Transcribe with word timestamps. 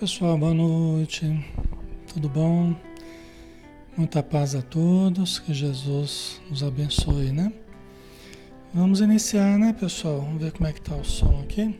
Pessoal, 0.00 0.38
boa 0.38 0.54
noite. 0.54 1.26
Tudo 2.10 2.26
bom? 2.26 2.74
Muita 3.94 4.22
paz 4.22 4.54
a 4.54 4.62
todos, 4.62 5.38
que 5.38 5.52
Jesus 5.52 6.40
nos 6.48 6.62
abençoe, 6.62 7.30
né? 7.32 7.52
Vamos 8.72 9.02
iniciar, 9.02 9.58
né, 9.58 9.74
pessoal? 9.78 10.22
Vamos 10.22 10.42
ver 10.42 10.52
como 10.52 10.66
é 10.66 10.72
que 10.72 10.80
tá 10.80 10.96
o 10.96 11.04
som 11.04 11.42
aqui. 11.42 11.78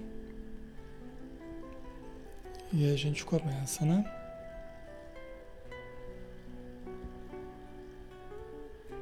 E 2.75 2.93
a 2.93 2.95
gente 2.95 3.25
começa, 3.25 3.87
né? 3.87 4.05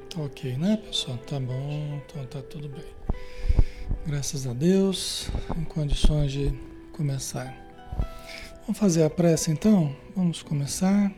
Tá 0.09 0.21
ok, 0.21 0.55
né, 0.55 0.77
pessoal? 0.77 1.17
Tá 1.17 1.41
bom, 1.41 2.01
então 2.05 2.25
tá 2.27 2.41
tudo 2.41 2.69
bem. 2.69 2.87
Graças 4.07 4.47
a 4.47 4.53
Deus, 4.53 5.29
em 5.57 5.65
condições 5.65 6.31
de 6.31 6.53
começar. 6.93 7.68
Vamos 8.69 8.77
fazer 8.77 9.01
a 9.01 9.09
prece 9.09 9.49
então? 9.49 9.95
Vamos 10.15 10.43
começar. 10.43 11.11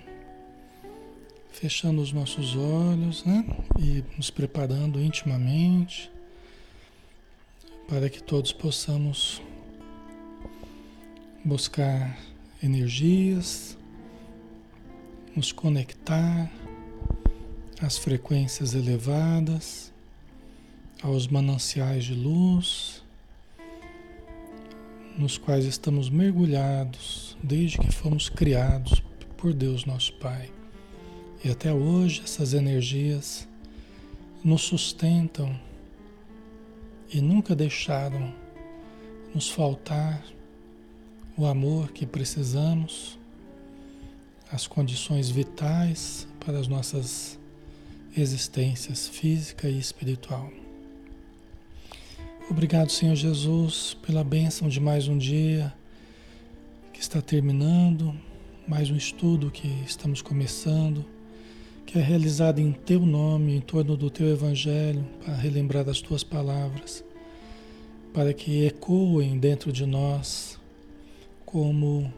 Fechando 1.51 2.01
os 2.01 2.13
nossos 2.13 2.55
olhos, 2.55 3.25
né? 3.25 3.45
E 3.77 4.05
nos 4.15 4.29
preparando 4.29 5.01
intimamente 5.01 6.09
para 7.89 8.09
que 8.09 8.23
todos 8.23 8.53
possamos 8.53 9.41
buscar 11.43 12.17
energias, 12.63 13.77
nos 15.35 15.51
conectar 15.51 16.49
às 17.81 17.97
frequências 17.97 18.73
elevadas, 18.73 19.91
aos 21.03 21.27
mananciais 21.27 22.05
de 22.05 22.13
luz, 22.13 23.03
nos 25.17 25.37
quais 25.37 25.65
estamos 25.65 26.09
mergulhados 26.09 27.30
desde 27.43 27.77
que 27.77 27.91
fomos 27.91 28.29
criados 28.29 29.01
por 29.37 29.53
Deus 29.53 29.85
nosso 29.85 30.13
Pai. 30.13 30.51
E 31.43 31.49
até 31.49 31.73
hoje 31.73 32.21
essas 32.23 32.53
energias 32.53 33.47
nos 34.43 34.61
sustentam 34.61 35.59
e 37.11 37.19
nunca 37.19 37.55
deixaram 37.55 38.33
nos 39.33 39.49
faltar 39.49 40.23
o 41.35 41.45
amor 41.45 41.91
que 41.91 42.05
precisamos, 42.05 43.17
as 44.51 44.67
condições 44.67 45.29
vitais 45.29 46.27
para 46.39 46.59
as 46.59 46.67
nossas 46.67 47.39
existências 48.15 49.07
física 49.07 49.67
e 49.67 49.79
espiritual. 49.79 50.51
Obrigado, 52.49 52.91
Senhor 52.91 53.15
Jesus, 53.15 53.95
pela 54.05 54.23
bênção 54.23 54.67
de 54.67 54.79
mais 54.79 55.07
um 55.07 55.17
dia 55.17 55.73
que 56.93 56.99
está 56.99 57.21
terminando, 57.21 58.13
mais 58.67 58.89
um 58.89 58.95
estudo 58.95 59.51
que 59.51 59.67
estamos 59.85 60.21
começando, 60.21 61.05
que 61.85 61.97
é 61.97 62.01
realizado 62.01 62.59
em 62.59 62.71
Teu 62.71 63.05
nome, 63.05 63.55
em 63.55 63.61
torno 63.61 63.97
do 63.97 64.09
Teu 64.09 64.27
Evangelho, 64.29 65.05
para 65.23 65.35
relembrar 65.35 65.83
das 65.83 66.01
Tuas 66.01 66.23
palavras, 66.23 67.03
para 68.13 68.33
que 68.33 68.65
ecoem 68.65 69.37
dentro 69.37 69.71
de 69.71 69.85
nós 69.85 70.59
como 71.45 72.11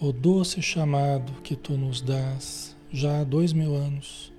o 0.00 0.12
doce 0.12 0.60
chamado 0.62 1.32
que 1.42 1.54
Tu 1.54 1.76
nos 1.76 2.00
dás 2.00 2.76
já 2.92 3.20
há 3.20 3.24
dois 3.24 3.52
mil 3.52 3.74
anos 3.74 4.32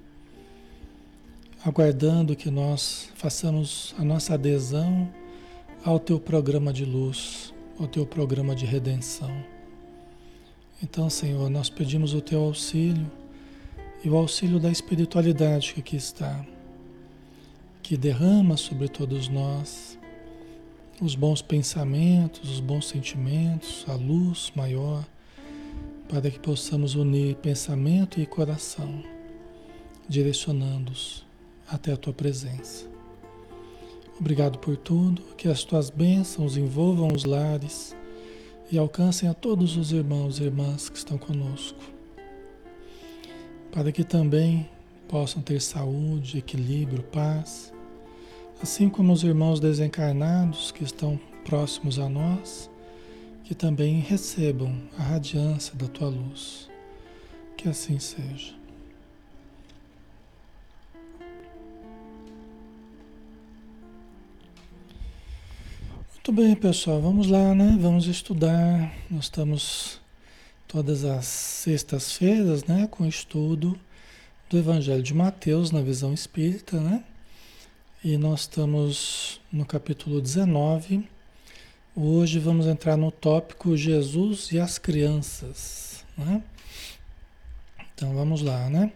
aguardando 1.65 2.35
que 2.35 2.51
nós 2.51 3.09
façamos 3.15 3.95
a 3.97 4.03
nossa 4.03 4.33
adesão 4.33 5.09
ao 5.85 5.97
teu 5.97 6.19
programa 6.19 6.73
de 6.73 6.83
luz, 6.83 7.53
ao 7.79 7.87
teu 7.87 8.05
programa 8.05 8.53
de 8.53 8.65
redenção. 8.65 9.52
Então, 10.83 11.09
Senhor, 11.09 11.49
nós 11.49 11.69
pedimos 11.69 12.13
o 12.13 12.19
teu 12.19 12.43
auxílio 12.43 13.09
e 14.03 14.09
o 14.09 14.17
auxílio 14.17 14.59
da 14.59 14.69
espiritualidade 14.69 15.73
que 15.73 15.79
aqui 15.79 15.95
está, 15.95 16.45
que 17.81 17.95
derrama 17.95 18.57
sobre 18.57 18.89
todos 18.89 19.29
nós 19.29 19.97
os 21.01 21.15
bons 21.15 21.41
pensamentos, 21.41 22.51
os 22.51 22.59
bons 22.59 22.89
sentimentos, 22.89 23.85
a 23.87 23.93
luz 23.93 24.51
maior, 24.57 25.05
para 26.09 26.29
que 26.29 26.37
possamos 26.37 26.95
unir 26.95 27.37
pensamento 27.37 28.19
e 28.19 28.25
coração, 28.25 29.01
direcionando-os 30.09 31.25
até 31.65 31.93
a 31.93 31.97
tua 31.97 32.11
presença. 32.13 32.85
Obrigado 34.19 34.59
por 34.59 34.75
tudo, 34.75 35.21
que 35.37 35.47
as 35.47 35.63
tuas 35.63 35.89
bênçãos 35.89 36.57
envolvam 36.57 37.07
os 37.07 37.23
lares 37.23 37.95
e 38.73 38.77
alcancem 38.79 39.29
a 39.29 39.35
todos 39.35 39.77
os 39.77 39.91
irmãos 39.91 40.39
e 40.39 40.45
irmãs 40.45 40.89
que 40.89 40.97
estão 40.97 41.15
conosco, 41.15 41.79
para 43.71 43.91
que 43.91 44.03
também 44.03 44.67
possam 45.07 45.43
ter 45.43 45.61
saúde, 45.61 46.39
equilíbrio, 46.39 47.03
paz, 47.03 47.71
assim 48.63 48.89
como 48.89 49.13
os 49.13 49.23
irmãos 49.23 49.59
desencarnados 49.59 50.71
que 50.71 50.83
estão 50.83 51.19
próximos 51.45 51.99
a 51.99 52.09
nós, 52.09 52.67
que 53.43 53.53
também 53.53 53.99
recebam 53.99 54.75
a 54.97 55.03
radiância 55.03 55.75
da 55.75 55.87
tua 55.87 56.09
luz. 56.09 56.67
Que 57.55 57.69
assim 57.69 57.99
seja. 57.99 58.55
Muito 66.25 66.41
bem, 66.41 66.55
pessoal, 66.55 67.01
vamos 67.01 67.27
lá, 67.27 67.53
né? 67.53 67.77
Vamos 67.77 68.07
estudar. 68.07 68.93
Nós 69.11 69.25
estamos 69.25 69.99
todas 70.65 71.03
as 71.03 71.25
sextas-feiras, 71.25 72.63
né, 72.63 72.87
com 72.89 73.03
o 73.03 73.09
estudo 73.09 73.77
do 74.49 74.57
Evangelho 74.57 75.03
de 75.03 75.13
Mateus 75.13 75.69
na 75.69 75.81
visão 75.81 76.13
espírita, 76.13 76.79
né? 76.79 77.03
E 78.01 78.17
nós 78.17 78.41
estamos 78.41 79.41
no 79.51 79.65
capítulo 79.65 80.21
19. 80.21 81.05
Hoje 81.93 82.39
vamos 82.39 82.67
entrar 82.67 82.95
no 82.95 83.11
tópico 83.11 83.75
Jesus 83.75 84.49
e 84.53 84.61
as 84.61 84.77
crianças, 84.77 86.05
né? 86.17 86.41
Então 87.93 88.15
vamos 88.15 88.41
lá, 88.41 88.69
né? 88.69 88.93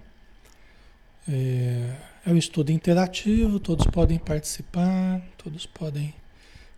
É, 1.28 1.94
é 2.26 2.32
um 2.32 2.38
estudo 2.38 2.72
interativo, 2.72 3.60
todos 3.60 3.86
podem 3.88 4.18
participar, 4.18 5.22
todos 5.38 5.66
podem 5.66 6.16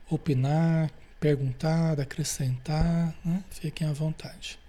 opinar, 0.09 0.91
perguntar, 1.19 1.99
acrescentar, 1.99 3.15
né? 3.23 3.43
fiquem 3.49 3.87
à 3.87 3.93
vontade. 3.93 4.59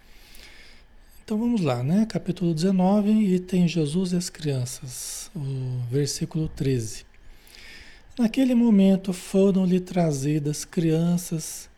Então 1.25 1.39
vamos 1.39 1.61
lá, 1.61 1.83
né? 1.83 2.07
Capítulo 2.07 2.53
19, 2.53 3.11
item 3.11 3.69
Jesus 3.69 4.13
e 4.13 4.17
as 4.17 4.29
crianças, 4.29 5.31
o 5.35 5.81
versículo 5.89 6.49
13. 6.49 7.05
Naquele 8.19 8.55
momento 8.55 9.13
foram-lhe 9.13 9.79
trazidas 9.79 10.65
crianças 10.65 11.71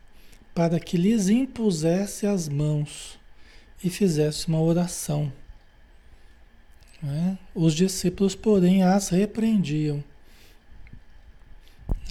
para 0.53 0.79
que 0.79 0.97
lhes 0.97 1.29
impusesse 1.29 2.25
as 2.25 2.49
mãos 2.49 3.19
e 3.83 3.89
fizesse 3.89 4.47
uma 4.47 4.61
oração. 4.61 5.31
Né? 7.01 7.37
Os 7.53 7.73
discípulos, 7.73 8.33
porém, 8.33 8.81
as 8.81 9.09
repreendiam. 9.09 10.03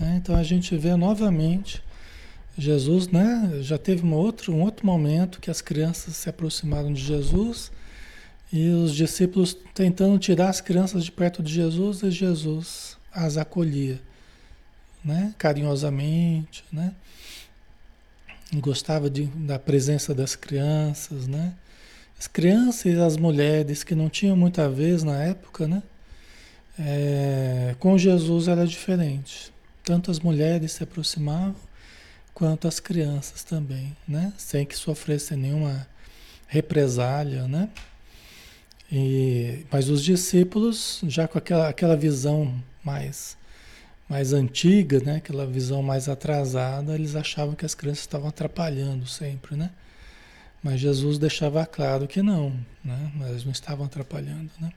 Né? 0.00 0.16
Então 0.20 0.34
a 0.36 0.42
gente 0.42 0.76
vê 0.76 0.94
novamente 0.96 1.82
Jesus, 2.56 3.08
né? 3.08 3.60
Já 3.62 3.78
teve 3.78 4.04
um 4.04 4.12
outro, 4.12 4.52
um 4.52 4.62
outro 4.62 4.84
momento 4.84 5.40
que 5.40 5.50
as 5.50 5.60
crianças 5.60 6.16
se 6.16 6.28
aproximaram 6.28 6.92
de 6.92 7.02
Jesus 7.02 7.72
e 8.52 8.68
os 8.68 8.94
discípulos 8.94 9.56
tentando 9.74 10.18
tirar 10.18 10.50
as 10.50 10.60
crianças 10.60 11.04
de 11.04 11.10
perto 11.10 11.42
de 11.42 11.52
Jesus 11.52 12.02
e 12.02 12.10
Jesus 12.10 12.98
as 13.10 13.36
acolhia, 13.36 14.00
né? 15.02 15.34
Carinhosamente, 15.38 16.64
né? 16.70 16.94
Gostava 18.54 19.08
de, 19.08 19.24
da 19.24 19.58
presença 19.58 20.14
das 20.14 20.36
crianças, 20.36 21.26
né? 21.26 21.54
As 22.18 22.26
crianças 22.26 22.84
e 22.84 23.00
as 23.00 23.16
mulheres 23.16 23.82
que 23.82 23.94
não 23.94 24.10
tinham 24.10 24.36
muita 24.36 24.68
vez 24.68 25.02
na 25.02 25.22
época, 25.22 25.66
né? 25.66 25.82
É, 26.78 27.74
com 27.78 27.96
Jesus 27.96 28.48
era 28.48 28.66
diferente. 28.66 29.52
Tanto 29.84 30.10
as 30.10 30.20
mulheres 30.20 30.72
se 30.72 30.82
aproximavam, 30.82 31.56
quanto 32.34 32.66
as 32.68 32.80
crianças 32.80 33.42
também, 33.42 33.96
né? 34.06 34.32
Sem 34.36 34.64
que 34.64 34.76
sofressem 34.76 35.36
nenhuma 35.36 35.86
represália, 36.46 37.48
né? 37.48 37.68
E, 38.90 39.64
mas 39.70 39.88
os 39.88 40.04
discípulos, 40.04 41.00
já 41.04 41.26
com 41.26 41.38
aquela, 41.38 41.68
aquela 41.68 41.96
visão 41.96 42.62
mais, 42.84 43.38
mais 44.06 44.34
antiga, 44.34 45.00
né? 45.00 45.16
aquela 45.16 45.46
visão 45.46 45.82
mais 45.82 46.10
atrasada, 46.10 46.94
eles 46.94 47.16
achavam 47.16 47.54
que 47.54 47.64
as 47.64 47.74
crianças 47.74 48.02
estavam 48.02 48.28
atrapalhando 48.28 49.06
sempre, 49.06 49.56
né? 49.56 49.70
Mas 50.62 50.78
Jesus 50.78 51.18
deixava 51.18 51.64
claro 51.64 52.06
que 52.06 52.22
não, 52.22 52.50
né? 52.84 53.12
Não 53.16 53.50
estavam 53.50 53.86
atrapalhando, 53.86 54.50
né? 54.60 54.70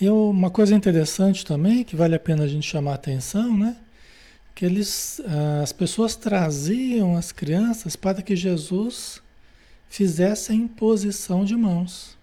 E 0.00 0.08
uma 0.08 0.50
coisa 0.50 0.74
interessante 0.74 1.44
também, 1.44 1.84
que 1.84 1.94
vale 1.94 2.14
a 2.14 2.20
pena 2.20 2.44
a 2.44 2.48
gente 2.48 2.66
chamar 2.66 2.92
a 2.92 2.94
atenção, 2.94 3.56
né? 3.56 3.76
Que 4.54 4.64
eles, 4.64 5.20
as 5.62 5.72
pessoas 5.72 6.16
traziam 6.16 7.16
as 7.16 7.32
crianças 7.32 7.96
para 7.96 8.22
que 8.22 8.34
Jesus 8.34 9.22
fizesse 9.88 10.52
a 10.52 10.54
imposição 10.54 11.44
de 11.44 11.56
mãos. 11.56 12.16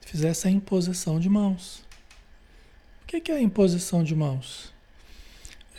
Fizesse 0.00 0.48
a 0.48 0.50
imposição 0.50 1.20
de 1.20 1.28
mãos. 1.28 1.82
O 3.02 3.06
que 3.06 3.30
é 3.30 3.36
a 3.36 3.40
imposição 3.40 4.02
de 4.02 4.14
mãos? 4.14 4.72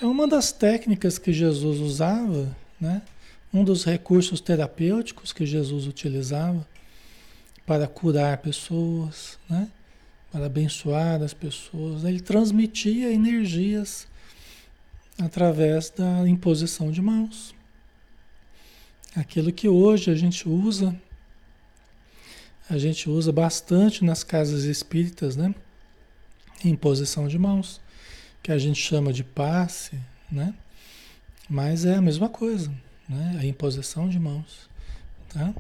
É 0.02 0.06
uma 0.06 0.28
das 0.28 0.52
técnicas 0.52 1.18
que 1.18 1.34
Jesus 1.34 1.80
usava, 1.80 2.56
né? 2.80 3.02
um 3.54 3.64
dos 3.64 3.84
recursos 3.84 4.40
terapêuticos 4.40 5.34
que 5.34 5.46
Jesus 5.46 5.88
utilizava 5.88 6.66
para 7.68 7.86
curar 7.86 8.38
pessoas, 8.38 9.38
né? 9.50 9.70
para 10.32 10.46
abençoar 10.46 11.22
as 11.22 11.34
pessoas. 11.34 12.06
Ele 12.06 12.22
transmitia 12.22 13.12
energias 13.12 14.08
através 15.20 15.90
da 15.90 16.28
imposição 16.28 16.90
de 16.90 17.02
mãos. 17.02 17.54
Aquilo 19.14 19.52
que 19.52 19.68
hoje 19.68 20.10
a 20.10 20.16
gente 20.16 20.48
usa, 20.48 20.96
a 22.70 22.78
gente 22.78 23.10
usa 23.10 23.34
bastante 23.34 24.06
nas 24.06 24.24
casas 24.24 24.64
espíritas, 24.64 25.36
né? 25.36 25.54
Imposição 26.64 27.28
de 27.28 27.38
mãos, 27.38 27.82
que 28.42 28.52
a 28.52 28.58
gente 28.58 28.82
chama 28.82 29.12
de 29.12 29.26
passe, 29.26 30.00
né? 30.32 30.54
Mas 31.50 31.84
é 31.84 31.96
a 31.96 32.02
mesma 32.02 32.30
coisa, 32.30 32.72
né? 33.10 33.38
A 33.42 33.46
imposição 33.46 34.08
de 34.08 34.20
mãos, 34.20 34.70
tá? 35.30 35.54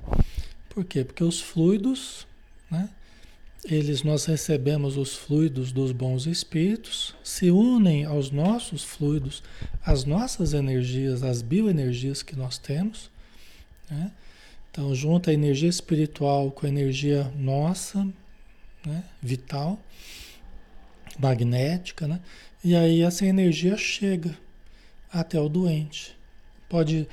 Por 0.77 0.85
quê? 0.85 1.03
Porque 1.03 1.23
os 1.23 1.41
fluidos, 1.41 2.27
né? 2.69 2.87
Eles, 3.65 4.03
nós 4.03 4.25
recebemos 4.25 4.95
os 4.95 5.15
fluidos 5.15 5.71
dos 5.71 5.91
bons 5.91 6.27
espíritos, 6.27 7.15
se 7.23 7.49
unem 7.49 8.05
aos 8.05 8.29
nossos 8.29 8.83
fluidos, 8.83 9.41
às 9.83 10.05
nossas 10.05 10.53
energias, 10.53 11.23
às 11.23 11.41
bioenergias 11.41 12.21
que 12.21 12.35
nós 12.35 12.59
temos, 12.59 13.09
né? 13.89 14.11
Então, 14.69 14.93
junta 14.93 15.31
a 15.31 15.33
energia 15.33 15.67
espiritual 15.67 16.51
com 16.51 16.67
a 16.67 16.69
energia 16.69 17.23
nossa, 17.35 18.07
né? 18.85 19.03
vital, 19.19 19.79
magnética, 21.17 22.07
né? 22.07 22.21
e 22.63 22.75
aí 22.75 23.01
essa 23.01 23.25
energia 23.25 23.75
chega 23.77 24.37
até 25.11 25.39
o 25.39 25.49
doente. 25.49 26.15
Pode, 26.69 27.07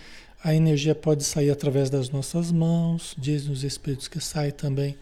a 0.45 0.55
energia 0.55 0.95
pode 0.95 1.25
sair 1.25 1.51
através 1.51 1.89
das 1.89 2.11
nossas 2.11 2.53
mãos, 2.53 3.17
dizem 3.17 3.51
os 3.51 3.65
espíritos 3.65 4.09
que 4.09 4.21
sai 4.21 4.53
também 4.53 4.95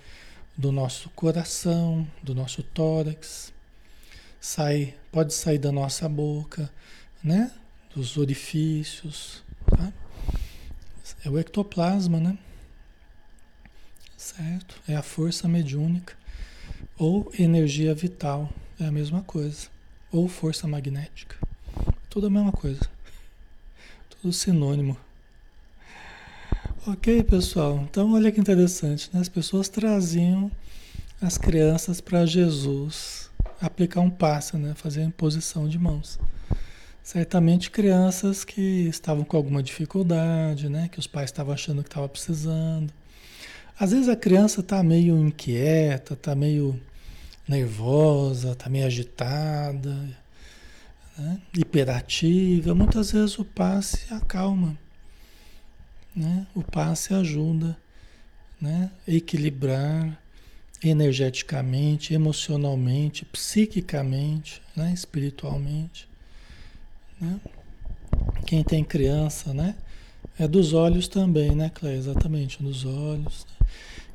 do 0.56 0.70
nosso 0.70 1.10
coração, 1.10 2.06
do 2.22 2.32
nosso 2.32 2.62
tórax, 2.62 3.52
sai, 4.40 4.94
pode 5.10 5.34
sair 5.34 5.58
da 5.58 5.72
nossa 5.72 6.08
boca, 6.08 6.70
né? 7.24 7.50
Dos 7.92 8.16
orifícios, 8.16 9.42
tá? 9.68 9.92
É 11.24 11.28
o 11.28 11.36
ectoplasma, 11.36 12.20
né? 12.20 12.38
Certo? 14.16 14.80
É 14.86 14.94
a 14.94 15.02
força 15.02 15.48
mediúnica. 15.48 16.14
Ou 16.96 17.32
energia 17.36 17.92
vital, 17.96 18.48
é 18.78 18.86
a 18.86 18.92
mesma 18.92 19.22
coisa. 19.24 19.66
Ou 20.12 20.28
força 20.28 20.68
magnética. 20.68 21.36
Tudo 22.08 22.28
a 22.28 22.30
mesma 22.30 22.52
coisa. 22.52 22.88
Tudo 24.08 24.32
sinônimo. 24.32 24.96
Ok, 26.84 27.22
pessoal. 27.22 27.78
Então, 27.88 28.12
olha 28.12 28.32
que 28.32 28.40
interessante. 28.40 29.08
Né? 29.14 29.20
As 29.20 29.28
pessoas 29.28 29.68
traziam 29.68 30.50
as 31.20 31.38
crianças 31.38 32.00
para 32.00 32.26
Jesus 32.26 33.30
aplicar 33.60 34.00
um 34.00 34.10
passe, 34.10 34.56
né? 34.56 34.74
fazer 34.74 35.02
a 35.02 35.04
imposição 35.04 35.68
de 35.68 35.78
mãos. 35.78 36.18
Certamente 37.00 37.70
crianças 37.70 38.42
que 38.42 38.88
estavam 38.88 39.22
com 39.22 39.36
alguma 39.36 39.62
dificuldade, 39.62 40.68
né? 40.68 40.88
Que 40.90 40.98
os 40.98 41.06
pais 41.06 41.30
estavam 41.30 41.54
achando 41.54 41.84
que 41.84 41.88
estava 41.88 42.08
precisando. 42.08 42.92
Às 43.78 43.92
vezes 43.92 44.08
a 44.08 44.16
criança 44.16 44.58
está 44.58 44.82
meio 44.82 45.16
inquieta, 45.18 46.14
está 46.14 46.34
meio 46.34 46.80
nervosa, 47.48 48.52
está 48.52 48.68
meio 48.68 48.86
agitada, 48.86 49.96
né? 51.16 51.40
hiperativa. 51.56 52.74
Muitas 52.74 53.12
vezes 53.12 53.38
o 53.38 53.44
passe 53.44 54.12
acalma, 54.12 54.76
né? 56.14 56.46
O 56.54 56.62
passe 56.62 57.14
ajuda, 57.14 57.76
né? 58.60 58.90
Equilibrar 59.06 60.18
energeticamente, 60.84 62.12
emocionalmente, 62.12 63.24
psiquicamente, 63.24 64.60
né? 64.74 64.92
espiritualmente. 64.92 66.08
Né? 67.20 67.40
Quem 68.46 68.64
tem 68.64 68.82
criança, 68.82 69.54
né? 69.54 69.76
É 70.38 70.48
dos 70.48 70.72
olhos 70.72 71.08
também, 71.08 71.54
né, 71.54 71.70
Cleia? 71.72 71.96
Exatamente, 71.96 72.62
dos 72.62 72.84
olhos. 72.84 73.46
Né? 73.48 73.66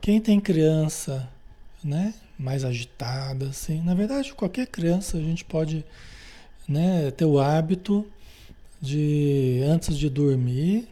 Quem 0.01 0.19
tem 0.19 0.39
criança, 0.39 1.27
né? 1.83 2.13
Mais 2.37 2.65
agitada, 2.65 3.47
assim. 3.47 3.81
Na 3.81 3.93
verdade, 3.93 4.33
qualquer 4.33 4.67
criança 4.67 5.17
a 5.17 5.21
gente 5.21 5.45
pode, 5.45 5.85
né? 6.67 7.11
Ter 7.11 7.25
o 7.25 7.39
hábito 7.39 8.05
de, 8.81 9.61
antes 9.65 9.97
de 9.97 10.09
dormir, 10.09 10.87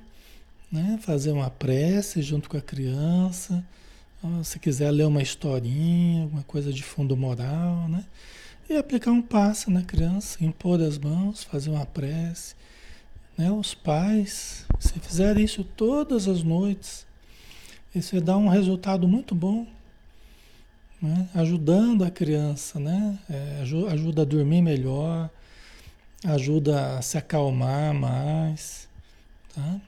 né? 0.76 1.00
Fazer 1.02 1.32
uma 1.32 1.50
prece 1.50 2.22
junto 2.22 2.50
com 2.50 2.58
a 2.58 2.62
criança. 2.62 3.64
Se 4.44 4.60
quiser 4.60 4.92
ler 4.92 5.06
uma 5.06 5.22
historinha, 5.22 6.24
alguma 6.24 6.44
coisa 6.44 6.74
de 6.74 6.84
fundo 6.84 7.16
moral, 7.16 7.88
né? 7.88 8.04
E 8.68 8.76
aplicar 8.76 9.12
um 9.12 9.22
passe 9.22 9.70
na 9.70 9.84
criança, 9.84 10.44
impor 10.44 10.82
as 10.82 10.98
mãos, 10.98 11.44
fazer 11.44 11.70
uma 11.70 11.86
prece. 11.86 12.56
Né? 13.38 13.52
Os 13.52 13.76
pais, 13.76 14.66
se 14.80 15.00
fizerem 15.00 15.46
isso 15.46 15.64
todas 15.64 16.28
as 16.28 16.42
noites, 16.42 17.06
isso 17.94 18.20
dar 18.20 18.38
um 18.38 18.48
resultado 18.48 19.08
muito 19.08 19.36
bom. 19.36 19.68
Né? 21.00 21.30
Ajudando 21.36 22.04
a 22.04 22.10
criança, 22.10 22.80
né? 22.80 23.20
É, 23.30 23.62
ajuda 23.92 24.24
a 24.24 24.26
dormir 24.26 24.64
melhor, 24.64 25.30
ajuda 26.24 26.98
a 26.98 27.02
se 27.04 27.18
acalmar 27.18 27.94
mais. 27.94 28.90
Tá? 29.54 29.80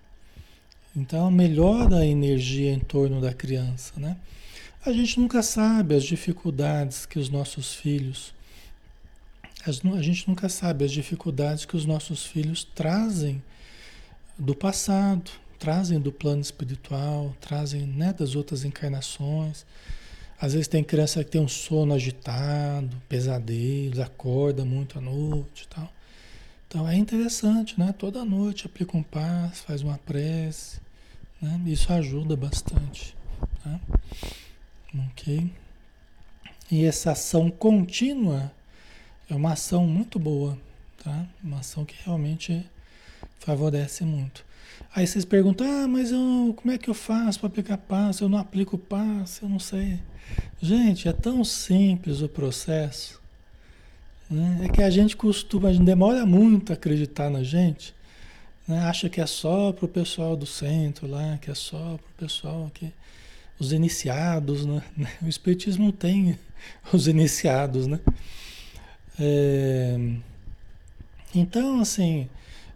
Então 0.98 1.30
melhora 1.30 1.98
a 1.98 2.06
energia 2.06 2.74
em 2.74 2.80
torno 2.80 3.22
da 3.22 3.32
criança. 3.32 3.94
Né? 3.98 4.18
A 4.84 4.92
gente 4.92 5.20
nunca 5.20 5.44
sabe 5.44 5.94
as 5.94 6.04
dificuldades 6.04 7.06
que 7.06 7.20
os 7.20 7.30
nossos 7.30 7.76
filhos 7.76 8.36
a 9.66 10.02
gente 10.02 10.30
nunca 10.30 10.48
sabe 10.48 10.86
as 10.86 10.92
dificuldades 10.92 11.66
que 11.66 11.76
os 11.76 11.86
nossos 11.86 12.26
filhos 12.26 12.64
trazem 12.64 13.44
do 14.38 14.56
passado, 14.56 15.30
trazem 15.60 16.00
do 16.00 16.10
plano 16.10 16.40
espiritual, 16.40 17.36
trazem 17.42 17.82
né, 17.82 18.14
das 18.14 18.34
outras 18.34 18.64
encarnações. 18.64 19.66
Às 20.40 20.54
vezes 20.54 20.70
tem 20.70 20.86
criança 20.86 21.22
que 21.22 21.32
tem 21.32 21.42
um 21.42 21.50
sono 21.50 21.94
agitado, 21.94 22.96
pesadelos, 23.10 24.00
acorda 24.00 24.64
muito 24.64 25.00
à 25.00 25.02
noite 25.02 25.64
e 25.64 25.68
tal. 25.68 25.92
Então 26.70 26.88
é 26.88 26.96
interessante, 26.96 27.78
né? 27.78 27.94
Toda 27.98 28.24
noite 28.24 28.68
aplica 28.68 28.96
um 28.96 29.04
passo, 29.04 29.64
faz 29.64 29.82
uma 29.82 29.98
prece. 29.98 30.87
Né? 31.42 31.62
Isso 31.66 31.92
ajuda 31.92 32.36
bastante. 32.36 33.16
Tá? 33.64 33.80
Ok? 35.10 35.52
E 36.70 36.86
essa 36.86 37.12
ação 37.12 37.50
contínua 37.50 38.52
é 39.30 39.36
uma 39.36 39.54
ação 39.54 39.88
muito 39.88 40.20
boa, 40.20 40.58
tá? 41.04 41.26
Uma 41.44 41.60
ação 41.60 41.86
que 41.86 41.96
realmente 42.04 42.66
favorece 43.40 44.04
muito. 44.04 44.46
Aí 44.94 45.06
vocês 45.06 45.26
perguntam, 45.26 45.68
ah, 45.68 45.88
mas 45.88 46.12
eu, 46.12 46.54
como 46.56 46.72
é 46.72 46.78
que 46.78 46.90
eu 46.90 46.94
faço 46.94 47.40
para 47.40 47.48
aplicar 47.48 47.78
passo? 47.78 48.24
Eu 48.24 48.30
não 48.30 48.38
aplico 48.38 48.78
passo, 48.78 49.46
eu 49.46 49.50
não 49.50 49.60
sei. 49.60 50.00
Gente, 50.62 51.08
é 51.08 51.14
tão 51.14 51.44
simples 51.44 52.22
o 52.22 52.30
processo. 52.30 53.22
Né? 54.30 54.66
É 54.66 54.70
que 54.70 54.82
a 54.82 54.90
gente 54.90 55.16
costuma, 55.16 55.70
a 55.70 55.74
gente 55.74 55.86
demora 55.86 56.26
muito 56.26 56.72
a 56.72 56.76
acreditar 56.76 57.30
na 57.30 57.44
gente. 57.44 57.94
Né? 58.68 58.80
Acha 58.80 59.10
que 59.10 59.22
é 59.22 59.26
só 59.26 59.72
para 59.72 59.86
o 59.86 59.88
pessoal 59.88 60.36
do 60.36 60.46
centro 60.46 61.08
lá, 61.08 61.38
que 61.42 61.50
é 61.50 61.56
só 61.56 61.78
para 61.78 61.96
o 61.96 62.18
pessoal 62.18 62.70
que. 62.74 62.92
Os 63.60 63.72
iniciados, 63.72 64.66
né? 64.66 64.84
O 65.22 65.28
Espiritismo 65.28 65.92
tem 65.92 66.38
os 66.94 67.08
iniciados, 67.08 67.88
né? 67.88 68.00
É, 69.20 69.98
então, 71.34 71.82
assim, 71.82 72.30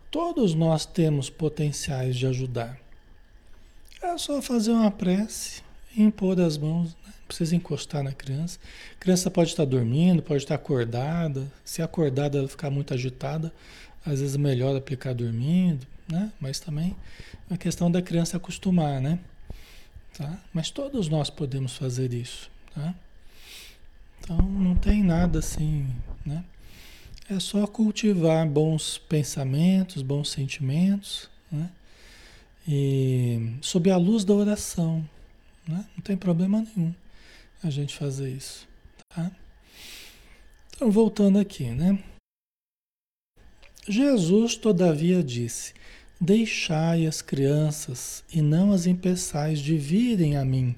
todos 0.10 0.55
nós 0.55 0.86
temos 0.86 1.29
potenciais 1.29 2.15
de 2.15 2.25
ajudar. 2.25 2.79
É 4.01 4.17
só 4.17 4.41
fazer 4.41 4.71
uma 4.71 4.89
prece 4.89 5.62
impor 5.95 6.39
as 6.39 6.57
mãos. 6.57 6.89
Né? 7.05 7.13
Não 7.21 7.27
precisa 7.27 7.55
encostar 7.55 8.03
na 8.03 8.12
criança. 8.12 8.60
A 8.95 9.00
criança 9.00 9.29
pode 9.29 9.51
estar 9.51 9.65
dormindo, 9.65 10.21
pode 10.21 10.43
estar 10.43 10.55
acordada. 10.55 11.51
Se 11.63 11.81
acordada 11.81 12.38
ela 12.38 12.48
ficar 12.48 12.69
muito 12.69 12.93
agitada, 12.93 13.53
às 14.05 14.20
vezes 14.20 14.36
melhor 14.36 14.75
aplicar 14.75 15.13
dormindo, 15.13 15.86
né? 16.08 16.31
Mas 16.39 16.60
também 16.60 16.96
a 17.50 17.58
questão 17.58 17.89
da 17.89 18.01
criança 18.01 18.38
acostumar, 18.38 19.01
né? 19.01 19.20
Tá? 20.17 20.39
Mas 20.53 20.70
todos 20.70 21.08
nós 21.08 21.29
podemos 21.29 21.75
fazer 21.75 22.13
isso, 22.13 22.50
tá? 22.74 22.93
Então 24.20 24.38
não 24.38 24.75
tem 24.75 25.03
nada 25.03 25.39
assim, 25.39 25.88
né? 26.25 26.43
É 27.29 27.39
só 27.39 27.65
cultivar 27.65 28.46
bons 28.48 28.98
pensamentos, 28.98 30.01
bons 30.01 30.29
sentimentos, 30.29 31.29
né? 31.50 31.70
e 32.67 33.55
sob 33.62 33.89
a 33.89 33.98
luz 33.98 34.24
da 34.25 34.34
oração. 34.34 35.08
Né? 35.67 35.86
Não 35.96 36.03
tem 36.03 36.17
problema 36.17 36.65
nenhum 36.75 36.93
a 37.63 37.70
gente 37.70 37.96
fazer 37.96 38.29
isso. 38.29 38.67
Tá? 39.10 39.31
Então, 40.75 40.89
voltando 40.91 41.38
aqui, 41.38 41.65
né? 41.65 42.03
Jesus, 43.88 44.56
todavia, 44.56 45.24
disse: 45.24 45.74
Deixai 46.20 47.08
as 47.08 47.22
crianças 47.22 48.24
e 48.32 48.42
não 48.42 48.72
as 48.72 48.86
impeçais 48.86 49.60
de 49.60 49.76
virem 49.78 50.38
a 50.38 50.46
mim, 50.46 50.76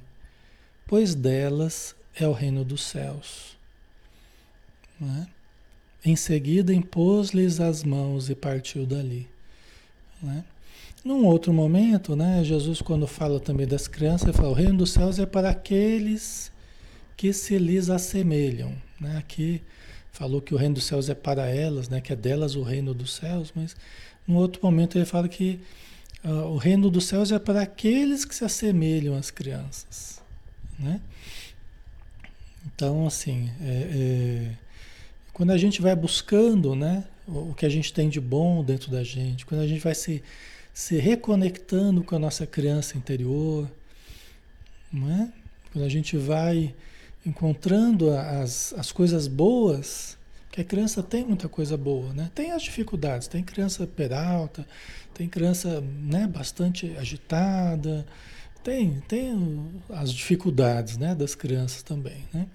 pois 0.87 1.13
delas 1.13 1.95
é 2.15 2.27
o 2.27 2.31
reino 2.31 2.63
dos 2.63 2.83
céus. 2.83 3.57
Né? 4.99 5.27
Em 6.05 6.15
seguida, 6.15 6.73
impôs-lhes 6.73 7.59
as 7.59 7.83
mãos 7.83 8.29
e 8.29 8.35
partiu 8.35 8.85
dali. 8.85 9.27
Né? 10.21 10.43
Num 11.03 11.25
outro 11.25 11.51
momento, 11.51 12.15
né, 12.15 12.41
Jesus, 12.45 12.81
quando 12.81 13.05
fala 13.05 13.37
também 13.39 13.67
das 13.67 13.87
crianças, 13.87 14.29
ele 14.29 14.37
fala: 14.37 14.49
o 14.49 14.53
reino 14.53 14.77
dos 14.77 14.91
céus 14.91 15.19
é 15.19 15.25
para 15.25 15.49
aqueles 15.49 16.51
que 17.17 17.33
se 17.33 17.57
lhes 17.57 17.89
assemelham. 17.89 18.73
Né? 18.99 19.17
Aqui 19.17 19.61
falou 20.13 20.39
que 20.39 20.53
o 20.53 20.57
reino 20.57 20.75
dos 20.75 20.85
céus 20.85 21.09
é 21.09 21.15
para 21.15 21.49
elas, 21.49 21.89
né? 21.89 21.99
que 21.99 22.13
é 22.13 22.15
delas 22.15 22.55
o 22.55 22.61
reino 22.61 22.93
dos 22.93 23.15
céus, 23.15 23.51
mas 23.53 23.75
no 24.27 24.37
outro 24.37 24.61
momento 24.63 24.97
ele 24.97 25.05
fala 25.05 25.27
que 25.27 25.59
uh, 26.23 26.45
o 26.45 26.57
reino 26.57 26.89
dos 26.89 27.05
céus 27.05 27.31
é 27.31 27.39
para 27.39 27.63
aqueles 27.63 28.23
que 28.23 28.33
se 28.33 28.45
assemelham 28.45 29.17
às 29.17 29.31
crianças. 29.31 30.21
Né? 30.77 31.01
Então, 32.67 33.07
assim, 33.07 33.51
é, 33.59 33.65
é, 33.65 34.51
quando 35.33 35.49
a 35.49 35.57
gente 35.57 35.81
vai 35.81 35.95
buscando 35.95 36.75
né, 36.75 37.03
o, 37.27 37.49
o, 37.49 37.55
que 37.55 37.65
a 37.65 37.69
gente 37.69 37.91
tem 37.91 38.07
de 38.07 38.21
bom 38.21 38.63
dentro 38.63 38.91
da 38.91 39.03
gente, 39.03 39.47
quando 39.47 39.61
a 39.61 39.67
gente 39.67 39.81
vai 39.81 39.95
se, 39.95 40.23
se 40.71 40.97
reconectando 40.97 42.03
com 42.03 42.15
a 42.15 42.19
nossa 42.19 42.45
criança 42.45 42.99
interior, 42.99 43.69
né? 44.91 45.33
quando 45.71 45.85
a 45.85 45.89
gente 45.89 46.15
vai 46.17 46.73
encontrando 47.25 48.11
as, 48.11 48.73
as 48.77 48.91
coisas 48.91 49.27
boas 49.27 50.17
que 50.51 50.61
a 50.61 50.63
criança 50.63 51.01
tem 51.01 51.25
muita 51.25 51.49
coisa 51.49 51.75
boa, 51.75 52.13
né? 52.13 52.29
Tem 52.35 52.51
as 52.51 52.61
dificuldades, 52.61 53.27
tem 53.27 53.43
criança 53.43 53.87
peralta, 53.87 54.67
tem 55.13 55.27
criança 55.27 55.81
né, 55.81 56.27
bastante 56.27 56.95
agitada, 56.95 58.05
tem, 58.63 59.01
tem 59.07 59.81
as 59.89 60.13
dificuldades 60.13 60.97
né, 60.97 61.15
das 61.15 61.33
crianças 61.33 61.81
também, 61.81 62.25
né? 62.31 62.47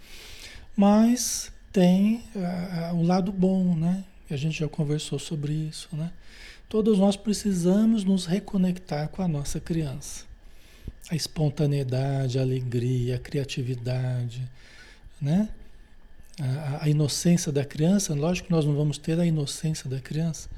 Mas 0.76 1.50
tem 1.72 2.22
uh, 2.37 2.94
um 2.94 3.04
lado 3.04 3.32
bom, 3.32 3.75
né? 3.75 4.04
A 4.30 4.37
gente 4.37 4.60
já 4.60 4.68
conversou 4.68 5.18
sobre 5.18 5.52
isso, 5.52 5.88
né? 5.92 6.12
Todos 6.68 6.98
nós 6.98 7.16
precisamos 7.16 8.04
nos 8.04 8.26
reconectar 8.26 9.08
com 9.08 9.22
a 9.22 9.28
nossa 9.28 9.58
criança. 9.58 10.27
A 11.10 11.16
espontaneidade, 11.16 12.38
a 12.38 12.42
alegria, 12.42 13.16
a 13.16 13.18
criatividade, 13.18 14.42
né? 15.20 15.48
a, 16.40 16.84
a, 16.84 16.88
inocência 16.88 17.50
da 17.50 17.64
criança, 17.64 18.14
lógico 18.14 18.46
que 18.46 18.52
nós 18.52 18.64
não 18.64 18.74
vamos 18.74 18.98
ter 18.98 19.18
a 19.18 19.26
inocência 19.26 19.88
da 19.90 20.00
criança, 20.00 20.48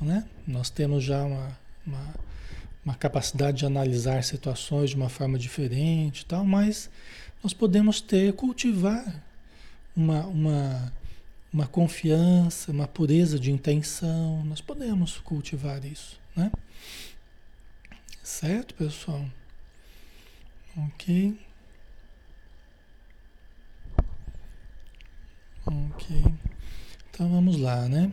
né? 0.00 0.24
Nós 0.46 0.70
temos 0.70 1.02
já 1.02 1.24
uma, 1.24 1.58
uma, 1.86 2.14
uma 2.84 2.94
capacidade 2.94 3.58
de 3.58 3.66
analisar 3.66 4.22
situações 4.22 4.90
de 4.90 4.96
uma 4.96 5.08
forma 5.08 5.38
diferente 5.38 6.26
tal, 6.26 6.44
mas 6.44 6.90
nós 7.42 7.54
podemos 7.54 8.00
ter, 8.00 8.32
cultivar 8.34 9.22
uma, 9.96 10.26
uma, 10.26 10.92
uma 11.52 11.66
confiança, 11.66 12.70
uma 12.70 12.86
pureza 12.86 13.38
de 13.38 13.50
intenção, 13.50 14.44
nós 14.44 14.60
podemos 14.60 15.18
cultivar 15.18 15.84
isso, 15.84 16.18
né? 16.36 16.50
Certo, 18.22 18.74
pessoal? 18.74 19.24
Ok. 20.76 21.38
Ok. 25.66 26.24
Então 27.10 27.28
vamos 27.28 27.56
lá, 27.58 27.88
né? 27.88 28.12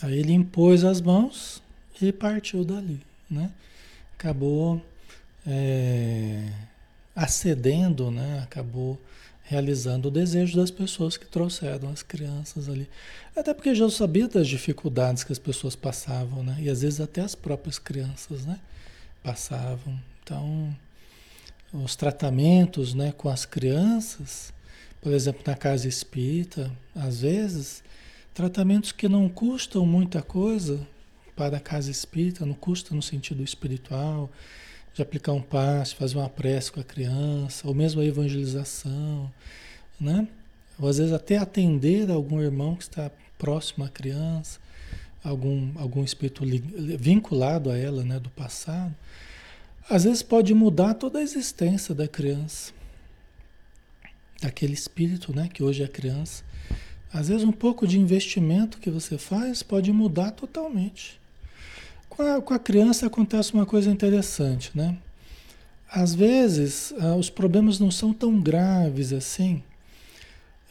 Aí 0.00 0.18
ele 0.18 0.32
impôs 0.32 0.84
as 0.84 1.00
mãos 1.00 1.62
e 2.00 2.12
partiu 2.12 2.64
dali, 2.64 3.00
né? 3.28 3.50
Acabou 4.14 4.80
é, 5.46 6.48
acedendo, 7.14 8.10
né? 8.10 8.40
Acabou 8.44 9.00
realizando 9.42 10.08
o 10.08 10.10
desejo 10.10 10.56
das 10.56 10.70
pessoas 10.70 11.16
que 11.16 11.26
trouxeram 11.26 11.88
as 11.90 12.02
crianças 12.02 12.68
ali. 12.68 12.88
Até 13.34 13.54
porque 13.54 13.74
Jesus 13.74 13.94
sabia 13.94 14.28
das 14.28 14.46
dificuldades 14.46 15.24
que 15.24 15.32
as 15.32 15.38
pessoas 15.38 15.74
passavam, 15.74 16.42
né? 16.42 16.56
E 16.60 16.68
às 16.68 16.82
vezes 16.82 17.00
até 17.00 17.20
as 17.20 17.34
próprias 17.34 17.78
crianças, 17.78 18.44
né? 18.44 18.60
Passavam. 19.26 20.00
Então, 20.22 20.72
os 21.72 21.96
tratamentos 21.96 22.94
né, 22.94 23.10
com 23.10 23.28
as 23.28 23.44
crianças, 23.44 24.54
por 25.02 25.12
exemplo, 25.12 25.42
na 25.44 25.56
casa 25.56 25.88
espírita, 25.88 26.70
às 26.94 27.22
vezes, 27.22 27.82
tratamentos 28.32 28.92
que 28.92 29.08
não 29.08 29.28
custam 29.28 29.84
muita 29.84 30.22
coisa 30.22 30.86
para 31.34 31.56
a 31.56 31.60
casa 31.60 31.90
espírita, 31.90 32.46
não 32.46 32.54
custa 32.54 32.94
no 32.94 33.02
sentido 33.02 33.42
espiritual, 33.42 34.30
de 34.94 35.02
aplicar 35.02 35.32
um 35.32 35.42
passe, 35.42 35.96
fazer 35.96 36.18
uma 36.18 36.28
prece 36.28 36.70
com 36.70 36.78
a 36.78 36.84
criança, 36.84 37.66
ou 37.66 37.74
mesmo 37.74 38.00
a 38.00 38.04
evangelização, 38.04 39.28
né? 40.00 40.28
Ou 40.78 40.88
às 40.88 40.98
vezes 40.98 41.12
até 41.12 41.36
atender 41.36 42.12
algum 42.12 42.40
irmão 42.40 42.76
que 42.76 42.84
está 42.84 43.10
próximo 43.36 43.84
à 43.84 43.88
criança, 43.88 44.60
algum, 45.26 45.72
algum 45.76 46.04
espírito 46.04 46.42
vinculado 46.98 47.70
a 47.70 47.76
ela, 47.76 48.04
né, 48.04 48.18
do 48.18 48.30
passado. 48.30 48.94
Às 49.88 50.04
vezes 50.04 50.22
pode 50.22 50.52
mudar 50.54 50.94
toda 50.94 51.18
a 51.18 51.22
existência 51.22 51.94
da 51.94 52.08
criança, 52.08 52.72
daquele 54.40 54.74
espírito, 54.74 55.34
né, 55.34 55.48
que 55.52 55.62
hoje 55.62 55.82
é 55.82 55.88
criança. 55.88 56.44
Às 57.12 57.28
vezes 57.28 57.44
um 57.44 57.52
pouco 57.52 57.86
de 57.86 57.98
investimento 57.98 58.78
que 58.78 58.90
você 58.90 59.16
faz 59.16 59.62
pode 59.62 59.92
mudar 59.92 60.32
totalmente. 60.32 61.20
Com 62.08 62.22
a, 62.22 62.42
com 62.42 62.54
a 62.54 62.58
criança 62.58 63.06
acontece 63.06 63.54
uma 63.54 63.66
coisa 63.66 63.90
interessante, 63.90 64.70
né? 64.74 64.96
Às 65.88 66.14
vezes 66.14 66.92
ah, 66.98 67.14
os 67.14 67.30
problemas 67.30 67.78
não 67.78 67.90
são 67.90 68.12
tão 68.12 68.40
graves 68.40 69.12
assim, 69.12 69.62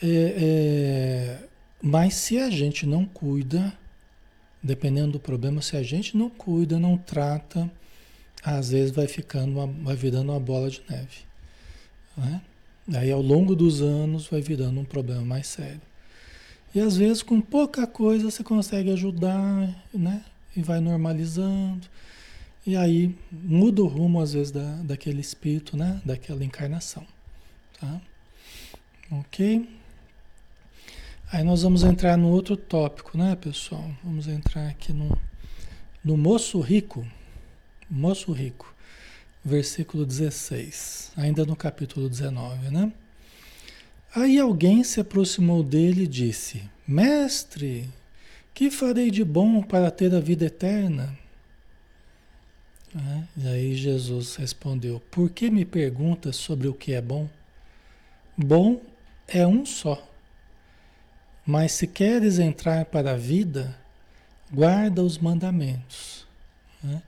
é, 0.03 0.07
é, 0.37 1.47
mas 1.81 2.15
se 2.15 2.37
a 2.37 2.49
gente 2.49 2.85
não 2.85 3.05
cuida, 3.05 3.73
dependendo 4.65 5.13
do 5.13 5.19
problema, 5.19 5.61
se 5.61 5.77
a 5.77 5.83
gente 5.83 6.17
não 6.17 6.27
cuida, 6.27 6.79
não 6.79 6.97
trata, 6.97 7.71
às 8.43 8.71
vezes 8.71 8.91
vai 8.91 9.07
ficando, 9.07 9.59
uma, 9.59 9.67
vai 9.67 9.95
virando 9.95 10.31
uma 10.31 10.39
bola 10.39 10.69
de 10.71 10.81
neve. 10.89 11.19
Né? 12.17 12.41
Aí 12.95 13.11
ao 13.11 13.21
longo 13.21 13.55
dos 13.55 13.81
anos 13.81 14.27
vai 14.27 14.41
virando 14.41 14.79
um 14.79 14.83
problema 14.83 15.21
mais 15.21 15.45
sério. 15.47 15.81
E 16.73 16.79
às 16.79 16.97
vezes 16.97 17.21
com 17.21 17.39
pouca 17.39 17.85
coisa 17.85 18.29
você 18.29 18.43
consegue 18.43 18.91
ajudar, 18.91 19.85
né? 19.93 20.25
E 20.55 20.61
vai 20.61 20.79
normalizando. 20.81 21.87
E 22.65 22.75
aí 22.75 23.15
muda 23.31 23.83
o 23.83 23.87
rumo 23.87 24.19
às 24.19 24.33
vezes 24.33 24.51
da, 24.51 24.75
daquele 24.83 25.21
espírito, 25.21 25.77
né? 25.77 26.01
Daquela 26.03 26.43
encarnação. 26.43 27.05
Tá? 27.79 28.01
Ok? 29.11 29.67
Aí 31.31 31.43
nós 31.43 31.63
vamos 31.63 31.83
entrar 31.83 32.17
no 32.17 32.29
outro 32.29 32.55
tópico, 32.55 33.17
né, 33.17 33.35
pessoal? 33.35 33.89
Vamos 34.03 34.27
entrar 34.27 34.67
aqui 34.67 34.93
no, 34.93 35.17
no 36.03 36.15
moço 36.15 36.59
rico. 36.59 37.05
Moço 37.89 38.31
rico, 38.31 38.73
versículo 39.43 40.05
16, 40.05 41.11
ainda 41.15 41.45
no 41.45 41.55
capítulo 41.55 42.09
19, 42.09 42.69
né? 42.69 42.91
Aí 44.15 44.39
alguém 44.39 44.83
se 44.83 44.99
aproximou 44.99 45.61
dele 45.61 46.03
e 46.03 46.07
disse: 46.07 46.63
Mestre, 46.87 47.89
que 48.53 48.71
farei 48.71 49.11
de 49.11 49.23
bom 49.23 49.61
para 49.61 49.91
ter 49.91 50.13
a 50.15 50.19
vida 50.19 50.45
eterna? 50.45 51.15
É, 52.95 53.23
e 53.37 53.47
aí 53.47 53.75
Jesus 53.75 54.35
respondeu: 54.35 55.01
Por 55.11 55.29
que 55.29 55.49
me 55.51 55.65
perguntas 55.65 56.37
sobre 56.37 56.67
o 56.67 56.73
que 56.73 56.93
é 56.93 57.01
bom? 57.01 57.29
Bom 58.37 58.81
é 59.27 59.45
um 59.45 59.65
só. 59.65 60.14
Mas 61.45 61.73
se 61.73 61.85
queres 61.85 62.39
entrar 62.39 62.85
para 62.85 63.11
a 63.11 63.17
vida, 63.17 63.75
guarda 64.51 65.03
os 65.03 65.17
mandamentos. 65.17 66.25
Né? 66.83 67.01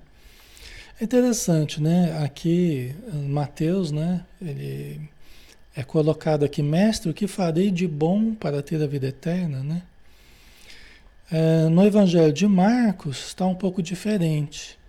É 0.99 1.03
interessante, 1.03 1.81
né? 1.81 2.23
Aqui, 2.23 2.93
Mateus, 3.27 3.91
né? 3.91 4.23
Ele 4.41 5.01
é 5.75 5.83
colocado 5.83 6.43
aqui, 6.43 6.61
mestre, 6.61 7.09
o 7.09 7.13
que 7.13 7.27
farei 7.27 7.71
de 7.71 7.87
bom 7.87 8.33
para 8.33 8.61
ter 8.61 8.81
a 8.81 8.87
vida 8.87 9.07
eterna, 9.07 9.63
né? 9.63 9.81
É, 11.31 11.67
no 11.69 11.85
Evangelho 11.85 12.31
de 12.31 12.47
Marcos 12.47 13.27
está 13.27 13.45
um 13.45 13.53
pouco 13.53 13.83
diferente, 13.83 14.79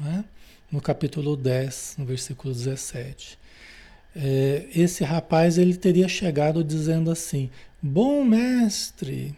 né? 0.00 0.24
no 0.72 0.80
capítulo 0.80 1.36
10, 1.36 1.96
no 1.98 2.04
versículo 2.04 2.52
17. 2.52 3.38
É, 4.16 4.66
esse 4.74 5.04
rapaz 5.04 5.58
ele 5.58 5.76
teria 5.76 6.08
chegado 6.08 6.64
dizendo 6.64 7.10
assim: 7.10 7.50
Bom 7.86 8.24
mestre, 8.24 9.36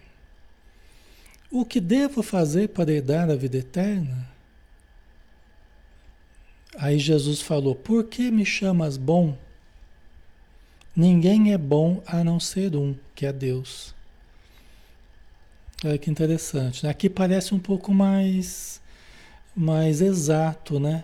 o 1.51 1.65
que 1.65 1.81
devo 1.81 2.23
fazer 2.23 2.69
para 2.69 2.93
herdar 2.93 3.29
a 3.29 3.35
vida 3.35 3.57
eterna? 3.57 4.31
Aí 6.79 6.97
Jesus 6.97 7.43
falou: 7.43 7.75
Por 7.75 8.05
que 8.05 8.31
me 8.31 8.47
chamas 8.47 8.97
bom? 8.97 9.37
Ninguém 10.95 11.53
é 11.53 11.59
bom 11.59 12.01
a 12.07 12.23
não 12.23 12.39
ser 12.39 12.77
um, 12.77 12.95
que 13.17 13.27
é 13.27 13.33
Deus. 13.33 13.93
Olha 15.85 15.99
que 15.99 16.09
interessante. 16.09 16.85
Né? 16.85 16.91
Aqui 16.91 17.11
parece 17.11 17.53
um 17.53 17.59
pouco 17.59 17.93
mais, 17.93 18.81
mais 19.57 20.01
exato, 20.01 20.79
né? 20.79 21.03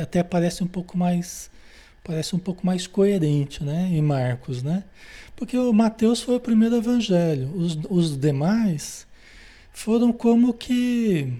Até 0.00 0.22
parece 0.22 0.64
um 0.64 0.68
pouco 0.68 0.96
mais, 0.96 1.50
parece 2.04 2.34
um 2.34 2.38
pouco 2.38 2.64
mais 2.66 2.86
coerente, 2.86 3.62
né? 3.62 3.88
Em 3.92 4.02
Marcos, 4.02 4.62
né? 4.62 4.84
Porque 5.36 5.56
o 5.56 5.72
Mateus 5.72 6.20
foi 6.20 6.36
o 6.36 6.40
primeiro 6.40 6.76
evangelho. 6.76 7.50
Os, 7.54 7.78
os 7.88 8.18
demais 8.18 9.06
foram 9.72 10.12
como 10.12 10.52
que 10.52 11.32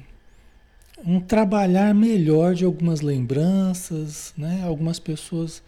um 1.05 1.20
trabalhar 1.20 1.94
melhor 1.94 2.55
de 2.55 2.64
algumas 2.64 3.01
lembranças, 3.01 4.33
né? 4.37 4.62
Algumas 4.64 4.98
pessoas 4.98 5.62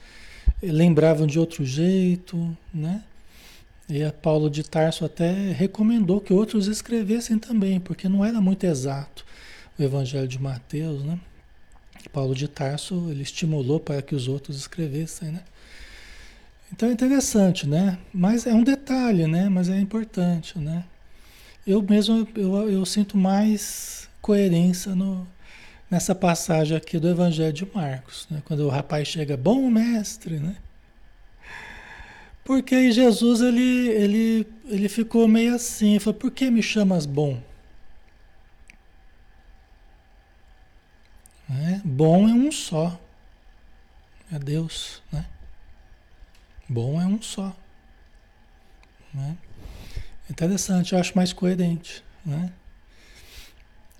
lembravam 0.62 1.26
de 1.26 1.38
outro 1.38 1.64
jeito, 1.64 2.56
né? 2.72 3.02
E 3.88 4.02
a 4.02 4.12
Paulo 4.12 4.48
de 4.48 4.62
Tarso 4.62 5.04
até 5.04 5.52
recomendou 5.52 6.20
que 6.20 6.32
outros 6.32 6.68
escrevessem 6.68 7.38
também, 7.38 7.78
porque 7.78 8.08
não 8.08 8.24
era 8.24 8.40
muito 8.40 8.64
exato 8.64 9.26
o 9.78 9.82
Evangelho 9.82 10.28
de 10.28 10.40
Mateus, 10.40 11.04
né? 11.04 11.18
Paulo 12.08 12.34
de 12.34 12.48
Tarso 12.48 13.08
ele 13.10 13.22
estimulou 13.22 13.80
para 13.80 14.02
que 14.02 14.14
os 14.14 14.28
outros 14.28 14.56
escrevessem, 14.56 15.30
né? 15.30 15.42
Então 16.72 16.88
é 16.88 16.92
interessante, 16.92 17.68
né? 17.68 17.98
Mas 18.12 18.46
é 18.46 18.54
um 18.54 18.64
detalhe, 18.64 19.26
né? 19.26 19.48
Mas 19.48 19.68
é 19.68 19.78
importante, 19.78 20.58
né? 20.58 20.84
Eu 21.66 21.82
mesmo 21.82 22.26
eu, 22.34 22.70
eu 22.70 22.84
sinto 22.84 23.16
mais 23.16 24.08
coerência 24.20 24.94
no, 24.94 25.26
nessa 25.90 26.14
passagem 26.14 26.76
aqui 26.76 26.98
do 26.98 27.08
Evangelho 27.08 27.52
de 27.52 27.68
Marcos, 27.72 28.26
né? 28.30 28.42
quando 28.44 28.60
o 28.60 28.68
rapaz 28.68 29.06
chega, 29.06 29.36
bom 29.36 29.70
mestre, 29.70 30.38
né? 30.38 30.56
Porque 32.44 32.74
aí 32.74 32.92
Jesus 32.92 33.40
ele, 33.40 33.88
ele, 33.88 34.46
ele 34.66 34.88
ficou 34.88 35.26
meio 35.26 35.54
assim, 35.54 35.98
falou, 35.98 36.18
por 36.18 36.30
que 36.30 36.50
me 36.50 36.62
chamas 36.62 37.06
bom? 37.06 37.40
Né? 41.48 41.82
Bom 41.84 42.28
é 42.28 42.32
um 42.32 42.50
só, 42.50 42.98
é 44.32 44.38
Deus, 44.38 45.02
né? 45.12 45.26
Bom 46.68 47.00
é 47.00 47.06
um 47.06 47.20
só. 47.20 47.54
Né? 49.12 49.36
Interessante, 50.30 50.94
eu 50.94 50.98
acho 50.98 51.14
mais 51.14 51.32
coerente, 51.32 52.02
né? 52.24 52.50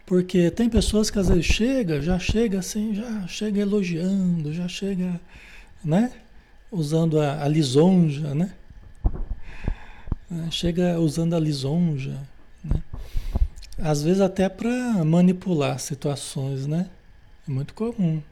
Porque 0.07 0.50
tem 0.50 0.68
pessoas 0.68 1.11
que 1.11 1.18
às 1.18 1.28
vezes 1.28 1.46
chega, 1.46 2.00
já 2.00 2.18
chega 2.18 2.59
assim, 2.59 2.94
já 2.94 3.26
chega 3.26 3.61
elogiando, 3.61 4.52
já 4.52 4.68
chega, 4.68 5.20
né? 5.83 6.12
Usando 6.70 7.20
a, 7.20 7.42
a 7.42 7.48
lisonja, 7.48 8.35
né? 8.35 8.52
É, 10.30 10.50
chega 10.50 10.98
usando 10.98 11.35
a 11.35 11.40
lisonja, 11.40 12.18
né? 12.62 12.83
Às 13.78 14.02
vezes 14.02 14.20
até 14.20 14.48
para 14.48 15.04
manipular 15.04 15.78
situações, 15.78 16.66
né? 16.66 16.88
É 17.46 17.50
muito 17.50 17.74
comum 17.74 18.22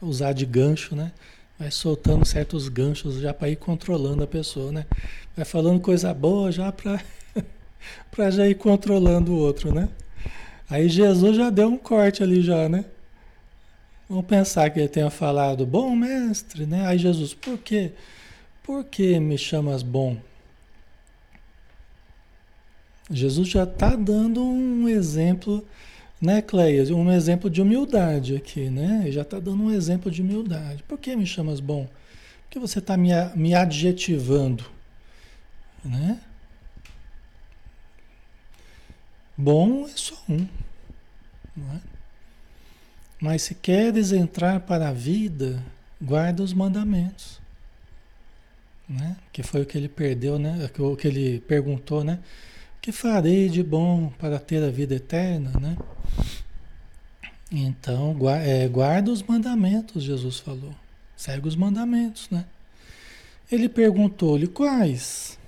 usar 0.00 0.32
de 0.32 0.44
gancho, 0.44 0.94
né? 0.94 1.12
Vai 1.58 1.70
soltando 1.70 2.24
certos 2.24 2.68
ganchos 2.68 3.16
já 3.18 3.32
para 3.32 3.48
ir 3.48 3.56
controlando 3.56 4.22
a 4.22 4.26
pessoa, 4.26 4.70
né? 4.70 4.86
Vai 5.34 5.44
falando 5.44 5.80
coisa 5.80 6.12
boa 6.12 6.52
já 6.52 6.70
para 6.70 7.00
para 8.10 8.30
já 8.30 8.46
ir 8.46 8.54
controlando 8.54 9.32
o 9.32 9.38
outro, 9.38 9.74
né? 9.74 9.88
Aí 10.68 10.88
Jesus 10.88 11.36
já 11.36 11.48
deu 11.50 11.68
um 11.68 11.78
corte 11.78 12.22
ali 12.22 12.42
já, 12.42 12.68
né? 12.68 12.84
Vamos 14.08 14.26
pensar 14.26 14.68
que 14.70 14.78
ele 14.80 14.88
tenha 14.88 15.10
falado, 15.10 15.66
bom 15.66 15.96
mestre, 15.96 16.66
né? 16.66 16.86
Aí 16.86 16.98
Jesus, 16.98 17.34
por 17.34 17.58
quê? 17.58 17.92
Por 18.62 18.84
que 18.84 19.18
me 19.18 19.38
chamas 19.38 19.82
bom? 19.82 20.18
Jesus 23.10 23.48
já 23.48 23.64
está 23.64 23.96
dando 23.96 24.42
um 24.42 24.86
exemplo, 24.88 25.66
né, 26.20 26.42
Cleia? 26.42 26.94
Um 26.94 27.10
exemplo 27.12 27.48
de 27.48 27.62
humildade 27.62 28.36
aqui, 28.36 28.68
né? 28.70 29.06
Já 29.10 29.22
está 29.22 29.38
dando 29.38 29.62
um 29.62 29.70
exemplo 29.70 30.10
de 30.10 30.22
humildade. 30.22 30.82
Por 30.82 30.98
que 30.98 31.14
me 31.14 31.26
chamas 31.26 31.60
bom? 31.60 31.88
Porque 32.44 32.58
você 32.58 32.78
está 32.78 32.96
me, 32.96 33.10
me 33.36 33.54
adjetivando, 33.54 34.64
né? 35.84 36.20
Bom 39.36 39.86
é 39.86 39.92
só 39.94 40.16
um. 40.28 40.48
Não 41.56 41.74
é? 41.74 41.80
Mas 43.20 43.42
se 43.42 43.54
queres 43.54 44.12
entrar 44.12 44.60
para 44.60 44.88
a 44.88 44.92
vida, 44.92 45.62
guarda 46.00 46.42
os 46.42 46.52
mandamentos. 46.52 47.40
Né? 48.88 49.16
Que 49.32 49.42
foi 49.42 49.62
o 49.62 49.66
que 49.66 49.76
ele 49.76 49.88
perdeu, 49.88 50.38
né? 50.38 50.70
O 50.78 50.96
que 50.96 51.06
ele 51.06 51.40
perguntou, 51.40 52.02
né? 52.02 52.18
Que 52.88 52.92
farei 52.92 53.50
de 53.50 53.62
bom 53.62 54.10
para 54.18 54.38
ter 54.38 54.64
a 54.64 54.70
vida 54.70 54.94
eterna, 54.94 55.52
né? 55.60 55.76
Então, 57.52 58.16
é, 58.30 58.66
guarda 58.66 59.10
os 59.10 59.22
mandamentos, 59.22 60.02
Jesus 60.02 60.38
falou. 60.38 60.74
Segue 61.14 61.46
os 61.46 61.54
mandamentos, 61.54 62.30
né? 62.30 62.46
Ele 63.52 63.68
perguntou-lhe 63.68 64.46
quais? 64.46 65.38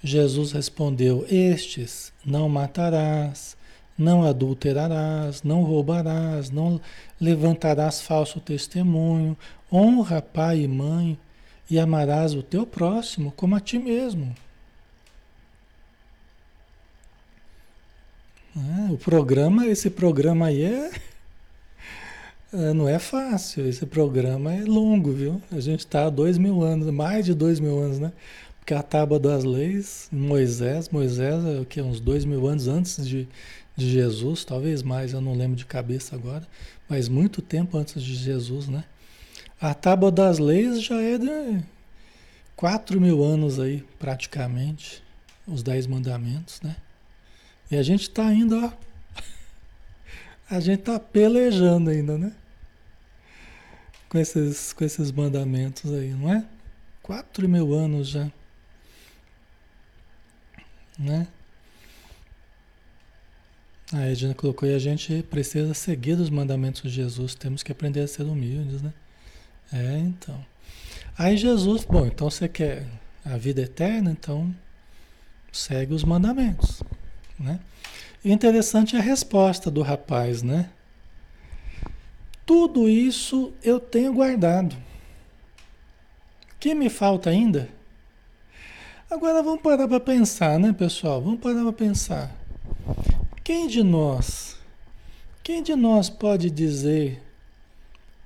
Jesus 0.00 0.52
respondeu: 0.52 1.26
Estes 1.28 2.12
não 2.24 2.48
matarás, 2.48 3.56
não 3.98 4.22
adulterarás, 4.22 5.42
não 5.42 5.64
roubarás, 5.64 6.48
não 6.48 6.80
levantarás 7.20 8.00
falso 8.00 8.38
testemunho, 8.38 9.36
honra 9.72 10.22
pai 10.22 10.60
e 10.60 10.68
mãe 10.68 11.18
e 11.68 11.76
amarás 11.76 12.34
o 12.34 12.42
teu 12.44 12.64
próximo 12.64 13.32
como 13.32 13.56
a 13.56 13.60
ti 13.60 13.80
mesmo. 13.80 14.32
É, 18.56 18.92
o 18.92 18.98
programa, 18.98 19.66
esse 19.66 19.88
programa 19.88 20.46
aí 20.46 20.62
é, 20.64 20.90
é, 22.52 22.72
não 22.72 22.88
é 22.88 22.98
fácil, 22.98 23.64
esse 23.68 23.86
programa 23.86 24.52
é 24.52 24.64
longo, 24.64 25.12
viu? 25.12 25.40
A 25.52 25.60
gente 25.60 25.80
está 25.80 26.06
há 26.06 26.10
dois 26.10 26.36
mil 26.36 26.60
anos, 26.60 26.92
mais 26.92 27.24
de 27.24 27.32
dois 27.32 27.60
mil 27.60 27.78
anos, 27.78 28.00
né? 28.00 28.12
Porque 28.58 28.74
a 28.74 28.82
tábua 28.82 29.20
das 29.20 29.44
leis, 29.44 30.08
Moisés, 30.10 30.88
Moisés 30.88 31.44
é 31.44 31.60
o 31.60 31.64
que? 31.64 31.80
Uns 31.80 32.00
dois 32.00 32.24
mil 32.24 32.44
anos 32.48 32.66
antes 32.66 33.06
de, 33.06 33.28
de 33.76 33.88
Jesus, 33.88 34.44
talvez 34.44 34.82
mais, 34.82 35.12
eu 35.12 35.20
não 35.20 35.34
lembro 35.34 35.56
de 35.56 35.64
cabeça 35.64 36.16
agora, 36.16 36.46
mas 36.88 37.08
muito 37.08 37.40
tempo 37.40 37.78
antes 37.78 38.02
de 38.02 38.14
Jesus, 38.16 38.66
né? 38.66 38.82
A 39.60 39.74
tábua 39.74 40.10
das 40.10 40.40
leis 40.40 40.82
já 40.82 41.00
é 41.00 41.18
de 41.18 41.62
quatro 42.56 43.00
mil 43.00 43.22
anos 43.22 43.60
aí, 43.60 43.84
praticamente, 43.96 45.04
os 45.46 45.62
dez 45.62 45.86
mandamentos, 45.86 46.60
né? 46.62 46.74
E 47.70 47.76
a 47.76 47.82
gente 47.82 48.02
está 48.02 48.26
ainda, 48.26 48.56
ó, 48.56 48.72
a 50.50 50.60
gente 50.60 50.80
está 50.80 50.98
pelejando 50.98 51.90
ainda, 51.90 52.18
né? 52.18 52.32
Com 54.08 54.18
esses, 54.18 54.72
com 54.72 54.84
esses 54.84 55.12
mandamentos 55.12 55.92
aí, 55.92 56.10
não 56.10 56.32
é? 56.32 56.44
Quatro 57.02 57.48
mil 57.48 57.72
anos 57.72 58.08
já 58.08 58.30
né? 61.00 61.26
A 63.92 64.06
Edna 64.06 64.34
colocou 64.34 64.68
e 64.68 64.74
a 64.74 64.78
gente 64.78 65.22
precisa 65.24 65.74
seguir 65.74 66.12
os 66.12 66.30
mandamentos 66.30 66.82
de 66.82 66.90
Jesus, 66.90 67.34
temos 67.34 67.62
que 67.62 67.72
aprender 67.72 68.00
a 68.00 68.06
ser 68.06 68.22
humildes, 68.22 68.82
né? 68.82 68.92
É, 69.72 69.98
então. 69.98 70.44
Aí 71.18 71.36
Jesus, 71.36 71.84
bom, 71.84 72.06
então 72.06 72.30
você 72.30 72.48
quer 72.48 72.86
a 73.24 73.36
vida 73.36 73.62
eterna, 73.62 74.12
então 74.12 74.54
segue 75.50 75.92
os 75.92 76.04
mandamentos, 76.04 76.82
né? 77.40 77.58
Interessante 78.24 78.94
é 78.94 78.98
a 78.98 79.02
resposta 79.02 79.70
do 79.70 79.80
rapaz, 79.82 80.42
né? 80.42 80.70
Tudo 82.44 82.88
isso 82.88 83.52
eu 83.62 83.80
tenho 83.80 84.12
guardado. 84.12 84.76
Que 86.58 86.74
me 86.74 86.90
falta 86.90 87.30
ainda? 87.30 87.68
Agora 89.10 89.42
vamos 89.42 89.62
parar 89.62 89.88
para 89.88 89.98
pensar, 89.98 90.58
né, 90.58 90.72
pessoal? 90.72 91.22
Vamos 91.22 91.40
parar 91.40 91.62
para 91.62 91.72
pensar. 91.72 92.36
Quem 93.42 93.66
de 93.66 93.82
nós, 93.82 94.56
quem 95.42 95.62
de 95.62 95.74
nós 95.74 96.10
pode 96.10 96.50
dizer 96.50 97.22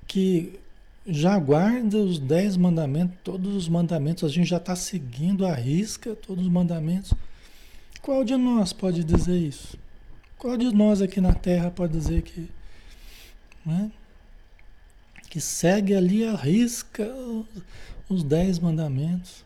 que 0.06 0.58
já 1.06 1.38
guarda 1.38 1.98
os 1.98 2.18
dez 2.18 2.56
mandamentos, 2.56 3.16
todos 3.22 3.54
os 3.54 3.68
mandamentos, 3.68 4.24
a 4.24 4.28
gente 4.28 4.48
já 4.48 4.56
está 4.56 4.74
seguindo 4.74 5.46
a 5.46 5.54
risca 5.54 6.14
todos 6.14 6.44
os 6.44 6.50
mandamentos? 6.50 7.14
Qual 8.04 8.22
de 8.22 8.36
nós 8.36 8.70
pode 8.70 9.02
dizer 9.02 9.38
isso? 9.38 9.78
Qual 10.36 10.58
de 10.58 10.70
nós 10.74 11.00
aqui 11.00 11.22
na 11.22 11.32
Terra 11.32 11.70
pode 11.70 11.94
dizer 11.94 12.20
que, 12.20 12.50
né, 13.64 13.90
que 15.30 15.40
segue 15.40 15.94
ali 15.94 16.22
a 16.22 16.36
risca 16.36 17.10
os 18.06 18.22
dez 18.22 18.58
mandamentos? 18.58 19.42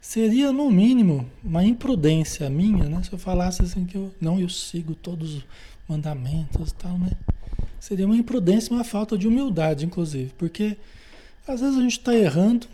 Seria, 0.00 0.52
no 0.52 0.70
mínimo, 0.70 1.28
uma 1.42 1.64
imprudência 1.64 2.48
minha, 2.48 2.84
né? 2.84 3.02
Se 3.02 3.12
eu 3.12 3.18
falasse 3.18 3.62
assim 3.62 3.86
que 3.86 3.96
eu 3.96 4.14
não 4.20 4.38
eu 4.38 4.48
sigo 4.48 4.94
todos 4.94 5.34
os 5.34 5.44
mandamentos 5.88 6.70
e 6.70 6.74
tal, 6.74 6.96
né? 6.96 7.10
Seria 7.80 8.06
uma 8.06 8.16
imprudência, 8.16 8.72
uma 8.72 8.84
falta 8.84 9.18
de 9.18 9.26
humildade, 9.26 9.84
inclusive, 9.84 10.32
porque 10.38 10.76
às 11.44 11.60
vezes 11.60 11.76
a 11.76 11.82
gente 11.82 11.98
está 11.98 12.14
errando, 12.14 12.68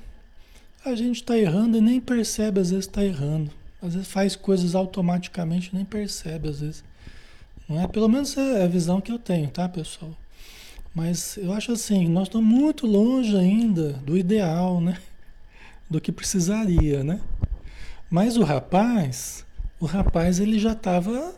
a 0.84 0.94
gente 0.94 1.22
está 1.22 1.38
errando 1.38 1.78
e 1.78 1.80
nem 1.80 1.98
percebe, 1.98 2.60
às 2.60 2.68
vezes 2.68 2.84
está 2.84 3.02
errando. 3.02 3.50
Às 3.80 3.94
vezes 3.94 4.08
faz 4.08 4.34
coisas 4.34 4.74
automaticamente 4.74 5.74
nem 5.74 5.84
percebe, 5.84 6.48
às 6.48 6.60
vezes. 6.60 6.84
Não 7.68 7.80
é? 7.80 7.86
Pelo 7.86 8.08
menos 8.08 8.36
é 8.36 8.64
a 8.64 8.66
visão 8.66 9.00
que 9.00 9.12
eu 9.12 9.18
tenho, 9.18 9.48
tá, 9.48 9.68
pessoal? 9.68 10.10
Mas 10.94 11.36
eu 11.36 11.52
acho 11.52 11.72
assim, 11.72 12.08
nós 12.08 12.28
estamos 12.28 12.48
muito 12.48 12.86
longe 12.86 13.36
ainda 13.36 13.92
do 13.92 14.16
ideal, 14.16 14.80
né? 14.80 14.98
Do 15.88 16.00
que 16.00 16.10
precisaria, 16.10 17.04
né? 17.04 17.20
Mas 18.10 18.36
o 18.36 18.42
rapaz, 18.42 19.46
o 19.78 19.86
rapaz 19.86 20.40
ele 20.40 20.58
já 20.58 20.72
estava, 20.72 21.34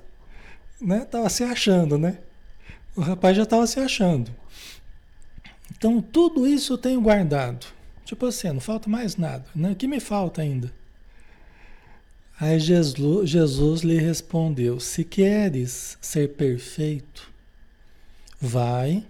né? 0.80 1.00
Tava 1.04 1.28
se 1.28 1.44
achando, 1.44 1.98
né? 1.98 2.18
O 2.96 3.00
rapaz 3.00 3.36
já 3.36 3.42
estava 3.42 3.66
se 3.66 3.78
achando. 3.78 4.30
Então 5.76 6.00
tudo 6.00 6.46
isso 6.46 6.72
eu 6.72 6.78
tenho 6.78 7.00
guardado. 7.00 7.66
Tipo 8.04 8.26
assim, 8.26 8.48
não 8.48 8.60
falta 8.60 8.88
mais 8.88 9.16
nada, 9.16 9.44
né? 9.54 9.72
O 9.72 9.76
que 9.76 9.86
me 9.86 10.00
falta 10.00 10.42
ainda? 10.42 10.72
Aí 12.40 12.58
Jesus, 12.58 13.28
Jesus 13.28 13.82
lhe 13.82 13.98
respondeu: 13.98 14.80
Se 14.80 15.04
queres 15.04 15.98
ser 16.00 16.34
perfeito, 16.36 17.30
vai, 18.40 19.06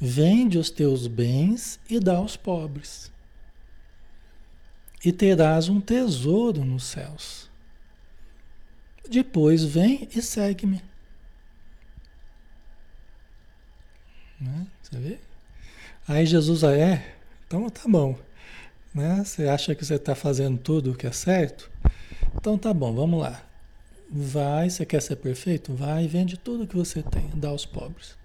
vende 0.00 0.58
os 0.58 0.70
teus 0.70 1.08
bens 1.08 1.80
e 1.90 1.98
dá 1.98 2.18
aos 2.18 2.36
pobres, 2.36 3.10
e 5.04 5.10
terás 5.10 5.68
um 5.68 5.80
tesouro 5.80 6.64
nos 6.64 6.84
céus. 6.84 7.50
Depois 9.10 9.64
vem 9.64 10.08
e 10.14 10.22
segue-me. 10.22 10.80
Né? 14.40 14.66
Você 14.80 14.98
vê? 14.98 15.18
Aí 16.06 16.24
Jesus, 16.24 16.62
ah, 16.62 16.76
é, 16.76 17.16
então 17.44 17.68
tá 17.68 17.82
bom. 17.88 18.16
Né? 18.94 19.24
Você 19.24 19.48
acha 19.48 19.74
que 19.74 19.84
você 19.84 19.96
está 19.96 20.14
fazendo 20.14 20.58
tudo 20.58 20.92
o 20.92 20.94
que 20.94 21.08
é 21.08 21.12
certo? 21.12 21.68
Então 22.36 22.58
tá 22.58 22.72
bom, 22.72 22.92
vamos 22.92 23.20
lá. 23.20 23.42
Vai, 24.10 24.68
você 24.68 24.84
quer 24.84 25.00
ser 25.00 25.16
perfeito? 25.16 25.74
Vai 25.74 26.06
vende 26.06 26.36
tudo 26.36 26.66
que 26.66 26.76
você 26.76 27.02
tem, 27.02 27.30
dá 27.34 27.48
aos 27.48 27.64
pobres. 27.64 28.16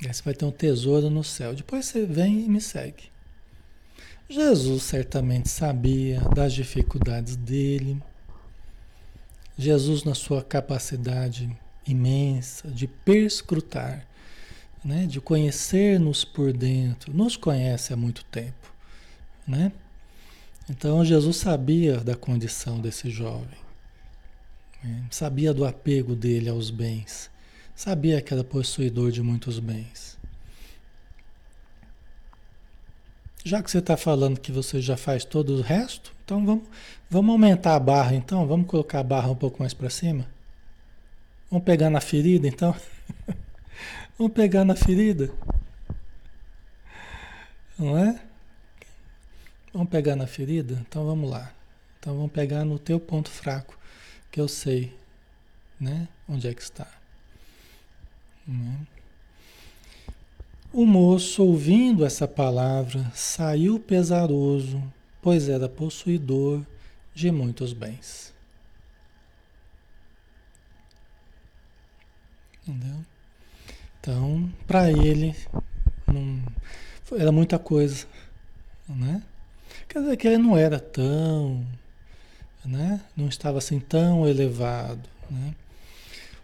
Aí 0.00 0.12
você 0.12 0.22
vai 0.22 0.34
ter 0.34 0.44
um 0.44 0.50
tesouro 0.50 1.10
no 1.10 1.22
céu. 1.22 1.54
Depois 1.54 1.86
você 1.86 2.04
vem 2.04 2.40
e 2.40 2.48
me 2.48 2.60
segue. 2.60 3.12
Jesus 4.28 4.84
certamente 4.84 5.48
sabia 5.48 6.20
das 6.34 6.54
dificuldades 6.54 7.36
dele. 7.36 8.02
Jesus, 9.58 10.04
na 10.04 10.14
sua 10.14 10.42
capacidade 10.42 11.54
imensa 11.86 12.68
de 12.68 12.86
perscrutar, 12.86 14.06
né, 14.84 15.06
de 15.06 15.20
conhecer-nos 15.20 16.24
por 16.24 16.52
dentro, 16.52 17.12
nos 17.12 17.36
conhece 17.36 17.92
há 17.92 17.96
muito 17.96 18.24
tempo, 18.24 18.72
né? 19.46 19.70
Então 20.72 21.04
Jesus 21.04 21.36
sabia 21.36 21.98
da 21.98 22.16
condição 22.16 22.80
desse 22.80 23.10
jovem, 23.10 23.58
sabia 25.10 25.52
do 25.52 25.66
apego 25.66 26.16
dele 26.16 26.48
aos 26.48 26.70
bens, 26.70 27.30
sabia 27.74 28.22
que 28.22 28.32
era 28.32 28.42
possuidor 28.42 29.12
de 29.12 29.22
muitos 29.22 29.58
bens. 29.58 30.18
Já 33.44 33.62
que 33.62 33.70
você 33.70 33.80
está 33.80 33.98
falando 33.98 34.40
que 34.40 34.50
você 34.50 34.80
já 34.80 34.96
faz 34.96 35.26
todo 35.26 35.58
o 35.58 35.60
resto, 35.60 36.14
então 36.24 36.42
vamos, 36.46 36.64
vamos 37.10 37.32
aumentar 37.32 37.74
a 37.74 37.80
barra 37.80 38.14
então, 38.14 38.46
vamos 38.46 38.66
colocar 38.66 39.00
a 39.00 39.04
barra 39.04 39.30
um 39.30 39.36
pouco 39.36 39.60
mais 39.60 39.74
para 39.74 39.90
cima. 39.90 40.26
Vamos 41.50 41.66
pegar 41.66 41.90
na 41.90 42.00
ferida 42.00 42.48
então? 42.48 42.74
vamos 44.16 44.32
pegar 44.32 44.64
na 44.64 44.74
ferida. 44.74 45.30
Não 47.78 47.98
é? 47.98 48.31
Vamos 49.72 49.88
pegar 49.88 50.16
na 50.16 50.26
ferida? 50.26 50.84
Então 50.86 51.06
vamos 51.06 51.30
lá. 51.30 51.52
Então 51.98 52.14
vamos 52.14 52.32
pegar 52.32 52.64
no 52.64 52.78
teu 52.78 53.00
ponto 53.00 53.30
fraco, 53.30 53.78
que 54.30 54.40
eu 54.40 54.48
sei, 54.48 54.92
né? 55.80 56.08
Onde 56.28 56.48
é 56.48 56.54
que 56.54 56.62
está. 56.62 56.86
Né? 58.46 58.86
O 60.72 60.84
moço, 60.84 61.44
ouvindo 61.44 62.04
essa 62.04 62.26
palavra, 62.26 63.10
saiu 63.14 63.78
pesaroso, 63.78 64.82
pois 65.20 65.48
era 65.48 65.68
possuidor 65.68 66.66
de 67.14 67.30
muitos 67.30 67.72
bens. 67.72 68.34
Entendeu? 72.66 73.04
Então, 74.00 74.52
para 74.66 74.90
ele, 74.90 75.36
não, 76.06 76.42
era 77.18 77.30
muita 77.30 77.58
coisa, 77.58 78.06
né? 78.88 79.22
Quer 79.92 80.00
dizer 80.00 80.16
que 80.16 80.26
ele 80.26 80.38
não 80.38 80.56
era 80.56 80.80
tão, 80.80 81.66
né? 82.64 82.98
não 83.14 83.28
estava 83.28 83.58
assim 83.58 83.78
tão 83.78 84.26
elevado. 84.26 85.06
Né? 85.30 85.54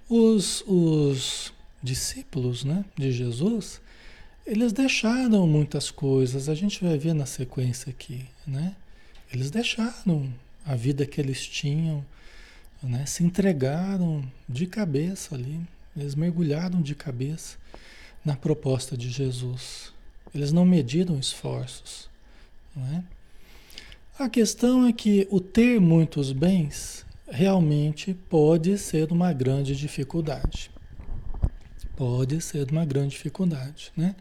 Os, 0.07 0.63
os 0.67 1.51
discípulos 1.83 2.63
né, 2.63 2.85
de 2.95 3.11
Jesus, 3.11 3.81
eles 4.47 4.71
deixaram 4.71 5.47
muitas 5.47 5.91
coisas, 5.91 6.51
a 6.51 6.55
gente 6.55 6.85
vai 6.85 6.99
ver 6.99 7.15
na 7.15 7.25
sequência 7.25 7.89
aqui, 7.89 8.27
né? 8.47 8.77
Eles 9.33 9.51
deixaram 9.51 10.31
a 10.67 10.75
vida 10.75 11.07
que 11.07 11.19
eles 11.19 11.47
tinham, 11.47 12.05
né? 12.83 13.07
se 13.07 13.25
entregaram 13.25 14.31
de 14.47 14.67
cabeça 14.67 15.35
ali, 15.35 15.59
eles 15.97 16.15
mergulharam 16.15 16.83
de 16.83 16.95
cabeça 16.95 17.57
na 18.23 18.37
proposta 18.37 18.95
de 18.95 19.09
Jesus. 19.09 19.91
Eles 20.35 20.53
não 20.53 20.67
mediram 20.67 21.19
esforços, 21.19 22.11
não 22.77 22.87
é? 22.95 23.03
A 24.19 24.29
questão 24.29 24.85
é 24.85 24.93
que 24.93 25.29
o 25.31 25.39
ter 25.39 25.81
muitos 25.81 26.33
bens 26.33 27.07
realmente 27.31 28.15
pode 28.29 28.77
ser 28.77 29.13
uma 29.13 29.33
grande 29.33 29.77
dificuldade. 29.77 30.73
Pode 31.95 32.41
ser 32.41 32.69
uma 32.69 32.85
grande 32.85 33.11
dificuldade, 33.11 33.93
né? 33.97 34.17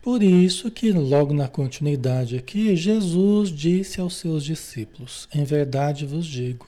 Por 0.00 0.22
isso 0.22 0.70
que 0.70 0.92
logo 0.92 1.34
na 1.34 1.46
continuidade 1.46 2.38
aqui, 2.38 2.74
Jesus 2.74 3.50
disse 3.50 4.00
aos 4.00 4.16
seus 4.16 4.42
discípulos: 4.42 5.28
Em 5.30 5.44
verdade 5.44 6.06
vos 6.06 6.24
digo 6.24 6.66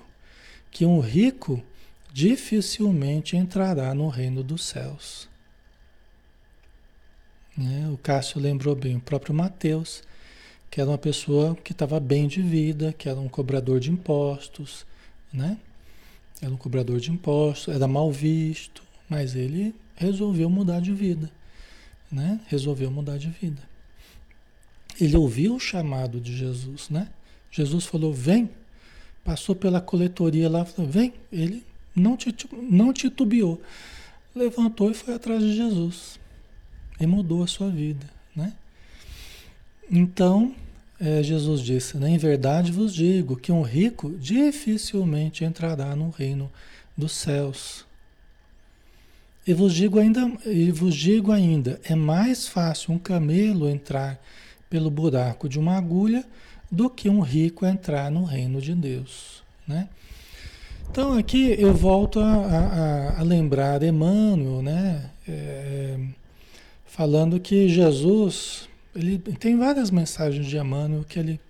que 0.71 0.85
um 0.85 1.01
rico 1.01 1.63
dificilmente 2.13 3.39
entrará 3.39 3.95
no 3.95 4.09
reino 4.09 4.43
dos 4.43 4.67
céus. 4.67 5.31
Né? 7.57 7.89
O 7.91 7.97
Cássio 7.97 8.39
lembrou 8.39 8.77
bem, 8.77 8.97
o 8.97 9.01
próprio 9.01 9.35
Mateus 9.35 10.03
que 10.73 10.81
era 10.81 10.89
uma 10.89 10.97
pessoa 10.97 11.55
que 11.55 11.73
estava 11.73 12.01
bem 12.01 12.27
de 12.27 12.41
vida, 12.41 12.95
que 12.95 13.07
era 13.07 13.21
um 13.21 13.29
cobrador 13.29 13.79
de 13.79 13.91
impostos, 13.91 14.87
né? 15.31 15.59
Era 16.41 16.51
um 16.51 16.57
cobrador 16.57 16.99
de 16.99 17.11
impostos, 17.11 17.75
era 17.75 17.87
mal 17.87 18.11
visto, 18.11 18.83
mas 19.07 19.37
ele 19.37 19.75
resolveu 19.95 20.49
mudar 20.49 20.81
de 20.81 20.91
vida, 20.91 21.31
né? 22.11 22.41
Resolveu 22.47 22.91
mudar 22.91 23.19
de 23.19 23.29
vida. 23.29 23.61
Ele 24.99 25.15
ouviu 25.15 25.57
o 25.57 25.61
chamado 25.61 26.19
de 26.19 26.35
Jesus, 26.35 26.89
né? 26.89 27.09
Jesus 27.51 27.85
falou: 27.85 28.11
"Vem". 28.11 28.49
Passou 29.23 29.55
pela 29.55 29.79
coletoria 29.79 30.49
lá, 30.49 30.65
falou: 30.65 30.91
"Vem". 30.91 31.13
Ele 31.31 31.63
não, 31.95 32.17
não 32.71 32.95
titubeou. 32.95 33.61
Levantou 34.35 34.91
e 34.91 34.95
foi 34.95 35.13
atrás 35.13 35.43
de 35.43 35.55
Jesus. 35.55 36.19
E 36.99 37.07
mudou 37.07 37.43
a 37.43 37.47
sua 37.47 37.69
vida, 37.69 38.09
né? 38.35 38.55
Então, 39.91 40.55
é, 41.05 41.21
Jesus 41.21 41.61
disse: 41.61 41.97
Em 41.97 42.17
verdade 42.17 42.71
vos 42.71 42.95
digo 42.95 43.35
que 43.35 43.51
um 43.51 43.63
rico 43.63 44.11
dificilmente 44.21 45.45
entrará 45.45 45.97
no 45.97 46.11
reino 46.11 46.49
dos 46.97 47.11
céus. 47.11 47.85
E 49.45 49.53
vos 49.53 49.75
digo 49.75 49.99
ainda, 49.99 50.31
e 50.47 50.71
vos 50.71 50.95
digo 50.95 51.33
ainda, 51.33 51.81
é 51.83 51.97
mais 51.97 52.47
fácil 52.47 52.95
um 52.95 52.99
camelo 52.99 53.69
entrar 53.69 54.23
pelo 54.71 54.89
buraco 54.89 55.49
de 55.49 55.59
uma 55.59 55.77
agulha 55.77 56.25
do 56.71 56.89
que 56.89 57.09
um 57.09 57.21
rico 57.21 57.67
entrar 57.67 58.09
no 58.09 58.23
reino 58.23 58.61
de 58.61 58.73
Deus, 58.73 59.43
né? 59.67 59.89
Então 60.89 61.19
aqui 61.19 61.57
eu 61.59 61.75
volto 61.75 62.21
a, 62.21 62.33
a, 62.33 63.19
a 63.19 63.23
lembrar 63.25 63.83
Emmanuel, 63.83 64.63
né? 64.63 65.11
É, 65.27 65.99
falando 66.87 67.41
que 67.41 67.69
Jesus 67.69 68.69
ele 68.95 69.19
tem 69.19 69.57
várias 69.57 69.91
mensagens 69.91 70.47
de 70.47 70.57
Emmanuel 70.57 71.05
que 71.05 71.19
ele, 71.19 71.41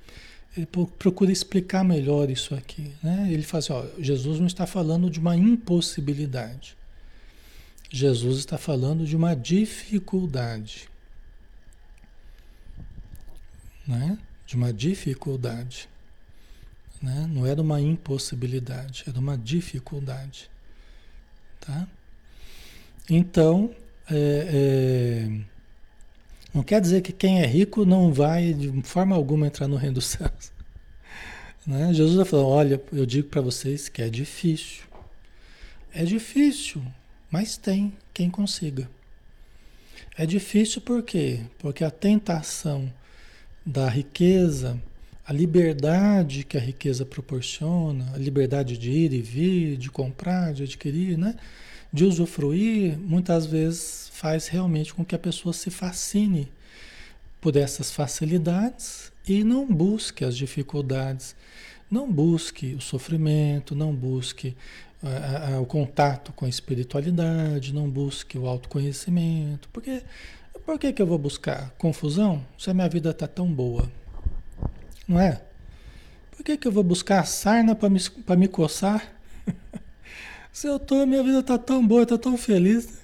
ele 0.56 0.66
procura 0.66 1.32
explicar 1.32 1.84
melhor 1.84 2.30
isso 2.30 2.54
aqui. 2.54 2.92
Né? 3.02 3.28
Ele 3.30 3.42
fala 3.42 3.58
assim, 3.58 3.72
ó, 3.72 3.86
Jesus 3.98 4.38
não 4.38 4.46
está 4.46 4.66
falando 4.66 5.10
de 5.10 5.18
uma 5.18 5.36
impossibilidade. 5.36 6.76
Jesus 7.90 8.38
está 8.38 8.56
falando 8.56 9.04
de 9.04 9.16
uma 9.16 9.34
dificuldade. 9.34 10.88
Né? 13.86 14.18
De 14.46 14.56
uma 14.56 14.72
dificuldade. 14.72 15.88
Né? 17.02 17.28
Não 17.28 17.44
era 17.44 17.60
uma 17.60 17.80
impossibilidade, 17.80 19.04
era 19.08 19.18
uma 19.18 19.36
dificuldade. 19.36 20.48
Tá? 21.60 21.88
Então, 23.10 23.74
é, 24.08 25.26
é, 25.28 25.51
não 26.52 26.62
quer 26.62 26.80
dizer 26.80 27.00
que 27.00 27.12
quem 27.12 27.40
é 27.40 27.46
rico 27.46 27.84
não 27.84 28.12
vai 28.12 28.52
de 28.52 28.82
forma 28.82 29.16
alguma 29.16 29.46
entrar 29.46 29.68
no 29.68 29.76
reino 29.76 29.94
dos 29.96 30.06
céus. 30.06 30.52
Né? 31.64 31.94
Jesus 31.94 32.18
está 32.18 32.24
falando: 32.24 32.48
olha, 32.48 32.82
eu 32.92 33.06
digo 33.06 33.28
para 33.28 33.40
vocês 33.40 33.88
que 33.88 34.02
é 34.02 34.10
difícil. 34.10 34.82
É 35.94 36.02
difícil, 36.04 36.82
mas 37.30 37.56
tem 37.56 37.92
quem 38.12 38.28
consiga. 38.28 38.90
É 40.18 40.26
difícil 40.26 40.80
por 40.80 41.04
quê? 41.04 41.38
Porque 41.60 41.84
a 41.84 41.90
tentação 41.90 42.92
da 43.64 43.88
riqueza, 43.88 44.76
a 45.24 45.32
liberdade 45.32 46.44
que 46.44 46.56
a 46.56 46.60
riqueza 46.60 47.06
proporciona, 47.06 48.10
a 48.12 48.18
liberdade 48.18 48.76
de 48.76 48.90
ir 48.90 49.12
e 49.12 49.22
vir, 49.22 49.76
de 49.76 49.90
comprar, 49.90 50.52
de 50.52 50.64
adquirir, 50.64 51.16
né? 51.16 51.36
De 51.92 52.04
usufruir, 52.04 52.98
muitas 52.98 53.44
vezes 53.44 54.10
faz 54.14 54.48
realmente 54.48 54.94
com 54.94 55.04
que 55.04 55.14
a 55.14 55.18
pessoa 55.18 55.52
se 55.52 55.70
fascine 55.70 56.50
por 57.40 57.56
essas 57.56 57.90
facilidades 57.90 59.12
e 59.28 59.44
não 59.44 59.66
busque 59.66 60.24
as 60.24 60.36
dificuldades, 60.36 61.36
não 61.90 62.10
busque 62.10 62.74
o 62.74 62.80
sofrimento, 62.80 63.74
não 63.74 63.94
busque 63.94 64.56
uh, 65.02 65.56
uh, 65.56 65.60
o 65.60 65.66
contato 65.66 66.32
com 66.32 66.46
a 66.46 66.48
espiritualidade, 66.48 67.74
não 67.74 67.90
busque 67.90 68.38
o 68.38 68.46
autoconhecimento. 68.46 69.68
Porque 69.70 70.02
por 70.64 70.78
que, 70.78 70.92
que 70.92 71.02
eu 71.02 71.06
vou 71.06 71.18
buscar 71.18 71.70
confusão 71.72 72.44
se 72.56 72.70
a 72.70 72.74
minha 72.74 72.88
vida 72.88 73.10
está 73.10 73.26
tão 73.26 73.52
boa? 73.52 73.90
Não 75.06 75.20
é? 75.20 75.42
Por 76.30 76.44
que, 76.44 76.56
que 76.56 76.66
eu 76.66 76.72
vou 76.72 76.84
buscar 76.84 77.26
sarna 77.26 77.74
para 77.74 77.90
me, 77.90 78.00
me 78.38 78.48
coçar? 78.48 79.12
Se 80.52 80.66
eu 80.66 80.78
tô, 80.78 81.06
minha 81.06 81.22
vida 81.22 81.42
tá 81.42 81.56
tão 81.56 81.86
boa, 81.86 82.04
tá 82.04 82.18
tão 82.18 82.36
feliz. 82.36 83.00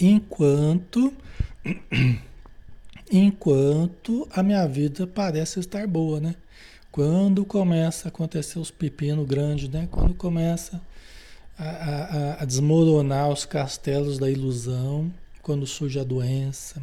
Enquanto 0.00 1.12
enquanto 3.12 4.26
a 4.32 4.42
minha 4.42 4.66
vida 4.66 5.06
parece 5.06 5.60
estar 5.60 5.86
boa, 5.86 6.18
né? 6.18 6.34
Quando 6.90 7.44
começa 7.44 8.08
a 8.08 8.10
acontecer 8.10 8.58
os 8.58 8.70
pepinos 8.70 9.26
grandes, 9.26 9.68
né? 9.68 9.86
Quando 9.90 10.14
começa 10.14 10.80
a, 11.58 11.68
a, 11.68 12.42
a, 12.42 12.44
desmoronar 12.46 13.28
os 13.28 13.44
castelos 13.44 14.18
da 14.18 14.30
ilusão, 14.30 15.12
quando 15.42 15.66
surge 15.66 16.00
a 16.00 16.04
doença, 16.04 16.82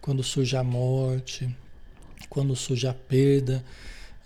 quando 0.00 0.22
surge 0.22 0.56
a 0.56 0.64
morte, 0.64 1.48
quando 2.28 2.56
surge 2.56 2.88
a 2.88 2.94
perda 2.94 3.64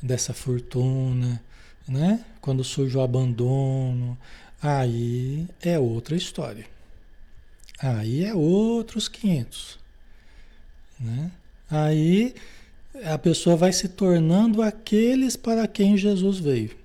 dessa 0.03 0.33
fortuna, 0.33 1.43
né? 1.87 2.25
Quando 2.41 2.65
surge 2.65 2.97
o 2.97 3.03
abandono, 3.03 4.19
aí 4.63 5.47
é 5.63 5.79
outra 5.79 6.17
história. 6.17 6.67
Aí 7.79 8.25
é 8.25 8.35
outros 8.35 9.09
500, 9.09 9.79
né? 10.99 11.31
Aí 11.71 12.35
a 13.05 13.19
pessoa 13.19 13.57
vai 13.57 13.73
se 13.73 13.89
tornando 13.89 14.63
aqueles 14.63 15.37
para 15.37 15.67
quem 15.67 15.97
Jesus 15.97 16.39
veio. 16.39 16.77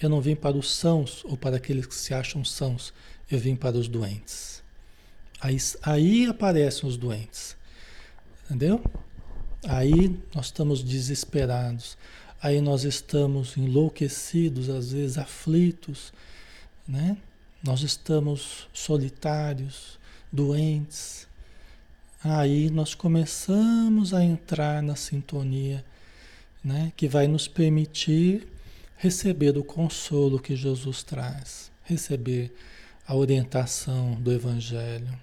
Eu 0.00 0.08
não 0.08 0.20
vim 0.20 0.34
para 0.34 0.56
os 0.56 0.70
sãos 0.74 1.24
ou 1.24 1.36
para 1.36 1.56
aqueles 1.56 1.86
que 1.86 1.94
se 1.94 2.12
acham 2.12 2.44
sãos, 2.44 2.92
eu 3.30 3.38
vim 3.38 3.54
para 3.54 3.76
os 3.76 3.88
doentes. 3.88 4.62
Aí, 5.40 5.56
aí 5.82 6.26
aparecem 6.26 6.88
os 6.88 6.96
doentes, 6.96 7.56
entendeu? 8.44 8.82
Aí 9.66 10.18
nós 10.34 10.46
estamos 10.46 10.82
desesperados 10.82 11.96
aí 12.44 12.60
nós 12.60 12.84
estamos 12.84 13.56
enlouquecidos, 13.56 14.68
às 14.68 14.92
vezes 14.92 15.16
aflitos, 15.16 16.12
né? 16.86 17.16
Nós 17.62 17.80
estamos 17.80 18.68
solitários, 18.70 19.98
doentes. 20.30 21.26
Aí 22.22 22.68
nós 22.68 22.94
começamos 22.94 24.12
a 24.12 24.22
entrar 24.22 24.82
na 24.82 24.94
sintonia, 24.94 25.82
né? 26.62 26.92
Que 26.94 27.08
vai 27.08 27.26
nos 27.26 27.48
permitir 27.48 28.46
receber 28.98 29.56
o 29.56 29.64
consolo 29.64 30.38
que 30.38 30.54
Jesus 30.54 31.02
traz, 31.02 31.72
receber 31.82 32.54
a 33.06 33.16
orientação 33.16 34.20
do 34.20 34.30
Evangelho. 34.30 35.18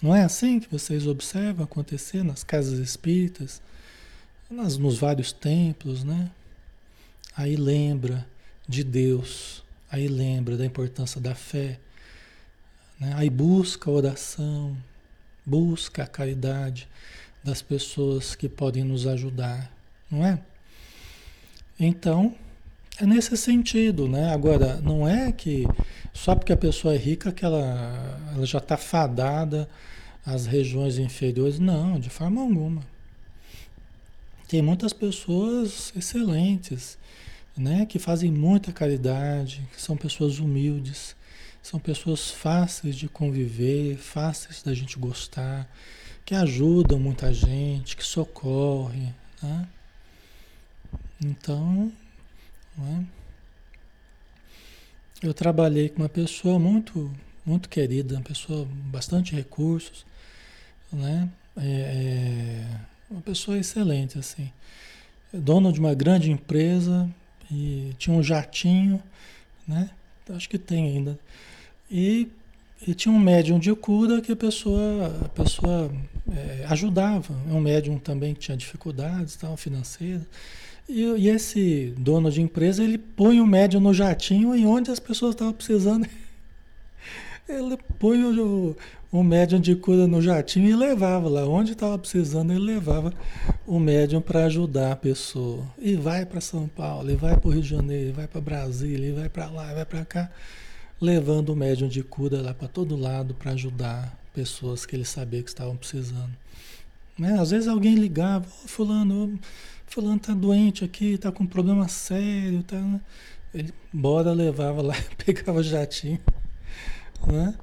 Não 0.00 0.16
é 0.16 0.24
assim 0.24 0.58
que 0.58 0.72
vocês 0.72 1.06
observam 1.06 1.62
acontecer 1.62 2.24
nas 2.24 2.42
casas 2.42 2.78
espíritas? 2.78 3.60
Nas, 4.54 4.78
nos 4.78 4.98
vários 4.98 5.32
templos, 5.32 6.04
né? 6.04 6.30
Aí 7.36 7.56
lembra 7.56 8.26
de 8.66 8.84
Deus, 8.84 9.62
aí 9.90 10.08
lembra 10.08 10.56
da 10.56 10.64
importância 10.64 11.20
da 11.20 11.34
fé, 11.34 11.78
né? 12.98 13.12
aí 13.16 13.28
busca 13.28 13.90
a 13.90 13.92
oração, 13.92 14.76
busca 15.44 16.04
a 16.04 16.06
caridade 16.06 16.88
das 17.42 17.60
pessoas 17.60 18.34
que 18.34 18.48
podem 18.48 18.84
nos 18.84 19.06
ajudar, 19.06 19.70
não 20.10 20.24
é? 20.24 20.38
Então, 21.78 22.34
é 22.98 23.04
nesse 23.04 23.36
sentido, 23.36 24.08
né? 24.08 24.32
Agora, 24.32 24.80
não 24.80 25.06
é 25.06 25.32
que 25.32 25.66
só 26.12 26.36
porque 26.36 26.52
a 26.52 26.56
pessoa 26.56 26.94
é 26.94 26.96
rica 26.96 27.32
que 27.32 27.44
ela, 27.44 28.20
ela 28.32 28.46
já 28.46 28.58
está 28.58 28.76
fadada 28.76 29.68
às 30.24 30.46
regiões 30.46 30.96
inferiores. 30.98 31.58
Não, 31.58 31.98
de 31.98 32.08
forma 32.08 32.40
alguma. 32.40 32.93
Tem 34.48 34.60
muitas 34.60 34.92
pessoas 34.92 35.92
excelentes, 35.96 36.98
né, 37.56 37.86
que 37.86 37.98
fazem 37.98 38.30
muita 38.30 38.72
caridade, 38.72 39.66
que 39.72 39.80
são 39.80 39.96
pessoas 39.96 40.38
humildes, 40.38 41.16
são 41.62 41.80
pessoas 41.80 42.30
fáceis 42.30 42.94
de 42.94 43.08
conviver, 43.08 43.96
fáceis 43.96 44.62
da 44.62 44.74
gente 44.74 44.98
gostar, 44.98 45.66
que 46.24 46.34
ajudam 46.34 46.98
muita 46.98 47.32
gente, 47.32 47.96
que 47.96 48.04
socorrem, 48.04 49.14
né? 49.42 49.68
Então, 51.24 51.90
né? 52.76 53.06
eu 55.22 55.32
trabalhei 55.32 55.88
com 55.88 56.02
uma 56.02 56.08
pessoa 56.08 56.58
muito, 56.58 57.10
muito 57.46 57.68
querida, 57.68 58.16
uma 58.16 58.22
pessoa 58.22 58.68
bastante 58.70 59.34
recursos, 59.34 60.04
né? 60.92 61.30
É, 61.56 61.62
é 61.66 62.93
uma 63.14 63.22
pessoa 63.22 63.56
excelente, 63.56 64.18
assim. 64.18 64.50
Dono 65.32 65.72
de 65.72 65.78
uma 65.78 65.94
grande 65.94 66.32
empresa 66.32 67.08
e 67.50 67.92
tinha 67.96 68.14
um 68.14 68.22
jatinho, 68.22 69.00
né? 69.66 69.90
Acho 70.30 70.48
que 70.48 70.58
tem 70.58 70.86
ainda. 70.86 71.18
E, 71.88 72.28
e 72.86 72.92
tinha 72.92 73.14
um 73.14 73.18
médium 73.18 73.58
de 73.58 73.72
cura 73.74 74.20
que 74.20 74.32
a 74.32 74.36
pessoa, 74.36 75.20
a 75.24 75.28
pessoa 75.28 75.92
é, 76.32 76.64
ajudava. 76.68 77.34
É 77.48 77.52
um 77.52 77.60
médium 77.60 77.98
também 77.98 78.34
que 78.34 78.40
tinha 78.40 78.56
dificuldades 78.56 79.36
tal, 79.36 79.56
financeiras. 79.56 80.22
E, 80.88 81.02
e, 81.02 81.28
esse 81.28 81.94
dono 81.96 82.30
de 82.30 82.42
empresa, 82.42 82.82
ele 82.82 82.98
põe 82.98 83.40
o 83.40 83.46
médium 83.46 83.80
no 83.80 83.94
jatinho 83.94 84.56
e 84.56 84.66
onde 84.66 84.90
as 84.90 84.98
pessoas 84.98 85.34
estavam 85.34 85.52
precisando. 85.52 86.06
Ele 87.46 87.76
põe 87.98 88.24
o, 88.24 88.74
o 89.14 89.22
médium 89.22 89.60
de 89.60 89.76
cura 89.76 90.08
no 90.08 90.20
jatinho 90.20 90.68
e 90.68 90.74
levava 90.74 91.28
lá. 91.28 91.46
Onde 91.46 91.70
estava 91.70 91.96
precisando, 91.96 92.52
ele 92.52 92.64
levava 92.64 93.12
o 93.64 93.78
médium 93.78 94.20
para 94.20 94.46
ajudar 94.46 94.90
a 94.90 94.96
pessoa. 94.96 95.62
E 95.78 95.94
vai 95.94 96.26
para 96.26 96.40
São 96.40 96.66
Paulo, 96.66 97.08
e 97.08 97.14
vai 97.14 97.36
para 97.36 97.48
o 97.48 97.52
Rio 97.52 97.62
de 97.62 97.68
Janeiro, 97.68 98.08
e 98.08 98.12
vai 98.12 98.26
para 98.26 98.40
Brasília, 98.40 99.10
e 99.10 99.12
vai 99.12 99.28
para 99.28 99.48
lá, 99.48 99.70
e 99.70 99.74
vai 99.76 99.84
para 99.84 100.04
cá, 100.04 100.32
levando 101.00 101.50
o 101.50 101.56
médium 101.56 101.86
de 101.86 102.02
cura 102.02 102.42
lá 102.42 102.52
para 102.52 102.66
todo 102.66 102.96
lado 102.96 103.34
para 103.34 103.52
ajudar 103.52 104.18
pessoas 104.34 104.84
que 104.84 104.96
ele 104.96 105.04
sabia 105.04 105.44
que 105.44 105.48
estavam 105.48 105.76
precisando. 105.76 106.34
Né? 107.16 107.38
Às 107.38 107.52
vezes 107.52 107.68
alguém 107.68 107.94
ligava, 107.94 108.44
oh, 108.64 108.66
fulano, 108.66 109.38
fulano 109.86 110.18
tá 110.18 110.34
doente 110.34 110.84
aqui, 110.84 111.16
tá 111.16 111.30
com 111.30 111.44
um 111.44 111.46
problema 111.46 111.86
sério, 111.86 112.64
tá. 112.64 112.78
Né? 112.78 113.00
Ele 113.54 113.72
bora 113.92 114.32
levava 114.32 114.82
lá, 114.82 114.96
pegava 115.24 115.62
jatinho, 115.62 116.18
né? 117.28 117.54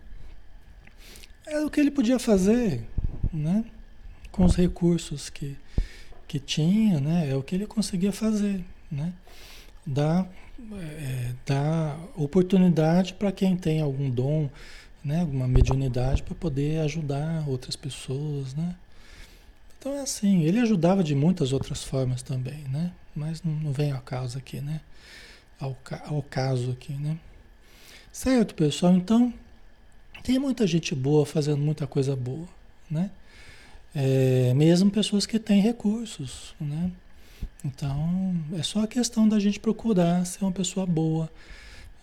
Era 1.52 1.66
o 1.66 1.70
que 1.70 1.82
ele 1.82 1.92
podia 1.92 2.18
fazer, 2.18 2.82
né? 3.34 3.66
Com 4.32 4.46
os 4.46 4.56
recursos 4.56 5.30
que, 5.30 5.58
que 6.26 6.40
tinha, 6.40 7.02
né? 7.02 7.30
É 7.30 7.36
o 7.36 7.44
que 7.44 7.54
ele 7.54 7.68
conseguia 7.68 8.14
fazer, 8.14 8.64
né? 8.90 9.12
Dar, 9.86 10.32
é, 10.80 11.34
dar 11.46 12.00
oportunidade 12.16 13.16
para 13.16 13.34
quem 13.34 13.58
tem 13.58 13.82
algum 13.82 14.10
dom, 14.10 14.50
né? 15.04 15.20
Alguma 15.20 15.46
mediunidade 15.46 16.24
para 16.24 16.34
poder 16.36 16.80
ajudar 16.84 17.44
outras 17.50 17.76
pessoas, 17.76 18.56
né? 18.56 18.74
Então 19.78 19.94
é 19.94 20.04
assim, 20.04 20.44
ele 20.44 20.60
ajudava 20.62 21.04
de 21.04 21.14
muitas 21.14 21.52
outras 21.52 21.84
formas 21.84 22.24
também, 22.24 22.64
né? 22.70 22.94
Mas 23.14 23.44
não, 23.44 23.52
não 23.52 23.74
vem 23.74 23.92
ao 23.92 24.02
caso 24.02 24.38
aqui, 24.38 24.62
né? 24.62 24.80
Ao, 25.60 25.78
ao 26.06 26.24
caso 26.24 26.72
aqui, 26.72 26.94
né? 26.94 27.18
Certo, 28.10 28.56
pessoal? 28.56 28.94
Então, 28.94 29.34
tem 30.24 30.40
muita 30.40 30.66
gente 30.68 30.94
boa 30.96 31.26
fazendo 31.26 31.62
muita 31.62 31.88
coisa 31.88 32.16
boa, 32.16 32.48
né? 32.90 33.10
É, 33.94 34.54
mesmo 34.54 34.90
pessoas 34.90 35.26
que 35.26 35.38
têm 35.38 35.62
recursos, 35.62 36.56
né? 36.60 36.92
Então, 37.64 38.36
é 38.58 38.64
só 38.64 38.84
a 38.84 38.88
questão 38.88 39.28
da 39.28 39.40
gente 39.40 39.60
procurar 39.60 40.26
ser 40.26 40.44
uma 40.44 40.52
pessoa 40.52 40.86
boa, 40.86 41.30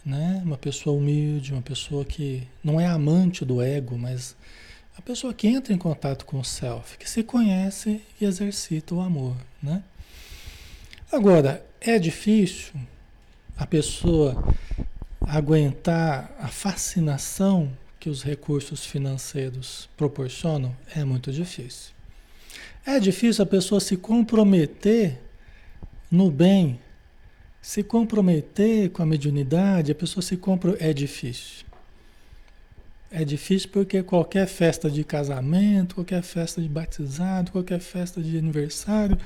né? 0.05 0.43
Uma 0.45 0.59
pessoa 0.59 0.97
humilde, 0.97 1.53
uma 1.53 1.63
pessoa 1.63 2.05
que 2.05 2.47
não 2.63 2.81
é 2.81 2.87
amante 2.87 3.45
do 3.45 3.63
ego, 3.63 3.97
mas 3.99 4.37
a 4.97 5.03
pessoa 5.03 5.33
que 5.33 5.49
entra 5.49 5.73
em 5.73 5.79
contato 5.79 6.27
com 6.27 6.41
o 6.41 6.45
self, 6.45 6.99
que 6.99 7.09
se 7.09 7.23
conhece 7.23 8.03
e 8.21 8.25
exercita 8.25 8.95
o 8.95 9.01
amor, 9.01 9.37
né? 9.63 9.83
Agora, 11.11 11.65
é 11.81 11.99
difícil 11.99 12.75
a 13.57 13.67
pessoa 13.67 14.55
aguentar 15.21 16.31
a 16.39 16.49
fascinação 16.49 17.71
que 17.99 18.09
os 18.09 18.23
recursos 18.23 18.85
financeiros 18.87 19.89
proporcionam? 19.97 20.75
É 20.95 21.05
muito 21.05 21.33
difícil. 21.33 21.93
É 22.87 22.99
difícil 22.99 23.43
a 23.43 23.47
pessoa 23.47 23.81
se 23.81 23.97
comprometer 23.97 25.21
no 26.11 26.31
bem, 26.31 26.81
se 27.61 27.83
comprometer 27.83 28.91
com 28.91 29.03
a 29.03 29.07
mediunidade, 29.07 29.93
a 29.93 29.95
pessoa 29.95 30.23
se 30.23 30.37
comprometer. 30.37 30.89
É 30.89 30.93
difícil. 30.93 31.67
É 33.11 33.25
difícil 33.25 33.71
porque 33.71 34.03
qualquer 34.03 34.47
festa 34.47 34.91
de 34.91 35.03
casamento, 35.03 35.95
qualquer 35.95 36.23
festa 36.23 36.61
de 36.61 36.69
batizado, 36.69 37.51
qualquer 37.51 37.81
festa 37.81 38.21
de 38.21 38.37
aniversário, 38.37 39.19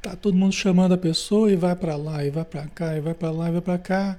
tá 0.00 0.16
todo 0.16 0.36
mundo 0.36 0.52
chamando 0.52 0.94
a 0.94 0.98
pessoa 0.98 1.50
e 1.50 1.54
vai 1.54 1.76
para 1.76 1.94
lá, 1.94 2.24
e 2.24 2.30
vai 2.30 2.44
para 2.44 2.66
cá, 2.66 2.96
e 2.96 3.00
vai 3.00 3.14
para 3.14 3.30
lá, 3.30 3.48
e 3.48 3.52
vai 3.52 3.60
para 3.60 3.78
cá, 3.78 4.18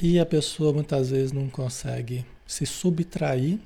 e 0.00 0.18
a 0.18 0.24
pessoa 0.24 0.72
muitas 0.72 1.10
vezes 1.10 1.30
não 1.30 1.48
consegue 1.48 2.24
se 2.52 2.66
subtrair, 2.66 3.58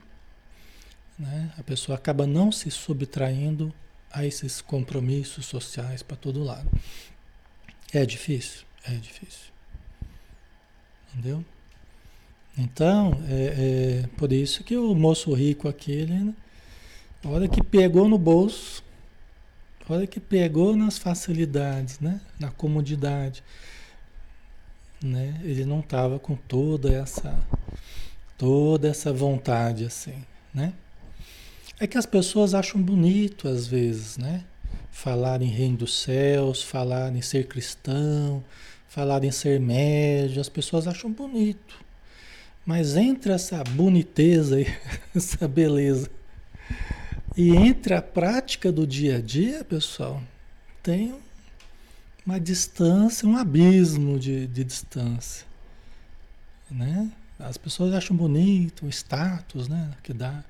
né? 1.19 1.53
A 1.59 1.63
pessoa 1.65 1.99
acaba 1.99 2.25
não 2.25 2.53
se 2.53 2.71
subtraindo 2.71 3.75
a 4.13 4.25
esses 4.25 4.61
compromissos 4.61 5.45
sociais 5.47 6.05
para 6.05 6.17
todo 6.17 6.45
lado. 6.45 6.71
É 7.93 8.07
difícil, 8.07 8.65
é 8.85 8.95
difícil. 8.95 9.51
Entendeu? 11.11 11.45
Então, 12.57 13.21
é, 13.29 14.05
é, 14.05 14.07
por 14.17 14.33
isso 14.33 14.63
que 14.63 14.77
o 14.77 14.95
moço 14.95 15.35
rico 15.35 15.67
aquele, 15.67 16.15
né, 16.15 16.35
hora 17.25 17.49
que 17.49 17.65
pegou 17.65 18.09
no 18.09 18.17
bolso, 18.17 18.85
a 19.89 19.95
hora 19.95 20.07
que 20.07 20.21
pegou 20.21 20.77
nas 20.77 20.97
facilidades, 20.97 21.99
né, 21.99 22.21
na 22.39 22.53
comodidade, 22.53 23.43
né, 25.03 25.41
ele 25.43 25.65
não 25.65 25.81
estava 25.81 26.21
com 26.21 26.37
toda 26.37 26.93
essa, 26.93 27.37
toda 28.37 28.89
essa 28.89 29.13
vontade 29.13 29.85
assim, 29.85 30.25
né? 30.53 30.73
É 31.79 31.87
que 31.87 31.99
as 31.99 32.07
pessoas 32.07 32.55
acham 32.55 32.81
bonito 32.81 33.49
às 33.49 33.67
vezes, 33.67 34.17
né? 34.17 34.45
Falar 34.91 35.43
em 35.43 35.49
reino 35.49 35.79
dos 35.79 36.01
céus, 36.01 36.63
falar 36.63 37.15
em 37.15 37.23
ser 37.23 37.47
cristão, 37.47 38.43
falar 38.89 39.23
em 39.25 39.31
ser 39.31 39.61
médio, 39.61 40.41
as 40.41 40.49
pessoas 40.49 40.87
acham 40.87 41.11
bonito. 41.11 41.85
Mas 42.65 42.97
entre 42.97 43.33
essa 43.33 43.63
boniteza 43.63 44.61
e 44.61 44.67
essa 45.15 45.47
beleza 45.47 46.11
e 47.37 47.55
entre 47.55 47.93
a 47.93 48.01
prática 48.01 48.73
do 48.73 48.87
dia 48.87 49.19
a 49.19 49.21
dia, 49.21 49.63
pessoal, 49.63 50.23
tem 50.83 51.15
uma 52.25 52.41
distância, 52.41 53.29
um 53.29 53.37
abismo 53.37 54.19
de, 54.19 54.47
de 54.47 54.65
distância. 54.65 55.47
Né? 56.71 57.11
As 57.39 57.57
pessoas 57.57 57.93
acham 57.95 58.17
bonito 58.17 58.87
o 58.87 58.89
status 58.89 59.69
né, 59.69 59.93
que 60.03 60.13
dá. 60.13 60.43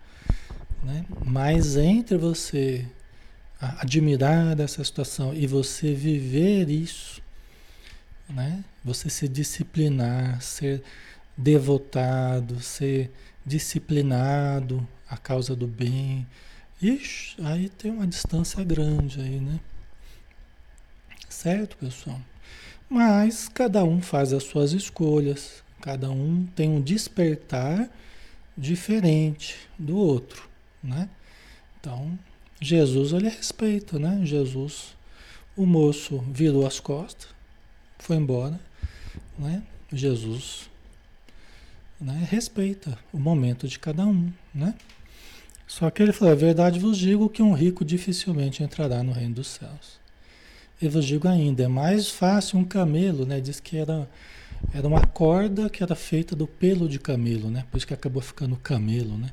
Né? 0.82 1.04
Mas 1.24 1.76
entre 1.76 2.16
você 2.16 2.86
admirar 3.60 4.58
essa 4.60 4.84
situação 4.84 5.34
e 5.34 5.46
você 5.46 5.94
viver 5.94 6.68
isso, 6.68 7.22
né? 8.28 8.64
você 8.84 9.08
se 9.08 9.26
disciplinar, 9.26 10.40
ser 10.40 10.82
devotado, 11.36 12.60
ser 12.60 13.10
disciplinado 13.44 14.86
à 15.08 15.16
causa 15.16 15.56
do 15.56 15.66
bem. 15.66 16.26
Ixi, 16.80 17.36
aí 17.42 17.68
tem 17.68 17.90
uma 17.90 18.06
distância 18.06 18.62
grande 18.62 19.20
aí, 19.20 19.40
né? 19.40 19.58
Certo, 21.28 21.76
pessoal? 21.76 22.20
Mas 22.88 23.48
cada 23.48 23.82
um 23.82 24.00
faz 24.00 24.32
as 24.32 24.44
suas 24.44 24.72
escolhas, 24.72 25.62
cada 25.86 26.10
um 26.10 26.44
tem 26.56 26.68
um 26.68 26.80
despertar 26.80 27.88
diferente 28.58 29.56
do 29.78 29.96
outro, 29.96 30.48
né? 30.82 31.08
Então, 31.78 32.18
Jesus 32.60 33.12
ele 33.12 33.28
respeita, 33.28 33.96
né? 33.96 34.20
Jesus, 34.24 34.96
o 35.56 35.64
moço 35.64 36.18
virou 36.28 36.66
as 36.66 36.80
costas, 36.80 37.28
foi 38.00 38.16
embora, 38.16 38.58
né? 39.38 39.62
Jesus 39.92 40.68
né, 42.00 42.26
respeita 42.28 42.98
o 43.12 43.18
momento 43.20 43.68
de 43.68 43.78
cada 43.78 44.04
um, 44.04 44.32
né? 44.52 44.74
Só 45.68 45.88
que 45.88 46.02
ele 46.02 46.12
falou, 46.12 46.34
é 46.34 46.36
verdade 46.36 46.80
vos 46.80 46.98
digo 46.98 47.28
que 47.28 47.42
um 47.42 47.52
rico 47.52 47.84
dificilmente 47.84 48.60
entrará 48.60 49.04
no 49.04 49.12
reino 49.12 49.36
dos 49.36 49.46
céus. 49.46 50.00
Eu 50.82 50.90
vos 50.90 51.04
digo 51.04 51.28
ainda, 51.28 51.62
é 51.62 51.68
mais 51.68 52.10
fácil 52.10 52.58
um 52.58 52.64
camelo, 52.64 53.24
né? 53.24 53.40
Diz 53.40 53.60
que 53.60 53.76
era, 53.76 54.10
era 54.72 54.86
uma 54.86 55.06
corda 55.06 55.70
que 55.70 55.82
era 55.82 55.94
feita 55.94 56.36
do 56.36 56.46
pelo 56.46 56.88
de 56.88 56.98
camelo, 56.98 57.50
né? 57.50 57.64
Por 57.70 57.78
isso 57.78 57.86
que 57.86 57.94
acabou 57.94 58.22
ficando 58.22 58.56
camelo, 58.56 59.16
né? 59.16 59.30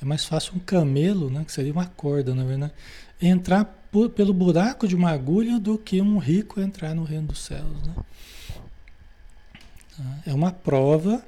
É 0.00 0.04
mais 0.04 0.24
fácil 0.24 0.54
um 0.56 0.58
camelo, 0.58 1.30
né? 1.30 1.44
Que 1.44 1.52
seria 1.52 1.72
uma 1.72 1.86
corda, 1.86 2.34
na 2.34 2.44
verdade, 2.44 2.72
entrar 3.20 3.64
por, 3.90 4.10
pelo 4.10 4.34
buraco 4.34 4.86
de 4.86 4.94
uma 4.94 5.10
agulha 5.10 5.58
do 5.58 5.78
que 5.78 6.00
um 6.00 6.18
rico 6.18 6.60
entrar 6.60 6.94
no 6.94 7.04
reino 7.04 7.28
dos 7.28 7.40
céus, 7.40 7.82
né? 7.86 7.94
Tá? 9.96 10.18
É 10.26 10.34
uma 10.34 10.50
prova 10.52 11.24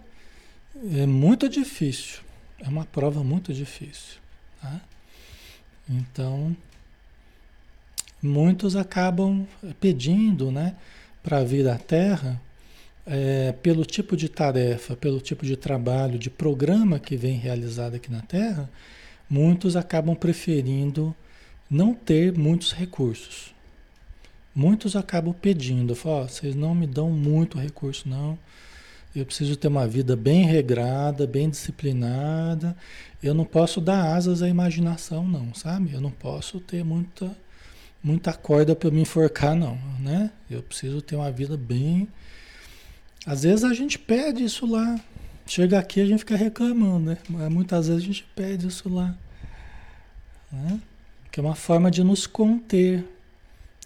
é 0.92 1.06
muito 1.06 1.48
difícil. 1.48 2.20
É 2.58 2.68
uma 2.68 2.84
prova 2.84 3.22
muito 3.22 3.52
difícil. 3.52 4.18
Tá? 4.60 4.80
Então, 5.88 6.56
muitos 8.22 8.76
acabam 8.76 9.46
pedindo 9.80 10.50
né, 10.50 10.76
para 11.22 11.44
vir 11.44 11.68
à 11.68 11.78
Terra 11.78 12.40
é, 13.06 13.52
pelo 13.62 13.84
tipo 13.84 14.16
de 14.16 14.28
tarefa, 14.28 14.96
pelo 14.96 15.20
tipo 15.20 15.46
de 15.46 15.56
trabalho, 15.56 16.18
de 16.18 16.28
programa 16.28 16.98
que 16.98 17.16
vem 17.16 17.36
realizado 17.36 17.94
aqui 17.94 18.10
na 18.10 18.20
Terra, 18.20 18.68
muitos 19.28 19.76
acabam 19.76 20.14
preferindo 20.14 21.14
não 21.70 21.94
ter 21.94 22.36
muitos 22.36 22.72
recursos. 22.72 23.54
Muitos 24.54 24.96
acabam 24.96 25.34
pedindo, 25.34 25.94
falam, 25.94 26.24
oh, 26.24 26.28
vocês 26.28 26.54
não 26.54 26.74
me 26.74 26.86
dão 26.86 27.10
muito 27.10 27.58
recurso 27.58 28.08
não, 28.08 28.38
eu 29.16 29.24
preciso 29.24 29.56
ter 29.56 29.68
uma 29.68 29.88
vida 29.88 30.14
bem 30.14 30.44
regrada, 30.44 31.26
bem 31.26 31.48
disciplinada. 31.48 32.76
Eu 33.22 33.32
não 33.32 33.46
posso 33.46 33.80
dar 33.80 34.14
asas 34.14 34.42
à 34.42 34.48
imaginação, 34.48 35.26
não, 35.26 35.54
sabe? 35.54 35.94
Eu 35.94 36.02
não 36.02 36.10
posso 36.10 36.60
ter 36.60 36.84
muita, 36.84 37.34
muita 38.04 38.34
corda 38.34 38.76
para 38.76 38.90
me 38.90 39.00
enforcar, 39.00 39.54
não, 39.56 39.78
né? 39.98 40.30
Eu 40.50 40.62
preciso 40.62 41.00
ter 41.00 41.16
uma 41.16 41.30
vida 41.30 41.56
bem. 41.56 42.06
Às 43.26 43.42
vezes 43.42 43.64
a 43.64 43.74
gente 43.74 43.98
pede 43.98 44.44
isso 44.44 44.64
lá. 44.64 44.98
Chega 45.46 45.78
aqui 45.78 46.00
a 46.00 46.06
gente 46.06 46.20
fica 46.20 46.36
reclamando, 46.36 47.10
né? 47.10 47.18
Mas 47.28 47.52
muitas 47.52 47.88
vezes 47.88 48.02
a 48.02 48.06
gente 48.06 48.24
pede 48.34 48.68
isso 48.68 48.88
lá. 48.88 49.14
Né? 50.50 50.80
Que 51.30 51.40
é 51.40 51.42
uma 51.42 51.54
forma 51.56 51.90
de 51.90 52.02
nos 52.04 52.26
conter. 52.26 53.04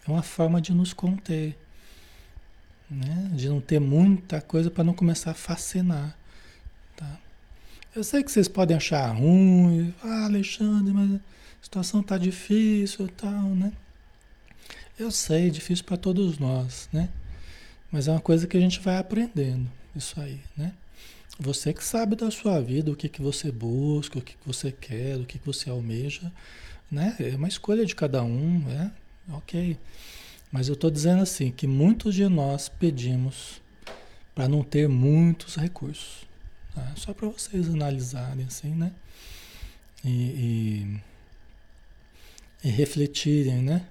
É 0.07 0.11
uma 0.11 0.23
forma 0.23 0.61
de 0.61 0.73
nos 0.73 0.93
conter 0.93 1.57
né? 2.91 3.31
De 3.35 3.49
não 3.49 3.61
ter 3.61 3.79
muita 3.79 4.41
coisa 4.41 4.71
para 4.71 4.83
não 4.83 4.93
começar 4.93 5.31
a 5.31 5.35
fascinar, 5.35 6.17
tá? 6.97 7.19
Eu 7.95 8.03
sei 8.03 8.23
que 8.23 8.31
vocês 8.31 8.49
podem 8.49 8.77
achar 8.77 9.07
ruim, 9.13 9.95
ah, 10.03 10.25
Alexandre, 10.25 10.93
mas 10.93 11.15
a 11.15 11.21
situação 11.63 12.03
tá 12.03 12.19
difícil, 12.19 13.09
tal, 13.09 13.49
né? 13.55 13.73
Eu 14.99 15.11
sei, 15.11 15.51
difícil 15.51 15.85
para 15.85 15.97
todos 15.97 16.39
nós, 16.39 16.89
né? 16.93 17.09
Mas 17.91 18.09
é 18.09 18.13
uma 18.13 18.21
coisa 18.21 18.47
que 18.47 18.57
a 18.57 18.61
gente 18.61 18.81
vai 18.81 18.99
aprendendo, 18.99 19.69
isso 19.95 20.21
aí, 20.21 20.41
né? 20.57 20.73
Você 21.39 21.73
que 21.73 21.83
sabe 21.83 22.15
da 22.15 22.31
sua 22.31 22.61
vida, 22.61 22.91
o 22.91 22.97
que, 22.97 23.09
que 23.09 23.23
você 23.23 23.51
busca, 23.51 24.19
o 24.19 24.23
que, 24.23 24.35
que 24.35 24.47
você 24.47 24.71
quer, 24.71 25.17
o 25.17 25.25
que, 25.25 25.39
que 25.39 25.47
você 25.47 25.71
almeja, 25.71 26.31
né? 26.91 27.17
É 27.19 27.35
uma 27.35 27.49
escolha 27.49 27.87
de 27.87 27.95
cada 27.95 28.23
um, 28.23 28.59
né? 28.61 28.93
Ok. 29.33 29.79
Mas 30.53 30.69
eu 30.69 30.75
estou 30.75 30.91
dizendo 30.91 31.23
assim, 31.23 31.51
que 31.51 31.67
muitos 31.67 32.15
de 32.15 32.29
nós 32.29 32.69
pedimos 32.69 33.61
para 34.35 34.49
não 34.49 34.63
ter 34.63 34.89
muitos 34.89 35.57
recursos. 35.57 36.27
Tá? 36.75 36.93
Só 36.97 37.13
para 37.13 37.29
vocês 37.29 37.69
analisarem 37.69 38.45
assim, 38.45 38.75
né? 38.75 38.93
E, 40.05 41.01
e, 42.63 42.69
e, 42.69 42.71
refletirem, 42.71 43.63
né? 43.63 43.87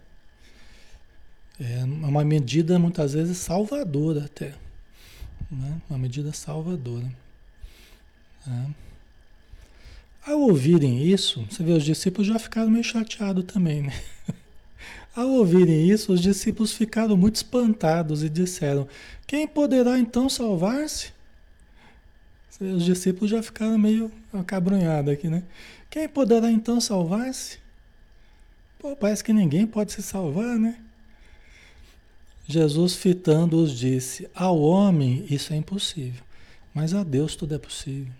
É 1.59 1.83
uma 1.83 2.23
medida 2.23 2.79
muitas 2.79 3.13
vezes 3.13 3.37
salvadora 3.37 4.25
até. 4.25 4.53
Né? 5.51 5.81
Uma 5.89 5.99
medida 5.99 6.31
salvadora. 6.31 7.11
Tá? 8.45 8.65
Ao 10.25 10.39
ouvirem 10.39 11.03
isso, 11.03 11.45
você 11.49 11.63
vê, 11.63 11.71
os 11.71 11.83
discípulos 11.83 12.27
já 12.27 12.37
ficaram 12.37 12.69
meio 12.69 12.83
chateados 12.83 13.45
também, 13.45 13.81
né? 13.81 13.93
Ao 15.15 15.27
ouvirem 15.27 15.89
isso, 15.89 16.13
os 16.13 16.21
discípulos 16.21 16.73
ficaram 16.73 17.17
muito 17.17 17.37
espantados 17.37 18.23
e 18.23 18.29
disseram: 18.29 18.87
Quem 19.25 19.47
poderá 19.47 19.97
então 19.97 20.29
salvar-se? 20.29 21.11
Os 22.61 22.83
discípulos 22.85 23.31
já 23.31 23.41
ficaram 23.41 23.77
meio 23.77 24.11
acabrunhados 24.31 25.11
aqui, 25.11 25.29
né? 25.29 25.43
Quem 25.89 26.07
poderá 26.07 26.51
então 26.51 26.79
salvar-se? 26.79 27.57
Pô, 28.77 28.95
parece 28.95 29.23
que 29.23 29.33
ninguém 29.33 29.65
pode 29.65 29.93
se 29.93 30.03
salvar, 30.03 30.59
né? 30.59 30.77
Jesus, 32.51 32.95
fitando-os, 32.95 33.77
disse: 33.77 34.27
Ao 34.33 34.59
homem 34.59 35.23
isso 35.29 35.53
é 35.53 35.55
impossível, 35.55 36.23
mas 36.73 36.95
a 36.95 37.03
Deus 37.03 37.35
tudo 37.35 37.53
é 37.53 37.59
possível. 37.59 38.11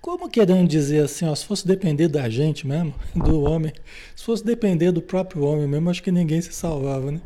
Como 0.00 0.30
querendo 0.30 0.68
dizer 0.68 1.02
assim, 1.02 1.24
ó, 1.24 1.34
se 1.34 1.44
fosse 1.44 1.66
depender 1.66 2.06
da 2.06 2.28
gente 2.28 2.64
mesmo, 2.64 2.94
do 3.16 3.42
homem, 3.42 3.72
se 4.14 4.22
fosse 4.22 4.44
depender 4.44 4.92
do 4.92 5.02
próprio 5.02 5.42
homem 5.42 5.66
mesmo, 5.66 5.90
acho 5.90 6.04
que 6.04 6.12
ninguém 6.12 6.40
se 6.40 6.52
salvava, 6.52 7.10
né? 7.10 7.20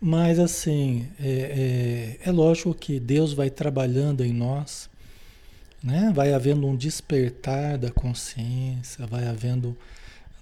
Mas 0.00 0.38
assim, 0.38 1.08
é, 1.18 2.18
é, 2.22 2.28
é 2.28 2.30
lógico 2.30 2.72
que 2.72 3.00
Deus 3.00 3.32
vai 3.32 3.50
trabalhando 3.50 4.24
em 4.24 4.32
nós, 4.32 4.88
né? 5.82 6.12
Vai 6.14 6.32
havendo 6.32 6.68
um 6.68 6.76
despertar 6.76 7.78
da 7.78 7.90
consciência, 7.90 9.04
vai 9.08 9.26
havendo 9.26 9.76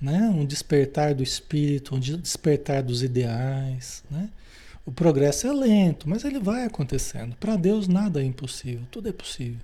né? 0.03 0.29
um 0.29 0.45
despertar 0.45 1.15
do 1.15 1.23
espírito, 1.23 1.95
um 1.95 2.01
despertar 2.01 2.83
dos 2.83 3.05
ideais, 3.05 4.03
né? 4.11 4.29
O 4.85 4.91
progresso 4.91 5.47
é 5.47 5.53
lento, 5.53 6.09
mas 6.09 6.25
ele 6.25 6.41
vai 6.41 6.65
acontecendo. 6.65 7.37
Para 7.37 7.55
Deus 7.55 7.87
nada 7.87 8.21
é 8.21 8.25
impossível, 8.25 8.85
tudo 8.91 9.09
é 9.09 9.13
possível. 9.13 9.61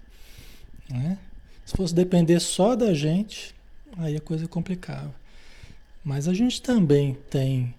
Né? 0.88 1.18
Se 1.66 1.76
fosse 1.76 1.92
depender 1.92 2.38
só 2.38 2.76
da 2.76 2.94
gente, 2.94 3.52
aí 3.96 4.14
a 4.16 4.20
coisa 4.20 4.46
complicava. 4.46 5.12
Mas 6.04 6.28
a 6.28 6.34
gente 6.34 6.62
também 6.62 7.18
tem 7.28 7.74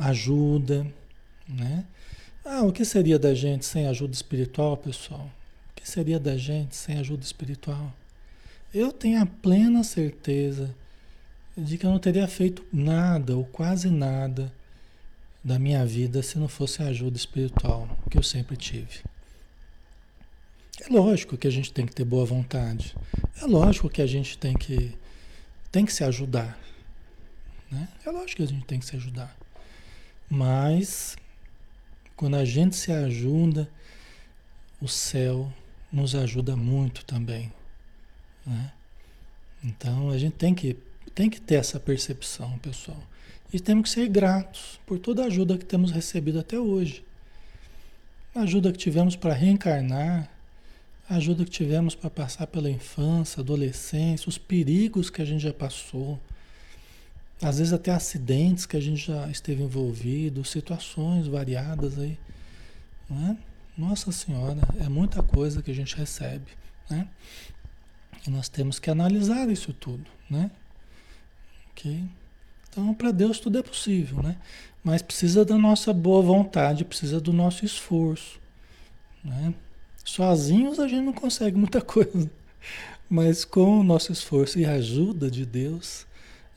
ajuda, 0.00 0.86
né? 1.48 1.86
Ah, 2.44 2.62
o 2.62 2.72
que 2.72 2.84
seria 2.84 3.18
da 3.18 3.34
gente 3.34 3.64
sem 3.64 3.86
ajuda 3.86 4.12
espiritual, 4.12 4.76
pessoal? 4.76 5.30
O 5.70 5.74
que 5.74 5.88
seria 5.88 6.20
da 6.20 6.36
gente 6.36 6.76
sem 6.76 6.98
ajuda 6.98 7.24
espiritual? 7.24 7.94
Eu 8.74 8.92
tenho 8.92 9.22
a 9.22 9.26
plena 9.26 9.82
certeza 9.82 10.74
de 11.58 11.76
que 11.76 11.84
eu 11.84 11.90
não 11.90 11.98
teria 11.98 12.28
feito 12.28 12.64
nada 12.72 13.36
ou 13.36 13.44
quase 13.44 13.90
nada 13.90 14.52
da 15.42 15.58
minha 15.58 15.84
vida 15.84 16.22
se 16.22 16.38
não 16.38 16.48
fosse 16.48 16.82
a 16.82 16.86
ajuda 16.86 17.16
espiritual 17.16 17.88
que 18.10 18.16
eu 18.16 18.22
sempre 18.22 18.56
tive. 18.56 19.02
É 20.80 20.88
lógico 20.88 21.36
que 21.36 21.48
a 21.48 21.50
gente 21.50 21.72
tem 21.72 21.84
que 21.84 21.94
ter 21.94 22.04
boa 22.04 22.24
vontade. 22.24 22.94
É 23.42 23.46
lógico 23.46 23.90
que 23.90 24.00
a 24.00 24.06
gente 24.06 24.38
tem 24.38 24.56
que, 24.56 24.96
tem 25.72 25.84
que 25.84 25.92
se 25.92 26.04
ajudar. 26.04 26.58
Né? 27.70 27.88
É 28.06 28.10
lógico 28.10 28.36
que 28.36 28.42
a 28.42 28.46
gente 28.46 28.64
tem 28.64 28.78
que 28.78 28.86
se 28.86 28.94
ajudar. 28.94 29.36
Mas, 30.30 31.16
quando 32.14 32.36
a 32.36 32.44
gente 32.44 32.76
se 32.76 32.92
ajuda, 32.92 33.68
o 34.80 34.86
céu 34.86 35.52
nos 35.90 36.14
ajuda 36.14 36.54
muito 36.54 37.04
também. 37.04 37.52
Né? 38.46 38.72
Então, 39.64 40.10
a 40.10 40.18
gente 40.18 40.34
tem 40.34 40.54
que, 40.54 40.76
tem 41.18 41.28
que 41.28 41.40
ter 41.40 41.56
essa 41.56 41.80
percepção, 41.80 42.56
pessoal. 42.58 43.02
E 43.52 43.58
temos 43.58 43.88
que 43.88 43.88
ser 43.88 44.08
gratos 44.08 44.78
por 44.86 45.00
toda 45.00 45.24
a 45.24 45.26
ajuda 45.26 45.58
que 45.58 45.64
temos 45.64 45.90
recebido 45.90 46.38
até 46.38 46.56
hoje. 46.60 47.04
A 48.32 48.42
ajuda 48.42 48.70
que 48.70 48.78
tivemos 48.78 49.16
para 49.16 49.34
reencarnar, 49.34 50.30
a 51.10 51.16
ajuda 51.16 51.44
que 51.44 51.50
tivemos 51.50 51.96
para 51.96 52.08
passar 52.08 52.46
pela 52.46 52.70
infância, 52.70 53.40
adolescência, 53.40 54.28
os 54.28 54.38
perigos 54.38 55.10
que 55.10 55.20
a 55.20 55.24
gente 55.24 55.40
já 55.42 55.52
passou, 55.52 56.20
às 57.42 57.58
vezes 57.58 57.72
até 57.72 57.90
acidentes 57.90 58.64
que 58.64 58.76
a 58.76 58.80
gente 58.80 59.04
já 59.04 59.28
esteve 59.28 59.60
envolvido, 59.60 60.44
situações 60.44 61.26
variadas 61.26 61.98
aí. 61.98 62.16
Né? 63.10 63.36
Nossa 63.76 64.12
Senhora, 64.12 64.60
é 64.78 64.88
muita 64.88 65.20
coisa 65.20 65.62
que 65.62 65.72
a 65.72 65.74
gente 65.74 65.96
recebe. 65.96 66.52
Né? 66.88 67.08
E 68.24 68.30
nós 68.30 68.48
temos 68.48 68.78
que 68.78 68.88
analisar 68.88 69.50
isso 69.50 69.72
tudo. 69.72 70.08
Né? 70.30 70.48
Ok? 71.78 72.04
Então, 72.68 72.92
para 72.92 73.12
Deus 73.12 73.38
tudo 73.38 73.58
é 73.58 73.62
possível, 73.62 74.20
né? 74.20 74.36
Mas 74.82 75.00
precisa 75.00 75.44
da 75.44 75.56
nossa 75.56 75.92
boa 75.92 76.20
vontade, 76.20 76.84
precisa 76.84 77.20
do 77.20 77.32
nosso 77.32 77.64
esforço, 77.64 78.40
né? 79.24 79.54
Sozinhos 80.04 80.80
a 80.80 80.88
gente 80.88 81.04
não 81.04 81.12
consegue 81.12 81.56
muita 81.56 81.80
coisa, 81.82 82.28
mas 83.08 83.44
com 83.44 83.80
o 83.80 83.84
nosso 83.84 84.10
esforço 84.10 84.58
e 84.58 84.64
a 84.64 84.72
ajuda 84.72 85.30
de 85.30 85.46
Deus, 85.46 86.04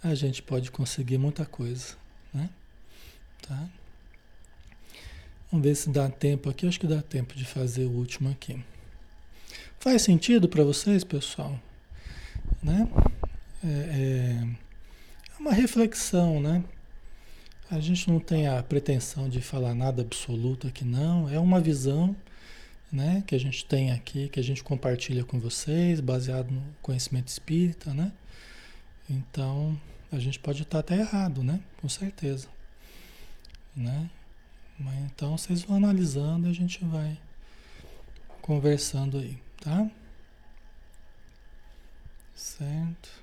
a 0.03 0.15
gente 0.15 0.41
pode 0.41 0.71
conseguir 0.71 1.19
muita 1.19 1.45
coisa, 1.45 1.95
né? 2.33 2.49
Tá? 3.47 3.69
Vamos 5.51 5.65
ver 5.65 5.75
se 5.75 5.89
dá 5.89 6.09
tempo 6.09 6.49
aqui. 6.49 6.65
Acho 6.65 6.79
que 6.79 6.87
dá 6.87 7.01
tempo 7.01 7.35
de 7.35 7.43
fazer 7.43 7.85
o 7.85 7.91
último 7.91 8.29
aqui. 8.29 8.63
Faz 9.79 10.01
sentido 10.01 10.47
para 10.47 10.63
vocês, 10.63 11.03
pessoal? 11.03 11.59
Né? 12.63 12.87
É, 13.63 13.67
é 13.67 14.70
uma 15.41 15.53
reflexão, 15.53 16.39
né? 16.39 16.63
A 17.69 17.79
gente 17.79 18.07
não 18.07 18.19
tem 18.19 18.47
a 18.47 18.61
pretensão 18.61 19.27
de 19.27 19.41
falar 19.41 19.73
nada 19.73 20.03
absoluto 20.03 20.67
aqui, 20.67 20.85
não. 20.85 21.27
É 21.27 21.39
uma 21.39 21.59
visão 21.59 22.15
né, 22.91 23.23
que 23.25 23.33
a 23.33 23.39
gente 23.39 23.65
tem 23.65 23.91
aqui, 23.91 24.29
que 24.29 24.39
a 24.39 24.43
gente 24.43 24.63
compartilha 24.63 25.23
com 25.23 25.39
vocês, 25.39 25.99
baseado 25.99 26.51
no 26.51 26.61
conhecimento 26.81 27.29
espírita, 27.29 27.93
né? 27.93 28.11
Então, 29.09 29.79
a 30.11 30.19
gente 30.19 30.37
pode 30.37 30.61
estar 30.61 30.79
até 30.79 30.99
errado, 30.99 31.43
né? 31.43 31.59
Com 31.77 31.89
certeza. 31.89 32.47
Né? 33.75 34.09
Mas 34.77 34.99
então, 35.05 35.37
vocês 35.37 35.63
vão 35.63 35.77
analisando 35.77 36.47
e 36.47 36.51
a 36.51 36.53
gente 36.53 36.83
vai 36.85 37.17
conversando 38.41 39.17
aí, 39.17 39.37
tá? 39.59 39.89
Certo. 42.35 43.20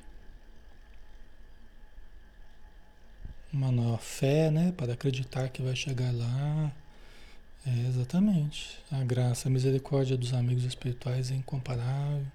Uma 3.52 3.98
fé, 3.98 4.50
né? 4.50 4.72
Para 4.76 4.92
acreditar 4.92 5.48
que 5.48 5.62
vai 5.62 5.74
chegar 5.74 6.12
lá. 6.12 6.72
É, 7.66 7.88
exatamente. 7.88 8.78
A 8.90 9.02
graça, 9.04 9.48
a 9.48 9.50
misericórdia 9.50 10.16
dos 10.16 10.32
amigos 10.32 10.64
espirituais 10.64 11.30
é 11.30 11.34
incomparável. 11.34 12.26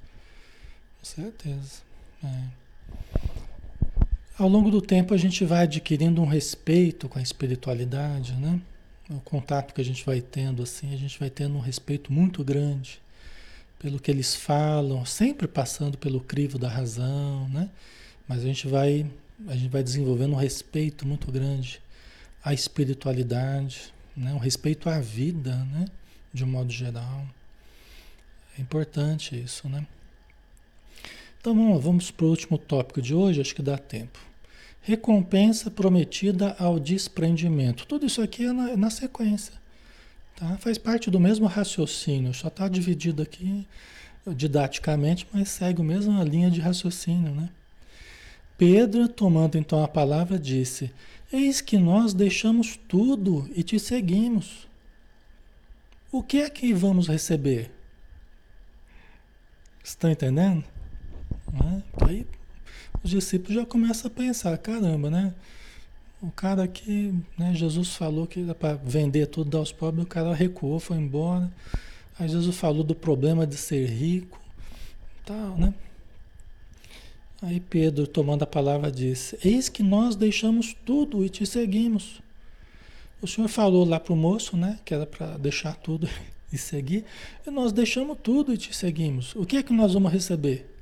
Com 0.99 1.05
certeza. 1.05 1.81
É. 2.23 2.43
Ao 4.37 4.47
longo 4.47 4.71
do 4.71 4.81
tempo 4.81 5.13
a 5.13 5.17
gente 5.17 5.45
vai 5.45 5.63
adquirindo 5.63 6.21
um 6.21 6.25
respeito 6.25 7.07
com 7.07 7.19
a 7.19 7.21
espiritualidade, 7.21 8.33
né? 8.33 8.59
O 9.09 9.19
contato 9.19 9.73
que 9.73 9.81
a 9.81 9.85
gente 9.85 10.05
vai 10.05 10.21
tendo, 10.21 10.63
assim, 10.63 10.93
a 10.93 10.97
gente 10.97 11.19
vai 11.19 11.29
tendo 11.29 11.55
um 11.55 11.59
respeito 11.59 12.11
muito 12.11 12.43
grande 12.43 13.01
pelo 13.77 13.99
que 13.99 14.09
eles 14.09 14.33
falam, 14.33 15.05
sempre 15.05 15.47
passando 15.47 15.97
pelo 15.97 16.21
crivo 16.21 16.57
da 16.57 16.69
razão, 16.69 17.49
né? 17.49 17.69
Mas 18.27 18.39
a 18.39 18.43
gente 18.43 18.67
vai 18.67 19.05
a 19.47 19.55
gente 19.55 19.69
vai 19.69 19.83
desenvolvendo 19.83 20.33
um 20.33 20.37
respeito 20.37 21.07
muito 21.07 21.31
grande 21.31 21.81
à 22.43 22.53
espiritualidade, 22.53 23.93
né? 24.15 24.33
um 24.33 24.37
respeito 24.37 24.89
à 24.89 24.99
vida, 24.99 25.55
né? 25.71 25.85
de 26.33 26.43
um 26.43 26.47
modo 26.47 26.71
geral. 26.71 27.25
É 28.57 28.61
importante 28.61 29.39
isso, 29.39 29.67
né? 29.67 29.85
Então 31.39 31.53
vamos, 31.53 31.83
vamos 31.83 32.11
para 32.11 32.25
o 32.25 32.29
último 32.29 32.57
tópico 32.57 33.01
de 33.01 33.13
hoje, 33.13 33.41
acho 33.41 33.55
que 33.55 33.61
dá 33.61 33.77
tempo. 33.77 34.19
Recompensa 34.81 35.71
prometida 35.71 36.55
ao 36.59 36.79
desprendimento. 36.79 37.85
Tudo 37.85 38.05
isso 38.05 38.21
aqui 38.21 38.45
é 38.45 38.53
na, 38.53 38.71
é 38.71 38.75
na 38.77 38.89
sequência. 38.89 39.53
Tá? 40.35 40.57
Faz 40.57 40.77
parte 40.77 41.11
do 41.11 41.19
mesmo 41.19 41.45
raciocínio, 41.45 42.33
só 42.33 42.47
está 42.47 42.67
dividido 42.67 43.21
aqui 43.21 43.67
didaticamente, 44.27 45.27
mas 45.33 45.49
segue 45.49 45.81
a 45.81 45.85
mesma 45.85 46.23
linha 46.23 46.49
de 46.49 46.61
raciocínio, 46.61 47.33
né? 47.33 47.49
Pedro, 48.57 49.07
tomando 49.07 49.57
então 49.57 49.83
a 49.83 49.87
palavra, 49.87 50.37
disse: 50.37 50.91
Eis 51.31 51.61
que 51.61 51.77
nós 51.77 52.13
deixamos 52.13 52.77
tudo 52.87 53.49
e 53.55 53.63
te 53.63 53.79
seguimos. 53.79 54.67
O 56.11 56.21
que 56.21 56.37
é 56.37 56.49
que 56.49 56.73
vamos 56.73 57.07
receber? 57.07 57.71
Estão 59.83 60.11
entendendo? 60.11 60.63
Né? 61.51 61.83
Aí 62.07 62.27
os 63.03 63.09
discípulos 63.09 63.55
já 63.55 63.65
começam 63.65 64.09
a 64.09 64.13
pensar: 64.13 64.57
caramba, 64.57 65.09
né? 65.09 65.33
O 66.21 66.31
cara 66.31 66.67
que 66.67 67.13
né, 67.37 67.53
Jesus 67.53 67.95
falou 67.95 68.25
que 68.25 68.41
era 68.41 68.55
para 68.55 68.75
vender 68.75 69.27
tudo, 69.27 69.49
dar 69.49 69.57
aos 69.57 69.73
pobres, 69.73 70.05
o 70.05 70.07
cara 70.07 70.33
recuou, 70.33 70.79
foi 70.79 70.97
embora. 70.97 71.51
Aí 72.17 72.29
Jesus 72.29 72.55
falou 72.55 72.83
do 72.83 72.95
problema 72.95 73.45
de 73.45 73.57
ser 73.57 73.85
rico, 73.87 74.39
tal, 75.25 75.57
né? 75.57 75.73
Aí 77.43 77.59
Pedro, 77.59 78.07
tomando 78.07 78.43
a 78.43 78.47
palavra, 78.47 78.89
disse: 78.89 79.37
Eis 79.43 79.67
que 79.67 79.83
nós 79.83 80.15
deixamos 80.15 80.73
tudo 80.85 81.25
e 81.25 81.29
te 81.29 81.45
seguimos. 81.45 82.21
O 83.21 83.27
senhor 83.27 83.49
falou 83.49 83.83
lá 83.83 83.99
para 83.99 84.13
o 84.13 84.15
moço, 84.15 84.55
né, 84.55 84.79
que 84.85 84.93
era 84.93 85.05
para 85.05 85.37
deixar 85.37 85.75
tudo 85.75 86.07
e 86.53 86.57
seguir, 86.57 87.03
e 87.45 87.51
nós 87.51 87.73
deixamos 87.73 88.17
tudo 88.23 88.53
e 88.53 88.57
te 88.57 88.73
seguimos. 88.73 89.35
O 89.35 89.45
que 89.45 89.57
é 89.57 89.63
que 89.63 89.73
nós 89.73 89.93
vamos 89.93 90.09
receber? 90.09 90.73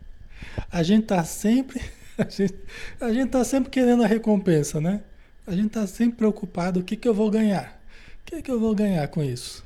A 0.72 0.84
gente 0.84 1.04
está 1.04 1.24
sempre, 1.24 1.82
a 2.16 2.30
gente, 2.30 2.56
a 3.00 3.12
gente 3.12 3.30
tá 3.32 3.44
sempre 3.44 3.72
querendo 3.72 4.04
a 4.04 4.08
recompensa, 4.08 4.80
né? 4.80 5.02
A 5.48 5.56
gente 5.56 5.68
está 5.68 5.88
sempre 5.88 6.18
preocupado: 6.18 6.82
o 6.82 6.84
que, 6.84 6.96
que 6.96 7.08
eu 7.08 7.14
vou 7.16 7.32
ganhar? 7.32 7.82
O 8.22 8.26
que, 8.26 8.40
que 8.44 8.52
eu 8.52 8.60
vou 8.60 8.76
ganhar 8.76 9.08
com 9.08 9.24
isso? 9.24 9.66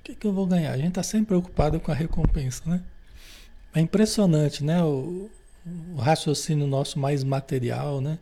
O 0.00 0.02
que, 0.02 0.16
que 0.16 0.26
eu 0.26 0.32
vou 0.32 0.44
ganhar? 0.44 0.72
A 0.72 0.76
gente 0.76 0.88
está 0.88 1.04
sempre 1.04 1.26
preocupado 1.26 1.78
com 1.78 1.92
a 1.92 1.94
recompensa, 1.94 2.64
né? 2.66 2.82
É 3.72 3.80
impressionante, 3.80 4.64
né? 4.64 4.82
O, 4.82 5.30
o 5.64 5.96
raciocínio 5.96 6.66
nosso 6.66 6.98
mais 6.98 7.22
material, 7.22 8.00
né? 8.00 8.18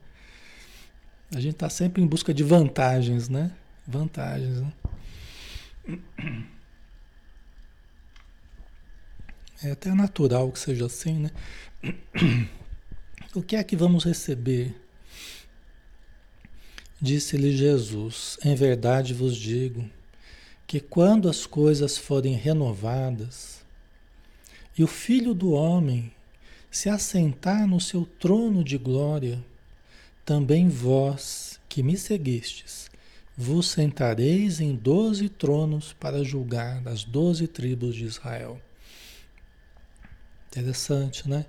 A 1.35 1.41
gente 1.41 1.55
está 1.55 1.71
sempre 1.71 2.03
em 2.03 2.07
busca 2.07 2.35
de 2.35 2.43
vantagens, 2.43 3.29
né? 3.29 3.53
Vantagens, 3.87 4.61
né? 4.61 4.73
É 9.63 9.73
até 9.73 9.93
natural 9.93 10.51
que 10.51 10.59
seja 10.59 10.87
assim, 10.87 11.19
né? 11.19 11.31
O 13.35 13.43
que 13.43 13.57
é 13.57 13.63
que 13.63 13.77
vamos 13.77 14.05
receber? 14.05 14.75
Disse-lhe 17.01 17.57
Jesus: 17.57 18.39
Em 18.45 18.55
verdade 18.55 19.15
vos 19.15 19.37
digo 19.37 19.89
que 20.67 20.81
quando 20.81 21.29
as 21.29 21.47
coisas 21.47 21.97
forem 21.97 22.35
renovadas 22.35 23.65
e 24.77 24.83
o 24.83 24.87
Filho 24.87 25.35
do 25.35 25.53
Homem 25.53 26.13
se 26.71 26.89
assentar 26.89 27.67
no 27.67 27.81
seu 27.81 28.07
trono 28.07 28.63
de 28.63 28.79
glória, 28.79 29.43
também 30.25 30.69
vós 30.69 31.59
que 31.69 31.83
me 31.83 31.97
seguistes, 31.97 32.91
vos 33.37 33.69
sentareis 33.69 34.61
em 34.61 34.75
doze 34.77 35.29
tronos 35.29 35.93
para 35.93 36.23
julgar 36.23 36.87
as 36.87 37.05
doze 37.05 37.47
tribos 37.47 37.97
de 37.97 38.05
Israel. 38.05 38.61
Interessante, 40.49 41.29
né? 41.29 41.47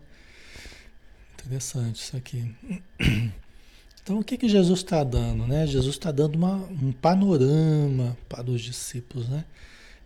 Interessante 1.33 2.01
isso 2.01 2.17
aqui. 2.17 2.55
Então, 4.03 4.17
o 4.17 4.23
que, 4.23 4.35
que 4.35 4.49
Jesus 4.49 4.79
está 4.79 5.03
dando? 5.03 5.45
Né? 5.45 5.67
Jesus 5.67 5.93
está 5.93 6.11
dando 6.11 6.33
uma, 6.33 6.55
um 6.55 6.91
panorama 6.91 8.17
para 8.27 8.49
os 8.49 8.59
discípulos. 8.59 9.29
Né? 9.29 9.45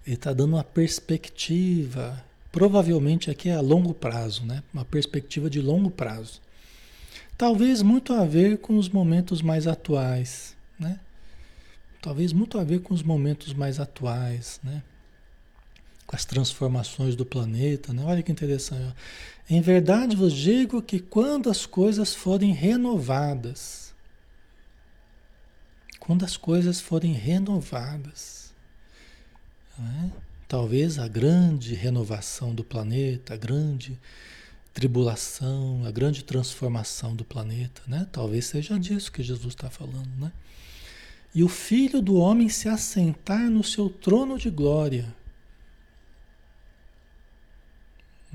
Ele 0.05 0.15
está 0.15 0.33
dando 0.33 0.53
uma 0.53 0.65
perspectiva, 0.65 2.21
provavelmente 2.55 3.29
aqui 3.29 3.49
é 3.49 3.55
a 3.55 3.59
longo 3.59 3.93
prazo, 3.93 4.45
né? 4.45 4.63
uma 4.73 4.85
perspectiva 4.85 5.49
de 5.49 5.59
longo 5.59 5.91
prazo. 5.91 6.39
Talvez 7.37 7.81
muito 7.81 8.13
a 8.13 8.23
ver 8.23 8.59
com 8.59 8.77
os 8.77 8.87
momentos 8.87 9.41
mais 9.41 9.67
atuais. 9.67 10.55
Né? 10.79 10.97
Talvez 12.01 12.31
muito 12.31 12.57
a 12.57 12.63
ver 12.63 12.79
com 12.79 12.93
os 12.93 13.03
momentos 13.03 13.53
mais 13.53 13.77
atuais. 13.77 14.61
Né? 14.63 14.81
com 16.07 16.15
as 16.15 16.23
transformações 16.23 17.13
do 17.13 17.25
planeta. 17.25 17.91
Né? 17.91 18.01
Olha 18.05 18.23
que 18.23 18.31
interessante. 18.31 18.95
Em 19.49 19.59
verdade 19.59 20.15
vos 20.15 20.31
digo 20.31 20.81
que 20.81 21.01
quando 21.01 21.49
as 21.49 21.65
coisas 21.65 22.15
forem 22.15 22.53
renovadas, 22.53 23.93
quando 25.99 26.23
as 26.23 26.37
coisas 26.37 26.79
forem 26.79 27.11
renovadas, 27.11 28.53
né? 29.77 30.11
Talvez 30.47 30.99
a 30.99 31.07
grande 31.07 31.73
renovação 31.73 32.53
do 32.53 32.63
planeta, 32.63 33.33
a 33.33 33.37
grande 33.37 33.99
tribulação, 34.73 35.83
a 35.85 35.91
grande 35.91 36.23
transformação 36.23 37.15
do 37.15 37.23
planeta, 37.23 37.81
né? 37.87 38.07
Talvez 38.11 38.45
seja 38.45 38.79
disso 38.79 39.11
que 39.11 39.23
Jesus 39.23 39.53
está 39.53 39.69
falando, 39.69 40.09
né? 40.17 40.31
E 41.33 41.43
o 41.43 41.49
Filho 41.49 42.01
do 42.01 42.15
Homem 42.15 42.49
se 42.49 42.69
assentar 42.69 43.49
no 43.49 43.63
seu 43.63 43.89
trono 43.89 44.37
de 44.37 44.49
glória 44.49 45.13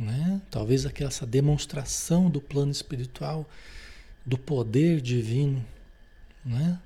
né? 0.01 0.41
Talvez 0.51 0.87
aquela 0.87 1.11
essa 1.11 1.27
demonstração 1.27 2.31
do 2.31 2.41
plano 2.41 2.73
espiritual, 2.73 3.47
do 4.25 4.39
poder 4.39 5.01
divino, 5.01 5.65
né? 6.45 6.81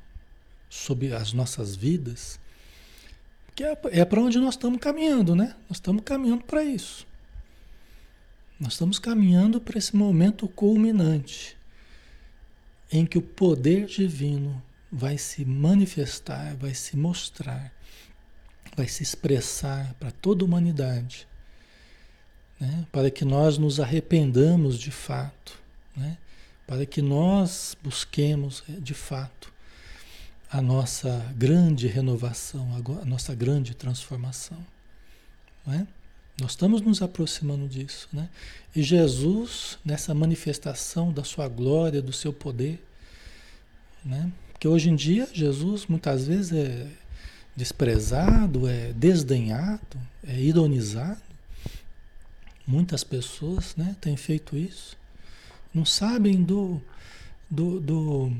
Sobre 0.68 1.14
as 1.14 1.33
nossas 1.33 1.77
vidas, 1.77 2.41
que 3.55 3.62
é, 3.62 3.78
é 3.92 4.05
para 4.05 4.20
onde 4.20 4.38
nós 4.38 4.55
estamos 4.55 4.78
caminhando, 4.80 5.34
né? 5.34 5.55
Nós 5.68 5.76
estamos 5.76 6.02
caminhando 6.05 6.44
para 6.44 6.64
isso. 6.64 7.07
Nós 8.59 8.72
estamos 8.72 8.98
caminhando 8.98 9.61
para 9.61 9.78
esse 9.78 9.94
momento 9.94 10.48
culminante 10.48 11.57
em 12.90 13.05
que 13.05 13.18
o 13.18 13.22
poder 13.22 13.86
divino 13.86 14.62
vai 14.90 15.18
se 15.18 15.44
manifestar, 15.44 16.55
vai 16.57 16.74
se 16.74 16.96
mostrar, 16.96 17.72
vai 18.76 18.86
se 18.86 19.02
expressar 19.02 19.94
para 19.94 20.11
toda 20.11 20.44
a 20.44 20.46
humanidade 20.46 21.26
né? 22.59 22.86
para 22.90 23.11
que 23.11 23.24
nós 23.24 23.59
nos 23.59 23.80
arrependamos 23.80 24.78
de 24.78 24.90
fato, 24.90 25.59
né? 25.96 26.18
para 26.66 26.86
que 26.86 27.02
nós 27.02 27.76
busquemos 27.82 28.62
de 28.66 28.94
fato 28.94 29.52
a 30.55 30.62
nossa 30.62 31.34
grande 31.36 31.88
renovação, 31.88 32.80
a 33.02 33.05
nossa 33.05 33.34
grande 33.34 33.74
transformação. 33.74 34.64
Né? 35.66 35.84
Nós 36.40 36.52
estamos 36.52 36.80
nos 36.80 37.02
aproximando 37.02 37.66
disso. 37.66 38.09
Né? 38.12 38.28
E 38.74 38.80
Jesus, 38.80 39.76
nessa 39.84 40.14
manifestação 40.14 41.12
da 41.12 41.24
sua 41.24 41.48
glória, 41.48 42.00
do 42.00 42.12
seu 42.12 42.32
poder, 42.32 42.80
né? 44.05 44.30
porque 44.52 44.68
hoje 44.68 44.90
em 44.90 44.94
dia 44.94 45.28
Jesus 45.32 45.86
muitas 45.86 46.28
vezes 46.28 46.52
é 46.52 46.86
desprezado, 47.57 48.68
é 48.68 48.92
desdenhado, 48.92 49.98
é 50.24 50.38
ironizado. 50.38 51.20
Muitas 52.64 53.02
pessoas 53.02 53.74
né, 53.74 53.96
têm 54.00 54.16
feito 54.16 54.57
isso. 54.57 54.96
Não 55.74 55.84
sabem 55.84 56.44
do, 56.44 56.80
do, 57.50 57.80
do, 57.80 58.32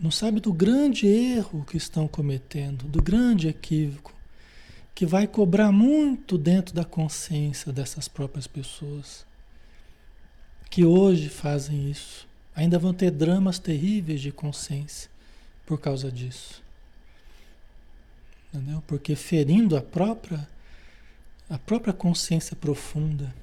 não 0.00 0.10
sabem 0.10 0.40
do 0.40 0.52
grande 0.52 1.06
erro 1.06 1.64
que 1.64 1.76
estão 1.76 2.08
cometendo, 2.08 2.84
do 2.86 3.02
grande 3.02 3.48
equívoco, 3.48 4.12
que 4.94 5.06
vai 5.06 5.26
cobrar 5.26 5.72
muito 5.72 6.36
dentro 6.38 6.74
da 6.74 6.84
consciência 6.84 7.72
dessas 7.72 8.08
próprias 8.08 8.46
pessoas, 8.46 9.26
que 10.70 10.84
hoje 10.84 11.28
fazem 11.28 11.90
isso. 11.90 12.26
Ainda 12.54 12.78
vão 12.78 12.94
ter 12.94 13.10
dramas 13.10 13.58
terríveis 13.58 14.20
de 14.20 14.30
consciência 14.30 15.10
por 15.66 15.80
causa 15.80 16.10
disso. 16.10 16.62
Entendeu? 18.52 18.82
Porque 18.86 19.16
ferindo 19.16 19.76
a 19.76 19.82
própria 19.82 20.48
a 21.50 21.58
própria 21.58 21.92
consciência 21.92 22.56
profunda 22.56 23.34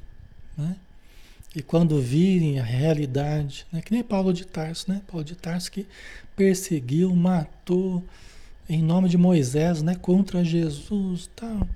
né? 0.58 0.76
E 1.56 1.62
quando 1.62 2.02
virem 2.02 2.60
a 2.60 2.64
realidade, 2.64 3.66
né? 3.72 3.82
que 3.82 3.92
nem 3.92 4.04
Paulo 4.04 4.32
de 4.34 4.46
Tarso, 4.46 4.90
né? 4.90 5.02
Paulo 5.06 5.24
de 5.24 5.36
Tarso 5.36 5.72
que 5.72 5.86
perseguiu, 6.36 7.14
matou 7.14 8.04
em 8.70 8.82
nome 8.82 9.10
de 9.10 9.18
Moisés, 9.18 9.82
né? 9.82 9.96
Contra 9.96 10.46
Jesus, 10.46 11.30
tal. 11.36 11.68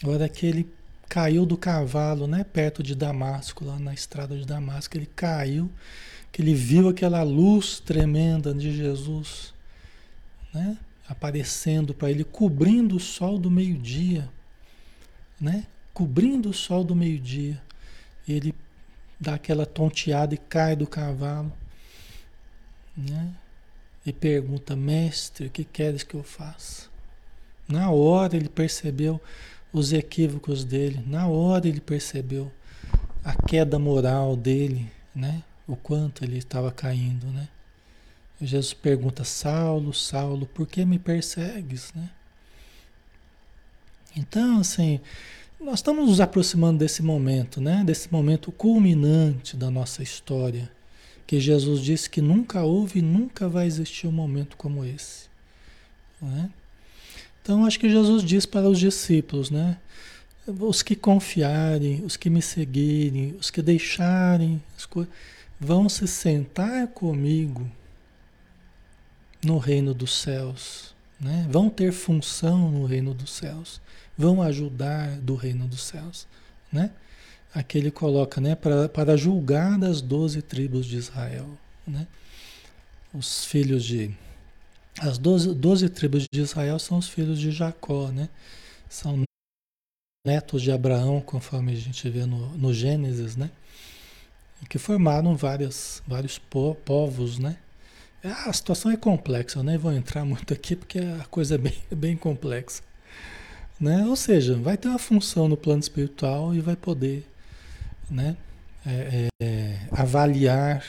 Agora 0.00 0.28
que 0.28 0.46
ele 0.46 0.72
caiu 1.08 1.44
do 1.44 1.56
cavalo, 1.56 2.28
né? 2.28 2.44
Perto 2.44 2.84
de 2.84 2.94
Damasco, 2.94 3.64
lá 3.64 3.78
na 3.80 3.92
estrada 3.92 4.36
de 4.36 4.46
Damasco, 4.46 4.96
ele 4.96 5.10
caiu, 5.16 5.68
que 6.30 6.40
ele 6.40 6.54
viu 6.54 6.88
aquela 6.88 7.24
luz 7.24 7.80
tremenda 7.80 8.54
de 8.54 8.74
Jesus, 8.74 9.52
né? 10.54 10.78
Aparecendo 11.08 11.92
para 11.92 12.12
ele, 12.12 12.22
cobrindo 12.22 12.94
o 12.94 13.00
sol 13.00 13.36
do 13.36 13.50
meio-dia, 13.50 14.28
né? 15.40 15.66
cobrindo 15.92 16.50
o 16.50 16.54
sol 16.54 16.84
do 16.84 16.94
meio-dia. 16.94 17.60
Ele 18.30 18.54
dá 19.18 19.34
aquela 19.34 19.66
tonteada 19.66 20.34
e 20.34 20.38
cai 20.38 20.74
do 20.74 20.86
cavalo. 20.86 21.52
Né? 22.96 23.34
E 24.04 24.12
pergunta, 24.12 24.74
mestre, 24.74 25.46
o 25.46 25.50
que 25.50 25.64
queres 25.64 26.02
que 26.02 26.14
eu 26.14 26.22
faça? 26.22 26.88
Na 27.68 27.90
hora 27.90 28.36
ele 28.36 28.48
percebeu 28.48 29.20
os 29.72 29.92
equívocos 29.92 30.64
dele, 30.64 31.02
na 31.06 31.28
hora 31.28 31.68
ele 31.68 31.80
percebeu 31.80 32.50
a 33.22 33.34
queda 33.34 33.78
moral 33.78 34.36
dele, 34.36 34.90
né? 35.14 35.42
O 35.68 35.76
quanto 35.76 36.24
ele 36.24 36.38
estava 36.38 36.72
caindo, 36.72 37.26
né? 37.26 37.48
Jesus 38.40 38.72
pergunta, 38.72 39.22
Saulo, 39.22 39.92
Saulo, 39.92 40.46
por 40.46 40.66
que 40.66 40.84
me 40.84 40.98
persegues, 40.98 41.92
né? 41.94 42.10
Então, 44.16 44.60
assim, 44.60 45.00
nós 45.60 45.80
estamos 45.80 46.08
nos 46.08 46.20
aproximando 46.20 46.78
desse 46.78 47.02
momento, 47.02 47.60
né? 47.60 47.84
Desse 47.84 48.10
momento 48.10 48.50
culminante 48.50 49.56
da 49.56 49.70
nossa 49.70 50.02
história, 50.02 50.70
que 51.26 51.38
Jesus 51.38 51.82
disse 51.82 52.08
que 52.08 52.22
nunca 52.22 52.62
houve 52.62 53.00
e 53.00 53.02
nunca 53.02 53.46
vai 53.46 53.66
existir 53.66 54.06
um 54.06 54.12
momento 54.12 54.56
como 54.56 54.84
esse. 54.84 55.28
Né? 56.20 56.50
Então, 57.42 57.66
acho 57.66 57.78
que 57.78 57.90
Jesus 57.90 58.24
diz 58.24 58.46
para 58.46 58.68
os 58.68 58.78
discípulos, 58.78 59.50
né? 59.50 59.76
Os 60.46 60.82
que 60.82 60.96
confiarem, 60.96 62.02
os 62.04 62.16
que 62.16 62.30
me 62.30 62.40
seguirem, 62.40 63.36
os 63.38 63.50
que 63.50 63.60
deixarem 63.60 64.62
as 64.76 64.86
coisas, 64.86 65.12
vão 65.58 65.88
se 65.88 66.08
sentar 66.08 66.88
comigo 66.88 67.70
no 69.44 69.58
reino 69.58 69.92
dos 69.92 70.20
céus, 70.20 70.94
né? 71.20 71.46
Vão 71.50 71.68
ter 71.68 71.92
função 71.92 72.70
no 72.70 72.86
reino 72.86 73.12
dos 73.12 73.30
céus 73.30 73.80
vão 74.20 74.42
ajudar 74.42 75.18
do 75.20 75.34
reino 75.34 75.66
dos 75.66 75.82
céus, 75.82 76.26
né? 76.70 76.90
Aqui 77.54 77.78
ele 77.78 77.90
coloca, 77.90 78.38
né, 78.40 78.54
para, 78.54 78.88
para 78.88 79.16
julgar 79.16 79.78
das 79.78 80.02
doze 80.02 80.42
tribos 80.42 80.84
de 80.84 80.98
Israel, 80.98 81.48
né? 81.86 82.06
Os 83.14 83.46
filhos 83.46 83.82
de 83.82 84.14
as 85.00 85.16
doze, 85.16 85.88
tribos 85.88 86.26
de 86.30 86.40
Israel 86.40 86.78
são 86.78 86.98
os 86.98 87.08
filhos 87.08 87.40
de 87.40 87.50
Jacó, 87.50 88.08
né? 88.08 88.28
São 88.88 89.22
netos 90.26 90.60
de 90.60 90.70
Abraão, 90.70 91.22
conforme 91.22 91.72
a 91.72 91.76
gente 91.76 92.08
vê 92.10 92.26
no, 92.26 92.50
no 92.58 92.74
Gênesis, 92.74 93.36
né? 93.36 93.50
Que 94.68 94.78
formaram 94.78 95.34
várias, 95.34 96.02
vários 96.06 96.38
po 96.38 96.74
povos, 96.84 97.38
né? 97.38 97.56
A 98.22 98.52
situação 98.52 98.90
é 98.90 98.96
complexa, 98.98 99.58
eu 99.58 99.62
nem 99.62 99.78
vou 99.78 99.92
entrar 99.92 100.26
muito 100.26 100.52
aqui 100.52 100.76
porque 100.76 100.98
a 100.98 101.24
coisa 101.24 101.54
é 101.54 101.58
bem, 101.58 101.82
bem 101.90 102.16
complexa. 102.16 102.82
Né? 103.80 104.04
Ou 104.06 104.16
seja, 104.16 104.56
vai 104.56 104.76
ter 104.76 104.88
uma 104.88 104.98
função 104.98 105.48
no 105.48 105.56
plano 105.56 105.80
espiritual 105.80 106.54
e 106.54 106.60
vai 106.60 106.76
poder 106.76 107.26
né? 108.10 108.36
É, 108.84 109.28
é, 109.42 109.78
avaliar 109.92 110.84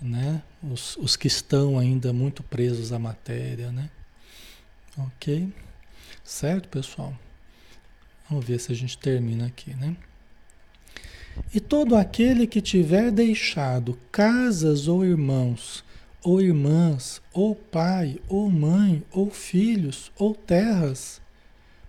né? 0.00 0.42
Os, 0.62 0.96
os 0.96 1.16
que 1.16 1.26
estão 1.26 1.78
ainda 1.78 2.12
muito 2.12 2.42
presos 2.42 2.92
à 2.92 2.98
matéria. 2.98 3.70
Né? 3.70 3.88
Ok? 4.98 5.52
Certo, 6.24 6.68
pessoal? 6.68 7.16
Vamos 8.28 8.44
ver 8.44 8.58
se 8.58 8.72
a 8.72 8.74
gente 8.74 8.98
termina 8.98 9.46
aqui, 9.46 9.74
né? 9.74 9.96
E 11.54 11.60
todo 11.60 11.94
aquele 11.94 12.46
que 12.46 12.60
tiver 12.60 13.10
deixado 13.10 13.98
casas 14.10 14.88
ou 14.88 15.04
irmãos, 15.04 15.84
ou 16.22 16.40
irmãs, 16.40 17.20
ou 17.32 17.54
pai, 17.54 18.18
ou 18.26 18.50
mãe, 18.50 19.04
ou 19.12 19.30
filhos, 19.30 20.10
ou 20.16 20.34
terras, 20.34 21.20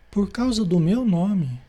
por 0.09 0.31
causa 0.31 0.63
do 0.63 0.79
meu 0.79 1.05
nome, 1.05 1.59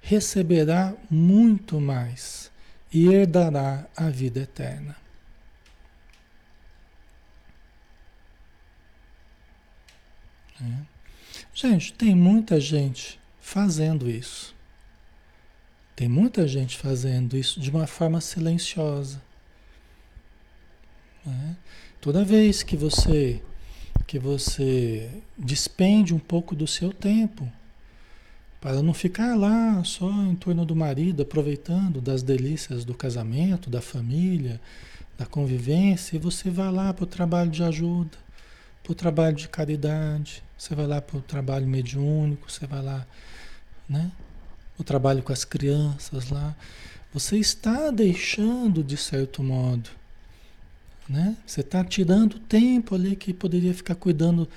receberá 0.00 0.94
muito 1.10 1.80
mais 1.80 2.50
e 2.92 3.08
herdará 3.08 3.86
a 3.96 4.10
vida 4.10 4.40
eterna. 4.40 4.96
É. 10.60 10.92
Gente, 11.54 11.92
tem 11.92 12.14
muita 12.14 12.60
gente 12.60 13.20
fazendo 13.40 14.08
isso. 14.08 14.54
Tem 15.94 16.08
muita 16.08 16.48
gente 16.48 16.76
fazendo 16.76 17.36
isso 17.36 17.60
de 17.60 17.70
uma 17.70 17.86
forma 17.86 18.20
silenciosa. 18.20 19.22
Né? 21.24 21.56
Toda 22.00 22.24
vez 22.24 22.62
que 22.62 22.76
você 22.76 23.42
que 24.06 24.18
você 24.18 25.10
despende 25.36 26.14
um 26.14 26.18
pouco 26.18 26.54
do 26.54 26.66
seu 26.66 26.92
tempo 26.92 27.50
para 28.60 28.80
não 28.80 28.94
ficar 28.94 29.34
lá 29.34 29.82
só 29.82 30.08
em 30.08 30.36
torno 30.36 30.64
do 30.64 30.76
marido, 30.76 31.22
aproveitando 31.22 32.00
das 32.00 32.22
delícias 32.22 32.84
do 32.84 32.94
casamento, 32.94 33.68
da 33.68 33.80
família, 33.80 34.60
da 35.18 35.26
convivência, 35.26 36.14
e 36.14 36.18
você 36.18 36.48
vai 36.48 36.70
lá 36.70 36.94
para 36.94 37.02
o 37.04 37.06
trabalho 37.06 37.50
de 37.50 37.62
ajuda, 37.64 38.16
para 38.82 38.92
o 38.92 38.94
trabalho 38.94 39.36
de 39.36 39.48
caridade, 39.48 40.42
você 40.56 40.76
vai 40.76 40.86
lá 40.86 41.00
para 41.00 41.18
o 41.18 41.20
trabalho 41.20 41.66
mediúnico, 41.66 42.50
você 42.50 42.66
vai 42.66 42.82
lá, 42.82 43.04
né? 43.88 44.12
O 44.78 44.84
trabalho 44.84 45.22
com 45.22 45.32
as 45.32 45.44
crianças 45.44 46.30
lá. 46.30 46.54
Você 47.12 47.36
está 47.38 47.90
deixando, 47.90 48.82
de 48.82 48.96
certo 48.96 49.42
modo, 49.42 49.90
né? 51.08 51.36
Você 51.46 51.60
está 51.60 51.84
tirando 51.84 52.38
tempo 52.38 52.94
ali 52.94 53.16
que 53.16 53.32
poderia 53.32 53.74
ficar 53.74 53.94
cuidando 53.94 54.48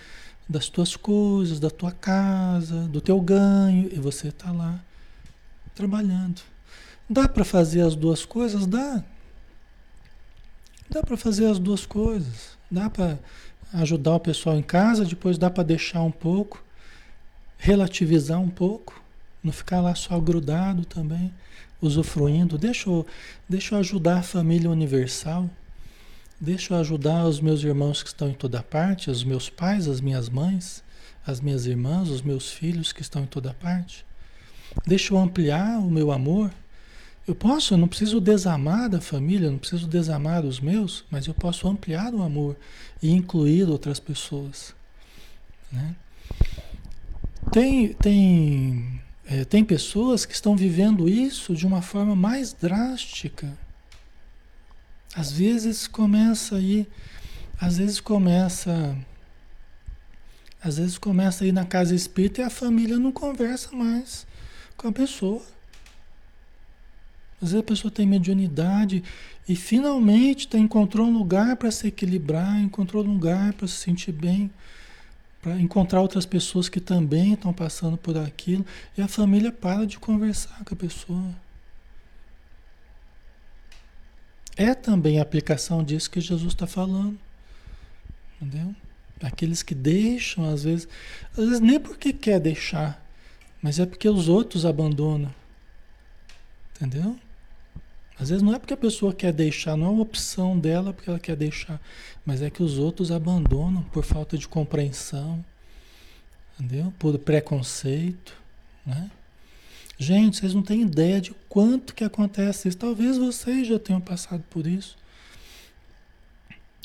das 0.47 0.69
tuas 0.69 0.95
coisas, 0.95 1.59
da 1.59 1.69
tua 1.69 1.91
casa, 1.91 2.81
do 2.87 3.01
teu 3.01 3.19
ganho, 3.19 3.89
e 3.91 3.99
você 3.99 4.27
está 4.27 4.51
lá 4.51 4.79
trabalhando. 5.73 6.41
Dá 7.09 7.27
para 7.27 7.43
fazer 7.43 7.81
as 7.81 7.95
duas 7.95 8.25
coisas? 8.25 8.65
Dá. 8.65 9.03
Dá 10.89 11.01
para 11.03 11.17
fazer 11.17 11.47
as 11.47 11.59
duas 11.59 11.85
coisas. 11.85 12.57
Dá 12.69 12.89
para 12.89 13.19
ajudar 13.73 14.15
o 14.15 14.19
pessoal 14.19 14.57
em 14.57 14.63
casa, 14.63 15.05
depois 15.05 15.37
dá 15.37 15.49
para 15.49 15.63
deixar 15.63 16.01
um 16.01 16.11
pouco, 16.11 16.63
relativizar 17.57 18.39
um 18.39 18.49
pouco, 18.49 19.01
não 19.43 19.51
ficar 19.51 19.81
lá 19.81 19.93
só 19.93 20.19
grudado 20.19 20.85
também, 20.85 21.33
usufruindo. 21.81 22.57
Deixa 22.57 22.89
eu, 22.89 23.05
deixa 23.49 23.75
eu 23.75 23.79
ajudar 23.79 24.19
a 24.19 24.23
família 24.23 24.69
universal. 24.69 25.49
Deixa 26.39 26.73
eu 26.73 26.79
ajudar 26.79 27.25
os 27.25 27.39
meus 27.39 27.63
irmãos 27.63 28.03
que 28.03 28.09
estão 28.09 28.29
em 28.29 28.33
toda 28.33 28.61
parte, 28.61 29.09
os 29.09 29.23
meus 29.23 29.49
pais, 29.49 29.87
as 29.87 30.01
minhas 30.01 30.29
mães, 30.29 30.83
as 31.25 31.39
minhas 31.39 31.65
irmãs, 31.65 32.09
os 32.09 32.21
meus 32.21 32.51
filhos 32.51 32.91
que 32.91 33.01
estão 33.01 33.23
em 33.23 33.27
toda 33.27 33.53
parte. 33.53 34.05
Deixa 34.85 35.13
eu 35.13 35.17
ampliar 35.17 35.79
o 35.79 35.89
meu 35.89 36.11
amor 36.11 36.51
eu 37.27 37.33
posso, 37.33 37.73
eu 37.73 37.77
não 37.77 37.87
preciso 37.87 38.21
desamar 38.21 38.87
da 38.87 39.01
família, 39.01 39.49
não 39.49 39.57
preciso 39.57 39.87
desamar 39.87 40.45
os 40.45 40.59
meus, 40.59 41.03
mas 41.09 41.25
eu 41.25 41.33
posso 41.33 41.67
ampliar 41.67 42.13
o 42.13 42.21
amor 42.21 42.55
e 43.01 43.09
incluir 43.09 43.67
outras 43.67 43.99
pessoas. 43.99 44.75
Né? 45.71 45.95
Tem, 47.51 47.93
tem, 47.93 49.01
é, 49.25 49.43
tem 49.43 49.63
pessoas 49.63 50.23
que 50.23 50.35
estão 50.35 50.55
vivendo 50.55 51.09
isso 51.09 51.55
de 51.55 51.65
uma 51.65 51.81
forma 51.81 52.15
mais 52.15 52.53
drástica. 52.53 53.57
Às 55.15 55.31
vezes 55.31 55.87
começa 55.87 56.57
aí, 56.57 56.85
às 57.59 57.77
vezes 57.77 58.01
começa, 58.01 58.97
às 60.61 60.77
vezes 60.77 60.97
começa 60.97 61.45
aí 61.45 61.53
na 61.53 61.63
casa 61.63 61.95
espírita 61.95 62.41
e 62.41 62.43
a 62.43 62.49
família 62.49 62.99
não 62.99 63.13
conversa 63.13 63.73
mais 63.73 64.27
com 64.75 64.89
a 64.89 64.91
pessoa. 64.91 65.41
Às 67.41 67.51
vezes 67.51 67.59
a 67.61 67.63
pessoa 67.63 67.89
tem 67.89 68.05
mediunidade 68.05 69.03
e 69.47 69.55
finalmente 69.55 70.49
tá, 70.49 70.57
encontrou 70.57 71.07
um 71.07 71.17
lugar 71.17 71.55
para 71.55 71.71
se 71.71 71.87
equilibrar, 71.87 72.59
encontrou 72.59 73.01
um 73.01 73.13
lugar 73.13 73.53
para 73.53 73.67
se 73.67 73.75
sentir 73.75 74.11
bem, 74.11 74.51
para 75.41 75.57
encontrar 75.61 76.01
outras 76.01 76.25
pessoas 76.25 76.67
que 76.67 76.81
também 76.81 77.33
estão 77.33 77.53
passando 77.53 77.95
por 77.95 78.17
aquilo 78.17 78.65
e 78.97 79.01
a 79.01 79.07
família 79.07 79.51
para 79.51 79.85
de 79.85 79.97
conversar 79.97 80.61
com 80.65 80.73
a 80.73 80.77
pessoa. 80.77 81.44
É 84.55 84.73
também 84.73 85.19
a 85.19 85.21
aplicação 85.21 85.83
disso 85.83 86.09
que 86.09 86.21
Jesus 86.21 86.53
está 86.53 86.65
falando. 86.65 87.19
Entendeu? 88.41 88.75
Aqueles 89.21 89.63
que 89.63 89.73
deixam, 89.73 90.49
às 90.49 90.63
vezes, 90.63 90.87
às 91.31 91.45
vezes 91.45 91.59
nem 91.59 91.79
porque 91.79 92.13
quer 92.13 92.39
deixar, 92.39 93.03
mas 93.61 93.79
é 93.79 93.85
porque 93.85 94.07
os 94.07 94.27
outros 94.27 94.65
abandonam. 94.65 95.33
Entendeu? 96.75 97.17
Às 98.19 98.29
vezes 98.29 98.41
não 98.41 98.53
é 98.53 98.59
porque 98.59 98.73
a 98.73 98.77
pessoa 98.77 99.13
quer 99.13 99.33
deixar, 99.33 99.75
não 99.75 99.87
é 99.87 99.89
uma 99.89 100.01
opção 100.03 100.57
dela 100.57 100.93
porque 100.93 101.09
ela 101.09 101.19
quer 101.19 101.35
deixar, 101.35 101.81
mas 102.25 102.41
é 102.41 102.49
que 102.49 102.63
os 102.63 102.77
outros 102.77 103.11
abandonam 103.11 103.83
por 103.83 104.05
falta 104.05 104.37
de 104.37 104.47
compreensão, 104.47 105.43
entendeu? 106.57 106.93
Por 106.97 107.17
preconceito, 107.19 108.33
né? 108.85 109.11
Gente, 109.97 110.37
vocês 110.37 110.53
não 110.53 110.61
têm 110.61 110.81
ideia 110.81 111.21
de 111.21 111.33
quanto 111.47 111.95
que 111.95 112.03
acontece 112.03 112.67
isso. 112.67 112.77
Talvez 112.77 113.17
vocês 113.17 113.67
já 113.67 113.79
tenham 113.79 114.01
passado 114.01 114.43
por 114.49 114.67
isso. 114.67 114.97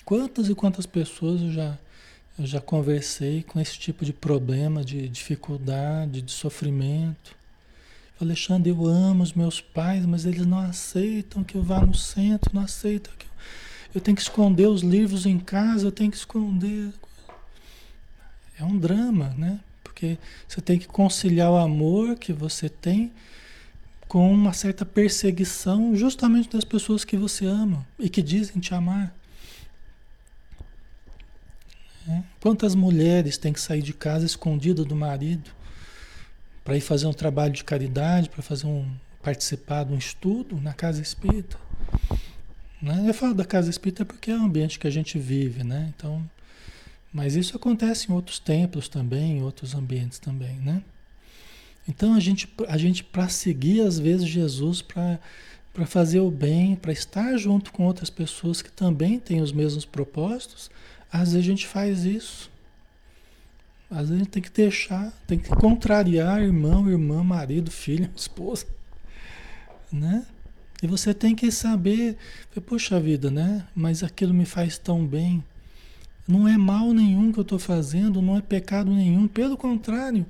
Quantas 0.05 0.49
e 0.49 0.55
quantas 0.55 0.87
pessoas 0.87 1.41
eu 1.41 1.53
já, 1.53 1.79
eu 2.39 2.47
já 2.47 2.61
conversei 2.61 3.43
com 3.43 3.61
esse 3.61 3.79
tipo 3.79 4.05
de 4.05 4.13
problema, 4.13 4.85
de 4.85 5.09
dificuldade, 5.09 6.23
de 6.23 6.31
sofrimento. 6.31 7.35
Alexandre, 8.21 8.71
eu 8.71 8.87
amo 8.87 9.23
os 9.23 9.33
meus 9.33 9.61
pais, 9.61 10.05
mas 10.05 10.27
eles 10.27 10.47
não 10.47 10.59
aceitam 10.59 11.43
que 11.43 11.57
eu 11.57 11.63
vá 11.63 11.81
no 11.81 11.95
centro, 11.95 12.55
não 12.55 12.63
aceitam 12.63 13.13
que 13.19 13.27
eu, 13.27 13.31
eu 13.95 14.01
tenho 14.01 14.17
que 14.17 14.23
esconder 14.23 14.69
os 14.69 14.83
livros 14.83 15.27
em 15.27 15.39
casa, 15.39 15.87
eu 15.87 15.93
tenho 15.93 16.11
que 16.11 16.17
esconder. 16.17 16.93
É 18.59 18.65
um 18.65 18.79
drama, 18.79 19.35
né? 19.39 19.59
Porque 20.01 20.19
você 20.49 20.63
tem 20.63 20.79
que 20.79 20.89
conciliar 20.89 21.51
o 21.51 21.57
amor 21.57 22.17
que 22.17 22.33
você 22.33 22.71
tem 22.71 23.13
com 24.09 24.33
uma 24.33 24.55
certa 24.55 24.87
perseguição 24.87 25.95
justamente 25.95 26.49
das 26.49 26.65
pessoas 26.65 27.05
que 27.05 27.19
você 27.19 27.45
ama 27.45 27.87
e 27.99 28.09
que 28.09 28.23
dizem 28.23 28.59
te 28.59 28.73
amar. 28.73 29.15
É? 32.09 32.23
Quantas 32.41 32.75
mulheres 32.75 33.37
têm 33.37 33.53
que 33.53 33.61
sair 33.61 33.83
de 33.83 33.93
casa 33.93 34.25
escondidas 34.25 34.87
do 34.87 34.97
marido? 34.97 35.51
para 36.65 36.77
ir 36.77 36.81
fazer 36.81 37.07
um 37.07 37.13
trabalho 37.13 37.53
de 37.53 37.65
caridade, 37.65 38.29
para 38.29 38.43
fazer 38.43 38.67
um 38.67 38.89
participar 39.23 39.85
de 39.85 39.93
um 39.93 39.99
estudo 39.99 40.61
na 40.61 40.73
casa 40.73 41.03
espírita. 41.03 41.59
Né? 42.81 43.05
Eu 43.09 43.15
falo 43.15 43.35
da 43.35 43.45
casa 43.45 43.69
espírita 43.69 44.05
porque 44.05 44.31
é 44.31 44.37
o 44.37 44.43
ambiente 44.43 44.79
que 44.79 44.87
a 44.87 44.91
gente 44.91 45.19
vive, 45.19 45.65
né? 45.65 45.93
Então, 45.97 46.25
mas 47.13 47.35
isso 47.35 47.57
acontece 47.57 48.11
em 48.11 48.15
outros 48.15 48.39
templos 48.39 48.89
também, 48.89 49.39
em 49.39 49.43
outros 49.43 49.75
ambientes 49.75 50.19
também, 50.19 50.57
né? 50.61 50.83
Então 51.89 52.15
a 52.15 52.21
gente, 52.21 52.49
a 52.69 52.77
gente 52.77 53.03
para 53.03 53.29
seguir 53.29 53.81
às 53.81 53.99
vezes 53.99 54.29
Jesus 54.29 54.81
para 54.81 55.19
fazer 55.87 56.21
o 56.21 56.31
bem, 56.31 56.77
para 56.77 56.93
estar 56.93 57.37
junto 57.37 57.73
com 57.73 57.85
outras 57.85 58.11
pessoas 58.11 58.63
que 58.63 58.71
também 58.71 59.19
têm 59.19 59.41
os 59.41 59.53
mesmos 59.53 59.85
propósitos, 59.85 60.71
às 61.13 61.33
vezes 61.33 61.37
a 61.37 61.43
gente 61.51 61.67
faz 61.67 62.05
isso. 62.05 62.51
Às 63.91 64.09
vezes 64.09 64.15
a 64.15 64.19
gente 64.19 64.29
tem 64.29 64.43
que 64.43 64.53
deixar, 64.53 65.13
tem 65.27 65.39
que 65.39 65.49
contrariar 65.49 66.41
irmão, 66.41 66.89
irmã, 66.89 67.25
marido, 67.25 67.71
filho, 67.73 68.09
esposa. 68.15 68.67
Né? 69.93 70.25
E 70.81 70.87
você 70.87 71.13
tem 71.13 71.35
que 71.35 71.51
saber, 71.51 72.17
poxa 72.65 73.01
vida, 73.01 73.31
né? 73.31 73.67
Mas 73.75 74.05
aquilo 74.05 74.33
me 74.33 74.47
faz 74.47 74.79
tão 74.79 75.05
bem. 75.05 75.45
Não 76.31 76.47
é 76.47 76.57
mal 76.57 76.93
nenhum 76.93 77.33
que 77.33 77.41
eu 77.41 77.43
estou 77.43 77.59
fazendo, 77.59 78.23
não 78.23 78.37
é 78.37 78.41
pecado 78.41 78.89
nenhum. 78.93 79.27
Pelo 79.27 79.57
contrário, 79.57 80.25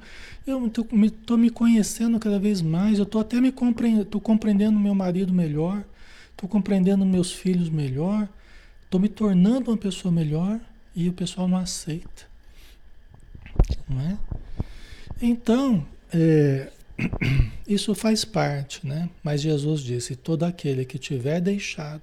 eu 0.47 0.67
estou 0.67 1.39
me, 1.39 1.51
conhecendo 1.51 2.19
cada 2.19 2.39
vez 2.39 2.63
mais. 2.63 2.99
Eu 2.99 3.05
estou 3.05 3.21
até 3.21 3.39
me 3.39 3.53
compreendendo, 3.53 4.07
tô 4.07 4.19
compreendendo 4.19 4.81
meu 4.81 4.95
marido 4.95 5.31
melhor, 5.31 5.85
estou 6.31 6.49
compreendendo 6.49 7.05
meus 7.05 7.31
filhos 7.31 7.69
melhor, 7.69 8.27
estou 8.85 8.99
me 8.99 9.11
tornando 9.11 9.71
uma 9.71 9.77
pessoa 9.77 10.11
melhor 10.11 10.59
e 10.97 11.07
o 11.07 11.13
pessoal 11.13 11.47
não 11.47 11.59
aceita. 11.59 12.25
Não 13.87 14.01
é? 14.01 14.17
Então, 15.21 15.87
é, 16.15 16.73
isso 17.69 17.95
faz 17.95 18.25
parte, 18.25 18.87
né? 18.87 19.11
Mas 19.23 19.43
Jesus 19.43 19.83
disse: 19.83 20.17
todo 20.17 20.45
aquele 20.45 20.87
que 20.87 20.99
tiver 20.99 21.43
deixado 21.43 22.01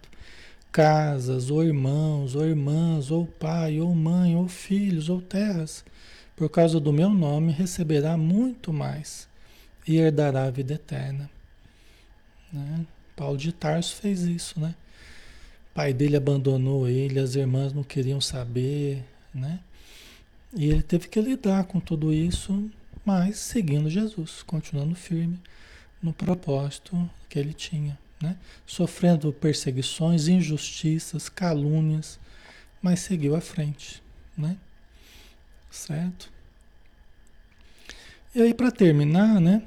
casas, 0.71 1.49
ou 1.49 1.63
irmãos, 1.63 2.35
ou 2.35 2.45
irmãs, 2.45 3.11
ou 3.11 3.25
pai, 3.25 3.79
ou 3.79 3.93
mãe, 3.95 4.35
ou 4.35 4.47
filhos, 4.47 5.09
ou 5.09 5.21
terras, 5.21 5.83
por 6.35 6.49
causa 6.49 6.79
do 6.79 6.93
meu 6.93 7.09
nome, 7.09 7.51
receberá 7.51 8.15
muito 8.15 8.71
mais 8.71 9.27
e 9.87 9.97
herdará 9.97 10.43
a 10.43 10.51
vida 10.51 10.75
eterna. 10.75 11.29
Né? 12.51 12.85
Paulo 13.15 13.37
de 13.37 13.51
Tarso 13.51 13.95
fez 13.95 14.21
isso, 14.21 14.59
né? 14.59 14.75
O 15.71 15.75
pai 15.75 15.93
dele 15.93 16.15
abandonou 16.15 16.87
ele, 16.87 17.19
as 17.19 17.35
irmãs 17.35 17.73
não 17.73 17.83
queriam 17.83 18.21
saber, 18.21 19.03
né? 19.33 19.59
E 20.55 20.65
ele 20.65 20.81
teve 20.81 21.07
que 21.07 21.19
lidar 21.19 21.65
com 21.65 21.79
tudo 21.79 22.13
isso, 22.13 22.69
mas 23.03 23.37
seguindo 23.37 23.89
Jesus, 23.89 24.43
continuando 24.43 24.95
firme 24.95 25.39
no 26.01 26.13
propósito 26.13 27.09
que 27.27 27.37
ele 27.37 27.53
tinha 27.53 27.97
né? 28.21 28.37
sofrendo 28.65 29.31
perseguições, 29.31 30.27
injustiças, 30.27 31.29
calúnias, 31.29 32.19
mas 32.81 32.99
seguiu 32.99 33.35
à 33.35 33.41
frente, 33.41 34.01
né? 34.37 34.57
Certo? 35.69 36.31
E 38.33 38.41
aí 38.41 38.53
para 38.53 38.71
terminar, 38.71 39.39
né? 39.39 39.63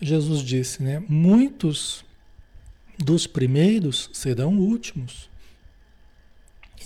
Jesus 0.00 0.42
disse, 0.42 0.82
né? 0.82 1.02
Muitos 1.08 2.04
dos 2.98 3.26
primeiros 3.26 4.10
serão 4.12 4.58
últimos. 4.58 5.28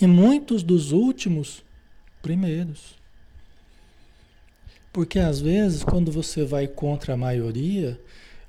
E 0.01 0.07
muitos 0.07 0.63
dos 0.63 0.91
últimos 0.91 1.63
primeiros. 2.21 2.95
Porque 4.91 5.19
às 5.19 5.39
vezes, 5.39 5.83
quando 5.83 6.11
você 6.11 6.43
vai 6.45 6.67
contra 6.67 7.13
a 7.13 7.17
maioria, 7.17 7.99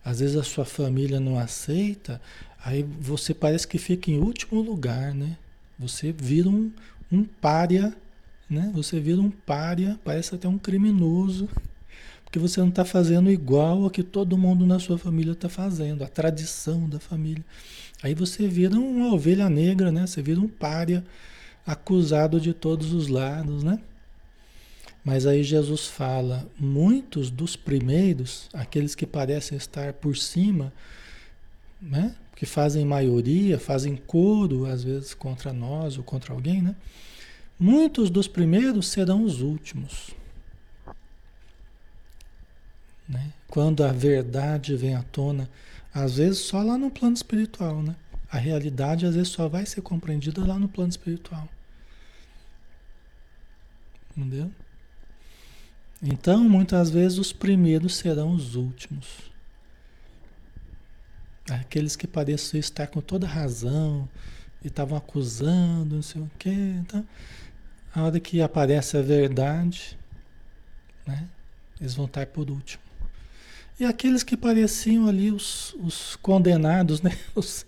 às 0.05 0.21
vezes 0.21 0.37
a 0.37 0.43
sua 0.43 0.65
família 0.65 1.19
não 1.19 1.39
aceita, 1.39 2.21
aí 2.63 2.85
você 3.01 3.33
parece 3.33 3.67
que 3.67 3.79
fica 3.79 4.11
em 4.11 4.19
último 4.19 4.61
lugar, 4.61 5.15
né? 5.15 5.37
Você 5.79 6.13
vira 6.13 6.49
um, 6.49 6.71
um 7.11 7.25
pária, 7.25 7.95
né? 8.49 8.71
Você 8.75 9.01
vira 9.01 9.21
um 9.21 9.31
pária, 9.31 9.99
parece 10.05 10.35
até 10.35 10.47
um 10.47 10.59
criminoso, 10.59 11.49
porque 12.25 12.39
você 12.39 12.61
não 12.61 12.69
está 12.69 12.85
fazendo 12.85 13.31
igual 13.31 13.85
ao 13.85 13.91
que 13.91 14.03
todo 14.03 14.37
mundo 14.37 14.67
na 14.67 14.79
sua 14.79 14.99
família 14.99 15.33
está 15.33 15.49
fazendo, 15.49 16.05
a 16.05 16.09
tradição 16.09 16.89
da 16.89 17.01
família. 17.01 17.45
Aí 18.03 18.15
você 18.15 18.47
vira 18.47 18.77
uma 18.79 19.15
ovelha 19.15 19.49
negra, 19.49 19.91
né? 19.91 20.07
Você 20.07 20.21
vira 20.21 20.41
um 20.41 20.49
pária, 20.49 21.03
acusado 21.67 22.39
de 22.39 22.53
todos 22.53 22.93
os 22.93 23.09
lados, 23.09 23.65
né? 23.65 23.81
Mas 25.05 25.27
aí 25.27 25.43
Jesus 25.43 25.87
fala: 25.87 26.49
muitos 26.59 27.31
dos 27.31 27.57
primeiros, 27.57 28.49
aqueles 28.53 28.95
que 28.95 29.07
parecem 29.07 29.59
estar 29.59 29.93
por 29.93 30.17
cima, 30.17 30.73
né? 31.81 32.17
que 32.35 32.47
fazem 32.47 32.85
maioria, 32.85 33.59
fazem 33.59 33.97
coro 33.97 34.67
às 34.67 34.83
vezes 34.83 35.15
contra 35.15 35.53
nós 35.53 35.97
ou 35.97 36.03
contra 36.03 36.33
alguém, 36.33 36.61
né? 36.61 36.75
Muitos 37.59 38.11
dos 38.11 38.27
primeiros 38.27 38.89
serão 38.89 39.23
os 39.23 39.41
últimos. 39.41 40.11
Né? 43.09 43.33
Quando 43.47 43.85
a 43.85 43.93
verdade 43.93 44.75
vem 44.75 44.97
à 44.97 45.03
tona, 45.05 45.49
às 45.93 46.17
vezes 46.17 46.41
só 46.41 46.61
lá 46.61 46.77
no 46.77 46.91
plano 46.91 47.15
espiritual, 47.15 47.83
né? 47.83 47.95
A 48.29 48.39
realidade 48.39 49.07
às 49.07 49.15
vezes 49.15 49.29
só 49.29 49.49
vai 49.49 49.65
ser 49.65 49.83
compreendida 49.83 50.45
lá 50.45 50.59
no 50.59 50.69
plano 50.69 50.91
espiritual. 50.91 51.49
Entendeu? 54.17 54.51
Então, 56.07 56.45
muitas 56.45 56.91
vezes, 56.91 57.17
os 57.17 57.33
primeiros 57.33 57.97
serão 57.97 58.35
os 58.35 58.57
últimos. 58.57 59.33
Aqueles 61.51 61.97
que 61.97 62.07
pareciam 62.07 62.61
estar 62.61 62.87
com 62.89 63.01
toda 63.01 63.27
razão 63.27 64.07
e 64.63 64.69
estavam 64.69 64.99
acusando, 64.99 65.95
não 65.95 66.03
sei 66.03 66.21
o 66.21 66.31
quê. 66.39 66.51
Então, 66.51 67.07
a 67.95 68.03
hora 68.03 68.21
que 68.21 68.43
aparece 68.43 68.99
a 68.99 69.03
verdade, 69.03 69.99
né, 71.07 71.27
eles 71.81 71.95
vão 71.95 72.05
estar 72.05 72.27
por 72.27 72.51
último. 72.51 72.83
E 73.81 73.85
aqueles 73.87 74.23
que 74.23 74.37
pareciam 74.37 75.09
ali 75.09 75.33
os, 75.33 75.75
os 75.81 76.17
condenados, 76.17 77.01
né, 77.01 77.17
os, 77.35 77.65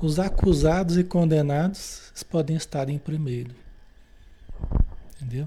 os 0.00 0.18
acusados 0.18 0.96
e 0.96 1.04
condenados, 1.04 2.10
podem 2.30 2.56
estar 2.56 2.88
em 2.88 2.98
primeiro. 2.98 3.54
Entendeu? 5.16 5.46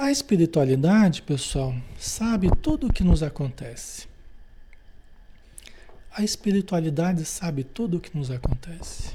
A 0.00 0.12
espiritualidade, 0.12 1.22
pessoal, 1.22 1.74
sabe 1.98 2.48
tudo 2.62 2.86
o 2.86 2.92
que 2.92 3.02
nos 3.02 3.20
acontece. 3.20 4.06
A 6.12 6.22
espiritualidade 6.22 7.24
sabe 7.24 7.64
tudo 7.64 7.96
o 7.96 8.00
que 8.00 8.16
nos 8.16 8.30
acontece. 8.30 9.12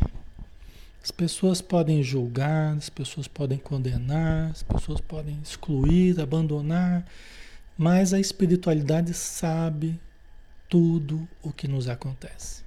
As 1.02 1.10
pessoas 1.10 1.62
podem 1.62 2.04
julgar, 2.04 2.76
as 2.76 2.90
pessoas 2.90 3.30
podem 3.30 3.58
condenar, 3.58 4.52
as 4.52 4.62
pessoas 4.62 5.00
podem 5.00 5.40
excluir, 5.42 6.20
abandonar, 6.20 7.06
mas 7.78 8.14
a 8.14 8.20
espiritualidade 8.20 9.14
sabe 9.14 9.98
tudo 10.68 11.26
o 11.42 11.54
que 11.54 11.66
nos 11.66 11.88
acontece. 11.88 12.62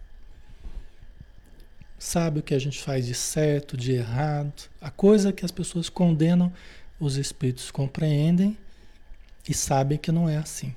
Sabe 1.98 2.40
o 2.40 2.42
que 2.42 2.54
a 2.54 2.58
gente 2.58 2.80
faz 2.82 3.04
de 3.04 3.14
certo, 3.14 3.76
de 3.76 3.92
errado, 3.92 4.70
a 4.80 4.90
coisa 4.90 5.34
que 5.34 5.44
as 5.44 5.50
pessoas 5.50 5.90
condenam 5.90 6.50
os 6.98 7.16
espíritos 7.16 7.70
compreendem 7.70 8.56
e 9.48 9.54
sabem 9.54 9.98
que 9.98 10.10
não 10.10 10.28
é 10.28 10.36
assim. 10.36 10.74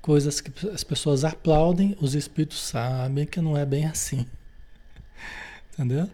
Coisas 0.00 0.40
que 0.40 0.68
as 0.68 0.84
pessoas 0.84 1.24
aplaudem, 1.24 1.96
os 2.00 2.14
espíritos 2.14 2.60
sabem 2.60 3.26
que 3.26 3.40
não 3.40 3.56
é 3.56 3.64
bem 3.64 3.86
assim. 3.86 4.26
Entendeu? 5.72 6.10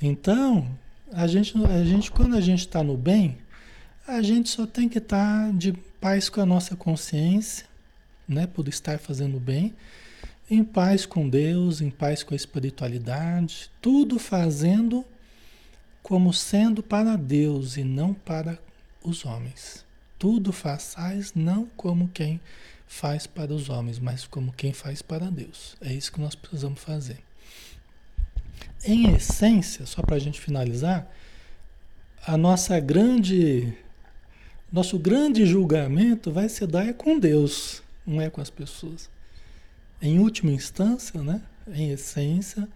Então, 0.00 0.68
a 1.12 1.26
gente, 1.26 1.54
a 1.64 1.84
gente 1.84 2.10
quando 2.10 2.36
a 2.36 2.40
gente 2.40 2.60
está 2.60 2.82
no 2.82 2.96
bem, 2.96 3.38
a 4.06 4.20
gente 4.20 4.50
só 4.50 4.66
tem 4.66 4.88
que 4.88 4.98
estar 4.98 5.46
tá 5.46 5.52
de 5.52 5.72
paz 6.00 6.28
com 6.28 6.40
a 6.40 6.46
nossa 6.46 6.76
consciência, 6.76 7.66
né, 8.28 8.46
por 8.46 8.68
estar 8.68 8.98
fazendo 8.98 9.38
bem, 9.38 9.74
em 10.50 10.62
paz 10.62 11.06
com 11.06 11.28
Deus, 11.28 11.80
em 11.80 11.90
paz 11.90 12.22
com 12.22 12.34
a 12.34 12.36
espiritualidade, 12.36 13.70
tudo 13.80 14.18
fazendo 14.18 15.04
como 16.04 16.34
sendo 16.34 16.82
para 16.82 17.16
Deus 17.16 17.78
e 17.78 17.82
não 17.82 18.12
para 18.12 18.58
os 19.02 19.24
homens. 19.24 19.86
Tudo 20.18 20.52
façais 20.52 21.32
não 21.34 21.64
como 21.78 22.08
quem 22.08 22.38
faz 22.86 23.26
para 23.26 23.54
os 23.54 23.70
homens, 23.70 23.98
mas 23.98 24.26
como 24.26 24.52
quem 24.52 24.74
faz 24.74 25.00
para 25.00 25.30
Deus. 25.30 25.74
É 25.80 25.90
isso 25.90 26.12
que 26.12 26.20
nós 26.20 26.34
precisamos 26.34 26.82
fazer. 26.82 27.20
Em 28.84 29.14
essência, 29.14 29.86
só 29.86 30.02
para 30.02 30.16
a 30.16 30.18
gente 30.18 30.38
finalizar, 30.38 31.10
a 32.26 32.36
nossa 32.36 32.78
grande, 32.78 33.72
nosso 34.70 34.98
grande 34.98 35.46
julgamento 35.46 36.30
vai 36.30 36.50
se 36.50 36.66
dar 36.66 36.86
é 36.86 36.92
com 36.92 37.18
Deus, 37.18 37.82
não 38.06 38.20
é 38.20 38.28
com 38.28 38.42
as 38.42 38.50
pessoas. 38.50 39.08
Em 40.02 40.18
última 40.18 40.52
instância, 40.52 41.22
né? 41.22 41.40
Em 41.66 41.92
essência, 41.92 42.68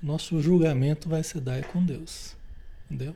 nosso 0.00 0.40
julgamento 0.40 1.08
vai 1.08 1.24
se 1.24 1.40
dar 1.40 1.58
é 1.58 1.62
com 1.62 1.84
Deus. 1.84 2.38
Entendeu? 2.90 3.14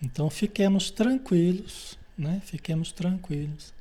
Então 0.00 0.30
fiquemos 0.30 0.90
tranquilos, 0.90 1.98
né? 2.16 2.40
Fiquemos 2.44 2.92
tranquilos. 2.92 3.74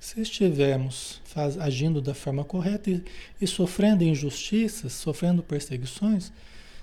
Se 0.00 0.20
estivermos 0.20 1.20
faz, 1.24 1.56
agindo 1.56 2.02
da 2.02 2.12
forma 2.12 2.44
correta 2.44 2.90
e, 2.90 3.04
e 3.40 3.46
sofrendo 3.46 4.02
injustiças, 4.02 4.92
sofrendo 4.94 5.44
perseguições, 5.44 6.32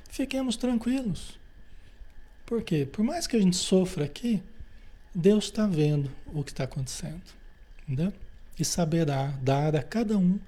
fiquemos 0.10 0.56
tranquilos. 0.56 1.38
Por 2.46 2.64
quê? 2.64 2.88
Por 2.90 3.04
mais 3.04 3.28
que 3.28 3.36
a 3.36 3.42
gente 3.42 3.58
sofra 3.58 4.06
aqui, 4.06 4.42
Deus 5.14 5.46
está 5.46 5.68
vendo 5.68 6.10
o 6.28 6.44
que 6.44 6.52
está 6.52 6.64
acontecendo. 6.64 7.22
Entendeu? 7.84 8.14
E 8.58 8.64
saberá 8.64 9.28
dar 9.42 9.76
a 9.76 9.84
cada 9.84 10.18
um 10.18 10.40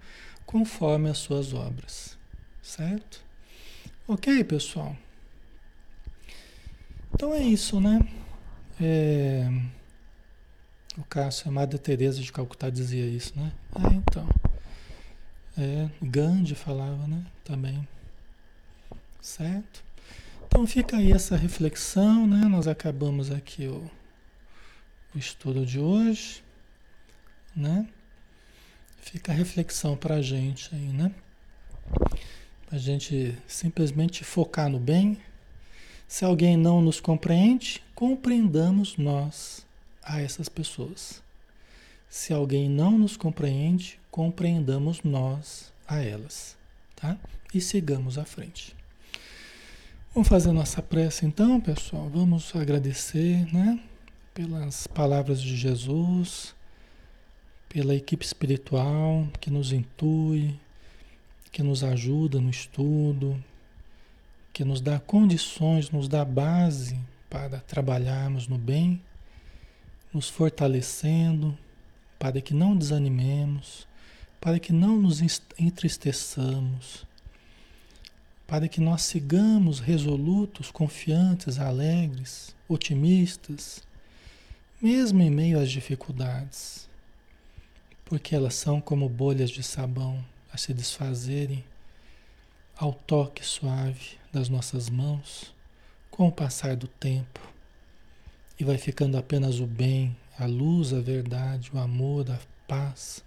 conforme 0.46 1.10
as 1.10 1.18
suas 1.18 1.54
obras. 1.54 2.18
Certo? 2.62 3.22
Ok, 4.08 4.44
pessoal? 4.46 4.96
Então 7.14 7.34
é 7.34 7.40
isso, 7.42 7.80
né? 7.80 8.00
É... 8.80 9.48
O 10.98 11.04
Cássio, 11.04 11.48
a 11.48 11.52
Madre 11.52 11.78
Teresa 11.78 12.22
de 12.22 12.32
Calcutá 12.32 12.70
dizia 12.70 13.06
isso, 13.06 13.34
né? 13.38 13.54
É, 13.76 13.94
então. 13.94 14.28
É, 15.58 15.90
Gandhi 16.02 16.56
falava, 16.56 17.08
né? 17.08 17.26
Também. 17.44 17.88
Certo? 19.22 19.84
Então 20.48 20.68
fica 20.68 20.98
aí 20.98 21.14
essa 21.14 21.38
reflexão, 21.38 22.28
né? 22.28 22.46
Nós 22.46 22.68
acabamos 22.68 23.32
aqui 23.32 23.68
o, 23.68 23.90
o 25.16 25.18
estudo 25.18 25.66
de 25.66 25.80
hoje, 25.80 26.44
né? 27.56 27.88
Fica 28.98 29.32
a 29.32 29.36
reflexão 29.36 29.96
para 29.96 30.16
a 30.16 30.22
gente 30.22 30.74
aí, 30.76 30.88
né? 30.88 31.14
A 32.70 32.78
gente 32.78 33.38
simplesmente 33.48 34.24
focar 34.24 34.70
no 34.70 34.80
bem. 34.80 35.18
Se 36.12 36.26
alguém 36.26 36.58
não 36.58 36.82
nos 36.82 37.00
compreende, 37.00 37.82
compreendamos 37.96 38.98
nós 38.98 39.66
a 40.04 40.20
essas 40.20 40.50
pessoas. 40.50 41.24
Se 42.10 42.34
alguém 42.34 42.70
não 42.70 42.98
nos 42.98 43.16
compreende, 43.16 43.98
compreendamos 44.12 45.04
nós 45.04 45.72
a 45.88 46.02
elas, 46.02 46.58
tá? 46.98 47.18
E 47.54 47.62
sigamos 47.62 48.18
à 48.18 48.26
frente. 48.26 48.76
Vamos 50.14 50.28
fazer 50.28 50.52
nossa 50.52 50.82
prece 50.82 51.26
então, 51.26 51.62
pessoal. 51.62 52.10
Vamos 52.10 52.54
agradecer, 52.58 53.48
né? 53.54 53.80
Pelas 54.34 54.88
palavras 54.88 55.42
de 55.42 55.56
Jesus, 55.56 56.54
pela 57.70 57.96
equipe 57.96 58.26
espiritual 58.26 59.30
que 59.40 59.50
nos 59.50 59.72
intui, 59.72 60.60
que 61.54 61.64
nos 61.64 61.86
ajuda 61.86 62.42
no 62.42 62.50
estudo, 62.50 63.42
que 64.54 64.64
nos 64.64 64.82
dá 64.82 65.00
condições, 65.00 65.90
nos 65.90 66.08
dá 66.08 66.26
base 66.26 67.00
para 67.30 67.60
trabalharmos 67.60 68.48
no 68.48 68.58
bem, 68.58 69.02
nos 70.14 70.30
fortalecendo, 70.30 71.58
para 72.20 72.42
que 72.42 72.54
não 72.54 72.76
desanimemos, 72.76 73.88
para 74.40 74.60
que 74.60 74.74
não 74.74 74.98
nos 74.98 75.22
entristeçamos 75.58 77.06
para 78.52 78.68
que 78.68 78.82
nós 78.82 79.04
sigamos 79.04 79.80
resolutos, 79.80 80.72
confiantes, 80.72 81.58
alegres, 81.58 82.54
otimistas, 82.68 83.82
mesmo 84.82 85.22
em 85.22 85.30
meio 85.30 85.58
às 85.58 85.72
dificuldades, 85.72 86.90
porque 88.04 88.36
elas 88.36 88.56
são 88.56 88.82
como 88.82 89.08
bolhas 89.08 89.50
de 89.50 89.64
sabão 89.64 90.22
a 90.52 90.58
se 90.58 90.74
desfazerem 90.74 91.64
ao 92.76 92.92
toque 92.92 93.42
suave 93.42 94.20
das 94.32 94.50
nossas 94.50 94.90
mãos 94.90 95.54
com 96.10 96.28
o 96.28 96.32
passar 96.32 96.76
do 96.76 96.88
tempo. 96.88 97.40
E 98.60 98.64
vai 98.64 98.78
ficando 98.78 99.18
apenas 99.18 99.60
o 99.60 99.66
bem, 99.66 100.16
a 100.38 100.46
luz, 100.46 100.94
a 100.94 101.00
verdade, 101.00 101.72
o 101.74 101.80
amor, 101.80 102.30
a 102.30 102.40
paz 102.68 103.24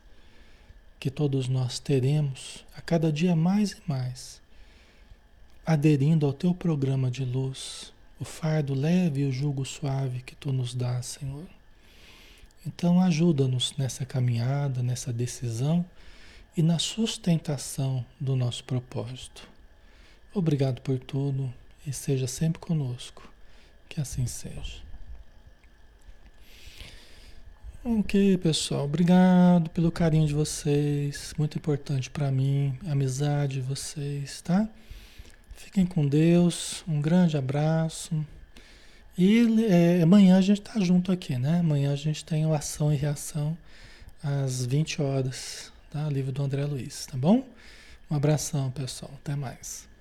que 0.99 1.11
todos 1.11 1.49
nós 1.49 1.79
teremos 1.79 2.65
a 2.77 2.81
cada 2.81 3.13
dia 3.13 3.37
mais 3.37 3.73
e 3.73 3.83
mais 3.87 4.45
aderindo 5.67 6.27
ao 6.27 6.33
teu 6.33 6.55
programa 6.55 7.11
de 7.11 7.25
luz, 7.25 7.93
o 8.21 8.25
fardo 8.25 8.75
leve 8.75 9.23
e 9.23 9.25
o 9.25 9.33
jugo 9.33 9.65
suave 9.65 10.21
que 10.21 10.37
tu 10.37 10.53
nos 10.53 10.75
dá, 10.75 11.01
Senhor. 11.01 11.47
Então, 12.67 13.01
ajuda-nos 13.01 13.75
nessa 13.77 14.05
caminhada, 14.05 14.83
nessa 14.83 15.13
decisão 15.13 15.85
e 16.57 16.63
na 16.63 16.79
sustentação 16.79 18.05
do 18.21 18.37
nosso 18.37 18.65
propósito. 18.65 19.49
Obrigado 20.35 20.81
por 20.81 20.99
tudo 20.99 21.53
e 21.87 21.93
seja 21.93 22.27
sempre 22.27 22.59
conosco. 22.59 23.33
Que 23.89 24.01
assim 24.01 24.27
seja. 24.27 24.83
Ok, 27.85 28.39
pessoal. 28.39 28.85
Obrigado 28.87 29.71
pelo 29.71 29.93
carinho 29.93 30.27
de 30.27 30.35
vocês. 30.35 31.33
Muito 31.39 31.57
importante 31.57 32.11
para 32.11 32.33
mim, 32.33 32.77
amizade 32.89 33.55
de 33.55 33.61
vocês, 33.61 34.41
tá? 34.41 34.69
Fiquem 35.55 35.87
com 35.87 36.05
Deus, 36.09 36.83
um 36.89 37.01
grande 37.01 37.37
abraço. 37.37 38.27
E 39.17 39.47
é, 39.69 40.03
amanhã 40.03 40.37
a 40.37 40.41
gente 40.41 40.61
está 40.61 40.81
junto 40.81 41.13
aqui, 41.13 41.39
né? 41.39 41.61
Amanhã 41.61 41.93
a 41.93 41.97
gente 41.97 42.25
tem 42.25 42.45
o 42.45 42.53
Ação 42.53 42.93
e 42.93 42.97
Reação 42.97 43.57
às 44.21 44.67
20 44.67 45.01
horas, 45.01 45.71
tá? 45.93 46.09
Livro 46.09 46.33
do 46.33 46.43
André 46.43 46.65
Luiz, 46.65 47.07
tá 47.07 47.17
bom? 47.17 47.47
Um 48.11 48.17
abração, 48.17 48.71
pessoal. 48.73 49.13
Até 49.23 49.37
mais. 49.37 49.94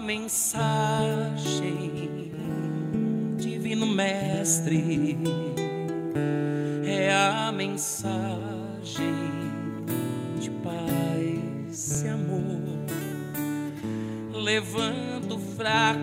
Mensagem, 0.00 1.32
Divino 3.36 3.86
Mestre, 3.86 5.18
é 6.84 7.12
a 7.12 7.50
mensagem 7.50 9.14
de 10.38 10.50
paz 10.62 12.02
e 12.04 12.08
amor. 12.08 12.78
Levanta 14.32 15.34
o 15.34 15.38
fraco, 15.38 15.98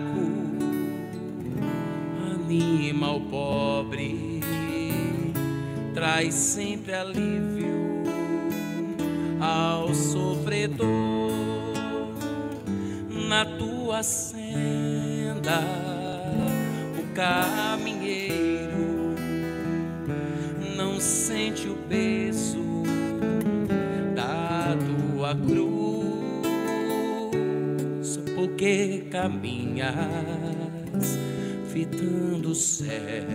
anima 2.34 3.12
o 3.12 3.20
pobre, 3.22 4.40
traz 5.94 6.34
sempre 6.34 6.94
alívio 6.94 8.04
ao 9.40 9.94
sofredor 9.94 11.05
na 13.36 13.44
tua 13.44 14.02
senda, 14.02 15.60
o 16.98 17.02
caminheiro 17.14 19.14
não 20.74 20.98
sente 20.98 21.68
o 21.68 21.74
peso 21.86 22.82
da 24.14 24.74
tua 24.86 25.34
cruz, 25.34 26.46
porque 28.34 29.06
caminhas 29.10 29.94
fitando 31.70 32.52
os 32.52 32.64
céus 32.64 33.26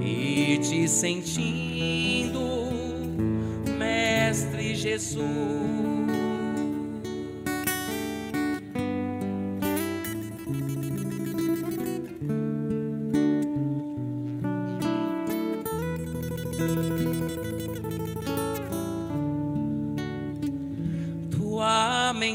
e 0.00 0.58
te 0.58 0.88
sentindo, 0.88 2.68
Mestre 3.76 4.76
Jesus 4.76 5.91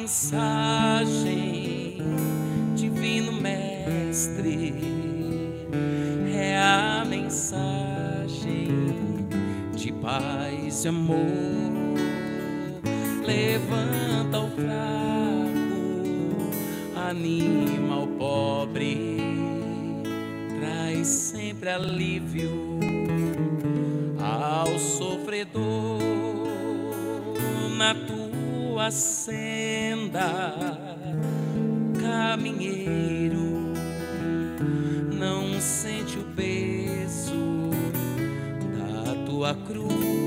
mensagem, 0.08 2.02
Divino 2.76 3.32
Mestre, 3.32 4.74
é 6.34 6.58
a 6.58 7.06
mensagem 7.08 8.68
de 9.76 9.94
paz 9.94 10.84
e 10.84 10.88
amor. 10.88 11.18
Levanta 13.26 14.40
o 14.40 14.50
fraco, 14.52 15.50
anima 17.10 18.04
o 18.04 18.08
pobre, 18.18 19.18
traz 20.60 21.08
sempre 21.08 21.70
alívio 21.70 22.67
senda, 28.92 30.54
caminheiro 32.02 33.74
não 35.14 35.60
sente 35.60 36.18
o 36.18 36.24
peso 36.36 37.72
da 38.78 39.16
tua 39.26 39.56
cruz, 39.56 40.27